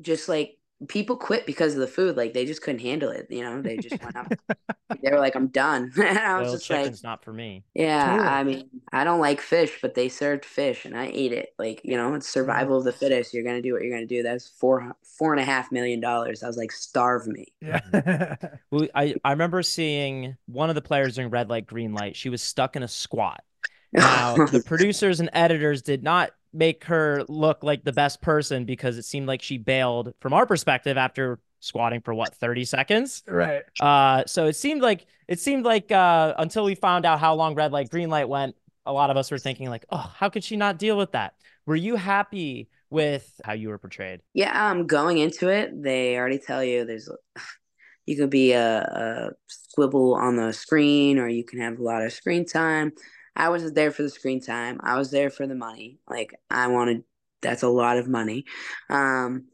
just 0.00 0.28
like 0.28 0.58
people 0.88 1.16
quit 1.16 1.46
because 1.46 1.74
of 1.74 1.80
the 1.80 1.86
food. 1.86 2.16
Like, 2.16 2.32
they 2.34 2.44
just 2.44 2.62
couldn't 2.62 2.80
handle 2.80 3.10
it. 3.10 3.26
You 3.30 3.42
know, 3.42 3.62
they 3.62 3.78
just 3.78 4.02
went 4.02 4.16
up. 4.16 4.32
they 5.02 5.10
were 5.10 5.18
like, 5.18 5.34
I'm 5.34 5.48
done. 5.48 5.92
and 5.96 6.18
I 6.18 6.38
was 6.38 6.48
Boiled 6.48 6.58
just 6.58 6.70
like, 6.70 6.80
chicken's 6.80 7.02
not 7.02 7.24
for 7.24 7.32
me. 7.32 7.64
yeah, 7.74 8.16
Totally. 8.16 8.28
I 8.28 8.44
mean, 8.44 8.70
I 8.92 9.04
don't 9.04 9.20
like 9.20 9.40
fish, 9.40 9.78
but 9.80 9.94
they 9.94 10.08
served 10.08 10.44
fish 10.44 10.84
and 10.84 10.96
I 10.96 11.06
ate 11.12 11.32
it. 11.32 11.50
Like, 11.58 11.80
you 11.84 11.96
know, 11.96 12.14
it's 12.14 12.28
survival 12.28 12.78
of 12.78 12.84
the 12.84 12.92
fittest. 12.92 13.34
You're 13.34 13.44
gonna 13.44 13.62
do 13.62 13.72
what 13.72 13.82
you're 13.82 13.94
gonna 13.94 14.06
do. 14.06 14.22
That's 14.22 14.48
four 14.48 14.94
four 15.18 15.32
and 15.32 15.40
a 15.40 15.44
half 15.44 15.72
million 15.72 16.00
dollars. 16.00 16.42
I 16.42 16.46
was 16.46 16.56
like, 16.56 16.72
starve 16.72 17.26
me. 17.26 17.52
Yeah. 17.60 17.80
Well, 18.70 18.88
I, 18.94 19.14
I 19.22 19.32
remember 19.32 19.62
seeing 19.62 20.36
one 20.46 20.70
of 20.70 20.74
the 20.74 20.80
players 20.80 21.16
during 21.16 21.30
red 21.30 21.50
light, 21.50 21.66
green 21.66 21.92
light. 21.92 22.16
She 22.16 22.30
was 22.30 22.42
stuck 22.42 22.74
in 22.74 22.82
a 22.82 22.88
squat. 22.88 23.44
Now, 23.92 24.46
the 24.46 24.62
producers 24.64 25.20
and 25.20 25.28
editors 25.34 25.82
did 25.82 26.02
not 26.02 26.30
make 26.52 26.84
her 26.84 27.24
look 27.28 27.62
like 27.62 27.84
the 27.84 27.92
best 27.92 28.20
person 28.20 28.64
because 28.64 28.98
it 28.98 29.04
seemed 29.04 29.26
like 29.26 29.42
she 29.42 29.58
bailed 29.58 30.14
from 30.20 30.32
our 30.32 30.46
perspective 30.46 30.96
after 30.96 31.38
squatting 31.60 32.00
for 32.00 32.12
what 32.12 32.34
30 32.34 32.64
seconds. 32.64 33.22
right. 33.26 33.62
Uh, 33.80 34.24
so 34.26 34.46
it 34.46 34.56
seemed 34.56 34.82
like 34.82 35.06
it 35.28 35.40
seemed 35.40 35.64
like 35.64 35.90
uh, 35.90 36.34
until 36.38 36.64
we 36.64 36.74
found 36.74 37.06
out 37.06 37.20
how 37.20 37.34
long 37.34 37.54
red 37.54 37.72
light, 37.72 37.88
green 37.88 38.10
light 38.10 38.28
went, 38.28 38.56
a 38.84 38.92
lot 38.92 39.10
of 39.10 39.16
us 39.16 39.30
were 39.30 39.38
thinking 39.38 39.70
like, 39.70 39.86
oh, 39.90 40.12
how 40.16 40.28
could 40.28 40.44
she 40.44 40.56
not 40.56 40.78
deal 40.78 40.96
with 40.98 41.12
that? 41.12 41.34
Were 41.66 41.76
you 41.76 41.96
happy 41.96 42.68
with 42.90 43.40
how 43.44 43.52
you 43.52 43.68
were 43.68 43.78
portrayed? 43.78 44.20
Yeah, 44.34 44.70
um, 44.70 44.86
going 44.86 45.18
into 45.18 45.48
it, 45.48 45.70
they 45.82 46.16
already 46.16 46.38
tell 46.38 46.62
you 46.62 46.84
there's 46.84 47.08
you 48.06 48.16
could 48.16 48.30
be 48.30 48.52
a, 48.52 48.80
a 48.80 49.30
squibble 49.46 50.14
on 50.14 50.36
the 50.36 50.52
screen 50.52 51.18
or 51.18 51.28
you 51.28 51.44
can 51.44 51.60
have 51.60 51.78
a 51.78 51.82
lot 51.82 52.02
of 52.02 52.12
screen 52.12 52.44
time. 52.44 52.92
I 53.34 53.48
wasn't 53.48 53.74
there 53.74 53.90
for 53.90 54.02
the 54.02 54.10
screen 54.10 54.40
time. 54.40 54.80
I 54.82 54.98
was 54.98 55.10
there 55.10 55.30
for 55.30 55.46
the 55.46 55.54
money. 55.54 55.98
Like 56.08 56.34
I 56.50 56.68
wanted 56.68 57.04
that's 57.40 57.62
a 57.62 57.68
lot 57.68 57.98
of 57.98 58.08
money. 58.08 58.44
Um 58.88 59.46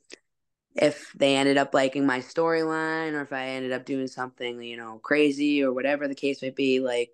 if 0.74 1.12
they 1.16 1.36
ended 1.36 1.56
up 1.56 1.74
liking 1.74 2.06
my 2.06 2.20
storyline 2.20 3.12
or 3.14 3.22
if 3.22 3.32
I 3.32 3.48
ended 3.48 3.72
up 3.72 3.84
doing 3.84 4.06
something, 4.06 4.62
you 4.62 4.76
know, 4.76 5.00
crazy 5.02 5.62
or 5.62 5.72
whatever 5.72 6.06
the 6.06 6.14
case 6.14 6.40
may 6.40 6.50
be, 6.50 6.80
like, 6.80 7.10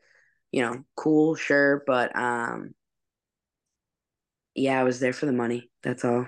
you 0.52 0.62
know, 0.62 0.84
cool, 0.96 1.34
sure, 1.34 1.82
but 1.86 2.14
um 2.16 2.74
yeah, 4.54 4.80
I 4.80 4.84
was 4.84 5.00
there 5.00 5.12
for 5.12 5.26
the 5.26 5.32
money. 5.32 5.70
That's 5.82 6.04
all. 6.04 6.26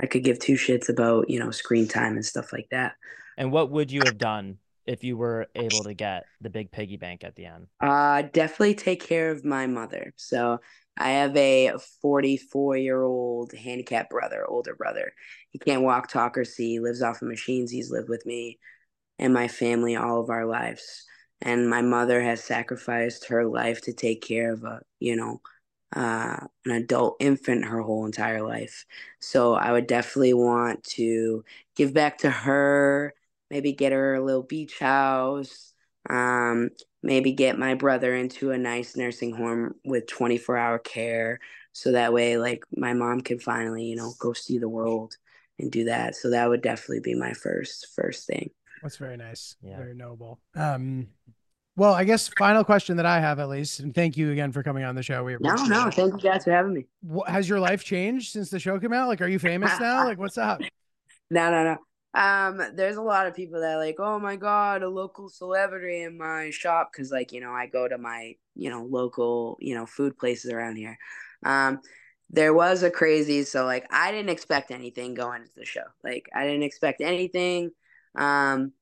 I 0.00 0.06
could 0.06 0.24
give 0.24 0.38
two 0.38 0.54
shits 0.54 0.88
about, 0.88 1.28
you 1.28 1.38
know, 1.38 1.50
screen 1.50 1.88
time 1.88 2.14
and 2.14 2.24
stuff 2.24 2.52
like 2.52 2.68
that. 2.70 2.94
And 3.36 3.52
what 3.52 3.70
would 3.70 3.90
you 3.90 4.04
have 4.04 4.18
done 4.18 4.58
if 4.86 5.04
you 5.04 5.16
were 5.16 5.48
able 5.54 5.84
to 5.84 5.94
get 5.94 6.26
the 6.40 6.50
big 6.50 6.70
piggy 6.70 6.96
bank 6.96 7.24
at 7.24 7.34
the 7.36 7.46
end? 7.46 7.66
Uh 7.80 8.22
definitely 8.22 8.74
take 8.74 9.02
care 9.02 9.30
of 9.30 9.44
my 9.44 9.66
mother. 9.66 10.12
So 10.16 10.60
I 10.96 11.10
have 11.10 11.36
a 11.36 11.72
44 12.00 12.76
year 12.76 13.02
old 13.02 13.52
handicapped 13.52 14.10
brother, 14.10 14.44
older 14.46 14.74
brother. 14.74 15.12
He 15.50 15.58
can't 15.58 15.82
walk, 15.82 16.08
talk, 16.08 16.36
or 16.38 16.44
see. 16.44 16.72
He 16.72 16.80
lives 16.80 17.02
off 17.02 17.22
of 17.22 17.28
machines. 17.28 17.70
He's 17.70 17.90
lived 17.90 18.08
with 18.08 18.26
me 18.26 18.58
and 19.18 19.34
my 19.34 19.48
family 19.48 19.96
all 19.96 20.20
of 20.20 20.30
our 20.30 20.46
lives. 20.46 21.04
And 21.40 21.68
my 21.68 21.82
mother 21.82 22.22
has 22.22 22.42
sacrificed 22.44 23.28
her 23.28 23.44
life 23.46 23.82
to 23.82 23.92
take 23.92 24.22
care 24.22 24.52
of 24.52 24.64
a, 24.64 24.80
you 25.00 25.16
know, 25.16 25.40
uh, 25.94 26.46
an 26.64 26.72
adult 26.72 27.16
infant 27.20 27.64
her 27.66 27.82
whole 27.82 28.06
entire 28.06 28.42
life. 28.42 28.86
So 29.20 29.54
I 29.54 29.72
would 29.72 29.86
definitely 29.86 30.34
want 30.34 30.84
to 30.84 31.44
give 31.76 31.92
back 31.94 32.18
to 32.18 32.30
her, 32.30 33.14
maybe 33.52 33.74
get 33.74 33.92
her 33.92 34.14
a 34.14 34.24
little 34.24 34.42
beach 34.42 34.78
house, 34.78 35.74
um, 36.08 36.70
maybe 37.02 37.32
get 37.32 37.58
my 37.58 37.74
brother 37.74 38.16
into 38.16 38.50
a 38.50 38.56
nice 38.56 38.96
nursing 38.96 39.36
home 39.36 39.74
with 39.84 40.06
24 40.06 40.56
hour 40.56 40.78
care. 40.78 41.38
So 41.72 41.92
that 41.92 42.14
way, 42.14 42.38
like, 42.38 42.64
my 42.74 42.94
mom 42.94 43.20
can 43.20 43.38
finally, 43.38 43.84
you 43.84 43.96
know, 43.96 44.14
go 44.18 44.32
see 44.32 44.56
the 44.56 44.70
world 44.70 45.16
and 45.58 45.70
do 45.70 45.84
that. 45.84 46.16
So 46.16 46.30
that 46.30 46.48
would 46.48 46.62
definitely 46.62 47.00
be 47.00 47.14
my 47.14 47.34
first, 47.34 47.88
first 47.94 48.26
thing. 48.26 48.50
That's 48.80 48.96
very 48.96 49.18
nice. 49.18 49.54
Yeah. 49.62 49.76
Very 49.76 49.94
noble. 49.94 50.40
Um, 50.56 51.08
well, 51.76 51.92
I 51.92 52.04
guess 52.04 52.28
final 52.28 52.64
question 52.64 52.96
that 52.96 53.06
I 53.06 53.20
have 53.20 53.38
at 53.38 53.50
least, 53.50 53.80
and 53.80 53.94
thank 53.94 54.16
you 54.16 54.32
again 54.32 54.50
for 54.50 54.62
coming 54.62 54.84
on 54.84 54.94
the 54.94 55.02
show. 55.02 55.24
We 55.24 55.36
No, 55.40 55.54
no, 55.66 55.88
it. 55.88 55.94
thank 55.94 56.14
you 56.14 56.30
guys 56.30 56.44
for 56.44 56.52
having 56.52 56.72
me. 56.72 56.86
What, 57.02 57.28
has 57.28 57.50
your 57.50 57.60
life 57.60 57.84
changed 57.84 58.32
since 58.32 58.48
the 58.48 58.58
show 58.58 58.78
came 58.78 58.94
out? 58.94 59.08
Like, 59.08 59.20
are 59.20 59.28
you 59.28 59.38
famous 59.38 59.72
now? 59.80 60.04
Like, 60.06 60.18
what's 60.18 60.38
up? 60.38 60.62
No, 61.30 61.50
no, 61.50 61.64
no. 61.64 61.76
Um, 62.14 62.60
there's 62.74 62.96
a 62.96 63.02
lot 63.02 63.26
of 63.26 63.34
people 63.34 63.60
that 63.60 63.74
are 63.76 63.78
like, 63.78 63.96
oh 63.98 64.18
my 64.18 64.36
god, 64.36 64.82
a 64.82 64.88
local 64.88 65.28
celebrity 65.30 66.02
in 66.02 66.18
my 66.18 66.50
shop, 66.50 66.90
because 66.92 67.10
like 67.10 67.32
you 67.32 67.40
know, 67.40 67.52
I 67.52 67.66
go 67.66 67.88
to 67.88 67.98
my 67.98 68.34
you 68.54 68.70
know 68.70 68.84
local 68.84 69.56
you 69.60 69.74
know 69.74 69.86
food 69.86 70.18
places 70.18 70.52
around 70.52 70.76
here. 70.76 70.98
Um, 71.44 71.80
there 72.30 72.52
was 72.54 72.82
a 72.82 72.90
crazy, 72.90 73.44
so 73.44 73.64
like 73.64 73.86
I 73.90 74.10
didn't 74.10 74.30
expect 74.30 74.70
anything 74.70 75.14
going 75.14 75.42
into 75.42 75.54
the 75.56 75.64
show. 75.64 75.84
Like 76.04 76.28
I 76.34 76.44
didn't 76.44 76.64
expect 76.64 77.00
anything. 77.00 77.70
Um, 78.14 78.72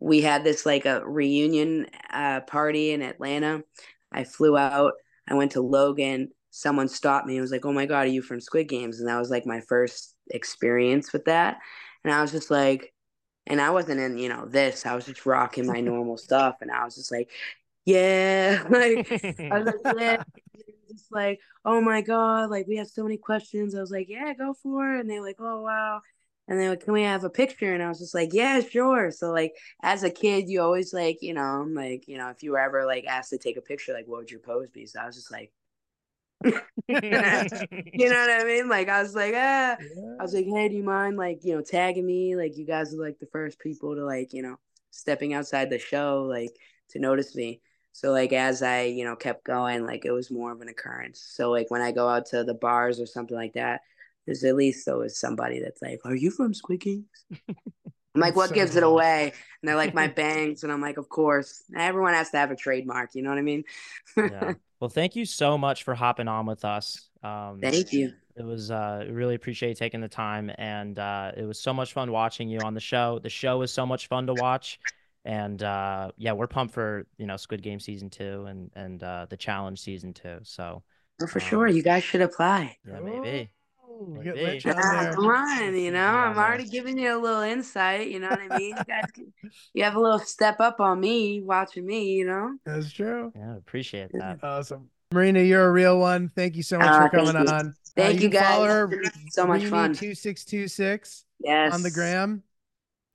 we 0.00 0.20
had 0.20 0.44
this 0.44 0.66
like 0.66 0.84
a 0.86 1.02
reunion 1.06 1.86
uh 2.12 2.40
party 2.40 2.92
in 2.92 3.02
Atlanta. 3.02 3.62
I 4.12 4.24
flew 4.24 4.56
out. 4.56 4.92
I 5.28 5.34
went 5.34 5.52
to 5.52 5.60
Logan. 5.62 6.30
Someone 6.50 6.88
stopped 6.88 7.26
me 7.26 7.34
and 7.36 7.42
was 7.42 7.52
like, 7.52 7.66
"Oh 7.66 7.72
my 7.72 7.86
god, 7.86 8.06
are 8.06 8.10
you 8.10 8.22
from 8.22 8.40
Squid 8.40 8.68
Games?" 8.68 9.00
And 9.00 9.08
that 9.08 9.18
was 9.18 9.30
like 9.30 9.46
my 9.46 9.60
first 9.62 10.14
experience 10.30 11.12
with 11.12 11.24
that. 11.26 11.58
And 12.06 12.14
I 12.14 12.22
was 12.22 12.30
just 12.30 12.52
like, 12.52 12.94
and 13.48 13.60
I 13.60 13.70
wasn't 13.70 13.98
in, 13.98 14.16
you 14.16 14.28
know, 14.28 14.46
this. 14.46 14.86
I 14.86 14.94
was 14.94 15.06
just 15.06 15.26
rocking 15.26 15.66
my 15.66 15.80
normal 15.80 16.16
stuff. 16.16 16.58
And 16.60 16.70
I 16.70 16.84
was 16.84 16.94
just 16.94 17.10
like, 17.10 17.30
yeah. 17.84 18.62
Like, 18.70 19.10
I 19.40 19.58
was 19.58 19.74
like, 19.84 19.96
yeah. 19.98 20.22
Just 20.88 21.10
like, 21.10 21.40
oh 21.64 21.80
my 21.80 22.00
God, 22.00 22.48
like 22.48 22.68
we 22.68 22.76
have 22.76 22.86
so 22.86 23.02
many 23.02 23.16
questions. 23.16 23.74
I 23.74 23.80
was 23.80 23.90
like, 23.90 24.08
yeah, 24.08 24.32
go 24.34 24.54
for 24.54 24.94
it. 24.94 25.00
And 25.00 25.10
they 25.10 25.18
were 25.18 25.26
like, 25.26 25.40
oh 25.40 25.62
wow. 25.62 26.00
And 26.46 26.60
they 26.60 26.64
were 26.64 26.70
like, 26.70 26.84
can 26.84 26.92
we 26.92 27.02
have 27.02 27.24
a 27.24 27.30
picture? 27.30 27.74
And 27.74 27.82
I 27.82 27.88
was 27.88 27.98
just 27.98 28.14
like, 28.14 28.32
yeah, 28.32 28.60
sure. 28.60 29.10
So 29.10 29.32
like 29.32 29.56
as 29.82 30.04
a 30.04 30.10
kid, 30.10 30.48
you 30.48 30.62
always 30.62 30.94
like, 30.94 31.18
you 31.22 31.34
know, 31.34 31.66
like, 31.68 32.06
you 32.06 32.18
know, 32.18 32.28
if 32.28 32.44
you 32.44 32.52
were 32.52 32.60
ever 32.60 32.86
like 32.86 33.04
asked 33.06 33.30
to 33.30 33.38
take 33.38 33.56
a 33.56 33.60
picture, 33.62 33.92
like 33.92 34.06
what 34.06 34.18
would 34.18 34.30
your 34.30 34.38
pose 34.38 34.70
be? 34.70 34.86
So 34.86 35.00
I 35.00 35.06
was 35.06 35.16
just 35.16 35.32
like, 35.32 35.52
you 36.44 36.52
know 36.88 38.20
what 38.20 38.30
I 38.30 38.44
mean? 38.44 38.68
Like 38.68 38.88
I 38.88 39.02
was 39.02 39.14
like, 39.14 39.34
ah, 39.36 39.76
I 40.18 40.22
was 40.22 40.34
like, 40.34 40.46
hey, 40.46 40.68
do 40.68 40.76
you 40.76 40.82
mind 40.82 41.16
like, 41.16 41.40
you 41.42 41.54
know, 41.54 41.62
tagging 41.62 42.06
me? 42.06 42.36
Like 42.36 42.56
you 42.56 42.66
guys 42.66 42.94
are 42.94 43.00
like 43.00 43.18
the 43.18 43.26
first 43.26 43.58
people 43.58 43.94
to 43.94 44.04
like, 44.04 44.32
you 44.32 44.42
know, 44.42 44.56
stepping 44.90 45.34
outside 45.34 45.70
the 45.70 45.78
show 45.78 46.26
like 46.28 46.56
to 46.90 46.98
notice 46.98 47.34
me. 47.34 47.60
So 47.92 48.12
like 48.12 48.32
as 48.32 48.62
I, 48.62 48.82
you 48.82 49.04
know, 49.04 49.16
kept 49.16 49.44
going, 49.44 49.86
like 49.86 50.04
it 50.04 50.12
was 50.12 50.30
more 50.30 50.52
of 50.52 50.60
an 50.60 50.68
occurrence. 50.68 51.20
So 51.20 51.50
like 51.50 51.70
when 51.70 51.82
I 51.82 51.92
go 51.92 52.08
out 52.08 52.26
to 52.26 52.44
the 52.44 52.54
bars 52.54 53.00
or 53.00 53.06
something 53.06 53.36
like 53.36 53.54
that, 53.54 53.80
there's 54.26 54.44
at 54.44 54.56
least 54.56 54.86
always 54.88 55.18
somebody 55.18 55.60
that's 55.60 55.80
like, 55.80 56.00
Are 56.04 56.14
you 56.14 56.30
from 56.30 56.52
Squid? 56.52 56.84
I'm 58.16 58.20
like, 58.20 58.34
what 58.34 58.48
so 58.48 58.54
gives 58.54 58.76
it 58.76 58.82
away? 58.82 59.32
And 59.62 59.68
they're 59.68 59.76
like, 59.76 59.94
my 59.94 60.08
bangs. 60.22 60.64
And 60.64 60.72
I'm 60.72 60.80
like, 60.80 60.96
of 60.96 61.08
course. 61.08 61.62
Everyone 61.76 62.14
has 62.14 62.30
to 62.30 62.38
have 62.38 62.50
a 62.50 62.56
trademark. 62.56 63.14
You 63.14 63.22
know 63.22 63.30
what 63.30 63.38
I 63.38 63.42
mean? 63.42 63.64
Yeah. 64.16 64.54
Well, 64.80 64.90
thank 64.90 65.16
you 65.16 65.24
so 65.24 65.56
much 65.56 65.84
for 65.84 65.94
hopping 65.94 66.28
on 66.28 66.46
with 66.46 66.64
us. 66.64 67.08
Um, 67.22 67.60
Thank 67.60 67.92
you. 67.92 68.12
It 68.36 68.44
was 68.44 68.70
uh 68.70 69.06
really 69.10 69.34
appreciate 69.34 69.70
you 69.70 69.74
taking 69.74 70.02
the 70.02 70.08
time 70.08 70.50
and 70.58 70.98
uh 70.98 71.32
it 71.34 71.44
was 71.44 71.58
so 71.58 71.72
much 71.72 71.94
fun 71.94 72.12
watching 72.12 72.50
you 72.50 72.58
on 72.60 72.74
the 72.74 72.80
show. 72.80 73.18
The 73.18 73.30
show 73.30 73.56
was 73.58 73.72
so 73.72 73.86
much 73.86 74.08
fun 74.08 74.26
to 74.26 74.34
watch. 74.34 74.78
And 75.24 75.62
uh 75.62 76.10
yeah, 76.18 76.32
we're 76.32 76.46
pumped 76.46 76.74
for, 76.74 77.06
you 77.16 77.26
know, 77.26 77.38
Squid 77.38 77.62
Game 77.62 77.80
season 77.80 78.10
2 78.10 78.44
and 78.44 78.70
and 78.76 79.02
uh 79.02 79.26
the 79.30 79.38
challenge 79.38 79.80
season 79.80 80.12
2. 80.12 80.40
So, 80.42 80.82
Oh, 81.22 81.26
for 81.26 81.40
Um, 81.40 81.46
sure. 81.48 81.66
You 81.66 81.82
guys 81.82 82.04
should 82.04 82.20
apply. 82.20 82.76
yeah, 82.86 83.00
maybe. 83.00 83.50
Ooh, 83.96 84.20
get 84.22 84.34
Maybe. 84.36 84.44
lit 84.46 84.62
down 84.64 84.74
Ah, 84.78 85.02
there. 85.04 85.12
come 85.14 85.26
on, 85.26 85.74
you 85.76 85.90
know, 85.90 85.98
Yeah, 85.98 86.28
I'm 86.30 86.36
already 86.38 86.64
giving 86.68 86.98
you 86.98 87.16
a 87.16 87.20
little 87.20 87.42
insight. 87.42 88.08
You 88.08 88.20
know 88.20 88.28
what 88.28 88.40
I 88.40 88.48
mean? 88.48 88.76
You 88.76 88.84
guys, 88.84 89.10
can, 89.14 89.32
you 89.72 89.84
have 89.84 89.94
a 89.96 90.00
little 90.00 90.18
step 90.18 90.60
up 90.60 90.80
on 90.80 91.00
me 91.00 91.40
watching 91.42 91.86
me. 91.86 92.12
You 92.12 92.26
know. 92.26 92.56
That's 92.64 92.92
true. 92.92 93.32
Yeah, 93.34 93.56
appreciate 93.56 94.10
that. 94.12 94.40
Awesome. 94.42 94.90
Marina, 95.12 95.40
you're 95.40 95.66
a 95.66 95.72
real 95.72 95.98
one. 95.98 96.30
Thank 96.34 96.56
you 96.56 96.62
so 96.62 96.78
much 96.78 96.88
Ah, 96.90 97.04
for 97.08 97.16
coming 97.16 97.32
thank 97.34 97.48
you. 97.48 97.54
on. 97.54 97.74
Thank 97.96 98.20
you, 98.20 98.28
can 98.28 98.42
Follow 98.42 98.66
guys. 98.66 98.96
her, 98.96 99.02
so 99.30 99.46
much 99.46 99.64
fun. 99.66 99.94
Two 99.94 100.14
six 100.14 100.44
two 100.44 100.68
six 100.68 101.24
Yes. 101.40 101.72
on 101.72 101.82
the 101.82 101.90
gram. 101.90 102.42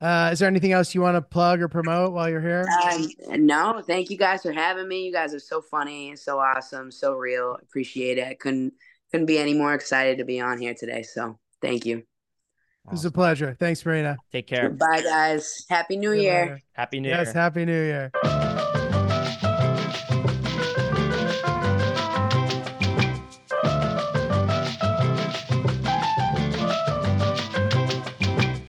Uh, 0.00 0.30
is 0.32 0.40
there 0.40 0.48
anything 0.48 0.72
else 0.72 0.96
you 0.96 1.00
want 1.00 1.14
to 1.16 1.22
plug 1.22 1.62
or 1.62 1.68
promote 1.68 2.12
while 2.12 2.28
you're 2.28 2.40
here? 2.40 2.66
Um, 3.30 3.46
no, 3.46 3.80
thank 3.86 4.10
you 4.10 4.16
guys 4.18 4.42
for 4.42 4.50
having 4.50 4.88
me. 4.88 5.04
You 5.06 5.12
guys 5.12 5.32
are 5.32 5.38
so 5.38 5.60
funny, 5.62 6.08
and 6.10 6.18
so 6.18 6.40
awesome, 6.40 6.90
so 6.90 7.12
real. 7.14 7.56
Appreciate 7.62 8.18
it. 8.18 8.26
I 8.26 8.34
couldn't 8.34 8.72
couldn't 9.12 9.26
be 9.26 9.38
any 9.38 9.54
more 9.54 9.74
excited 9.74 10.18
to 10.18 10.24
be 10.24 10.40
on 10.40 10.58
here 10.58 10.74
today. 10.74 11.02
So 11.02 11.38
thank 11.60 11.84
you. 11.86 11.98
It 11.98 12.90
was 12.90 13.04
a 13.04 13.12
pleasure. 13.12 13.54
Thanks, 13.60 13.84
Marina. 13.86 14.16
Take 14.32 14.48
care. 14.48 14.70
Bye, 14.70 15.02
guys. 15.02 15.64
Happy 15.70 15.96
New 15.96 16.14
See 16.16 16.22
Year. 16.22 16.42
later. 16.42 16.60
Happy 16.72 16.98
New 16.98 17.08
Yes, 17.10 17.26
Year. 17.28 17.34
happy 17.34 17.64
New 17.64 17.72
Year. 17.72 18.10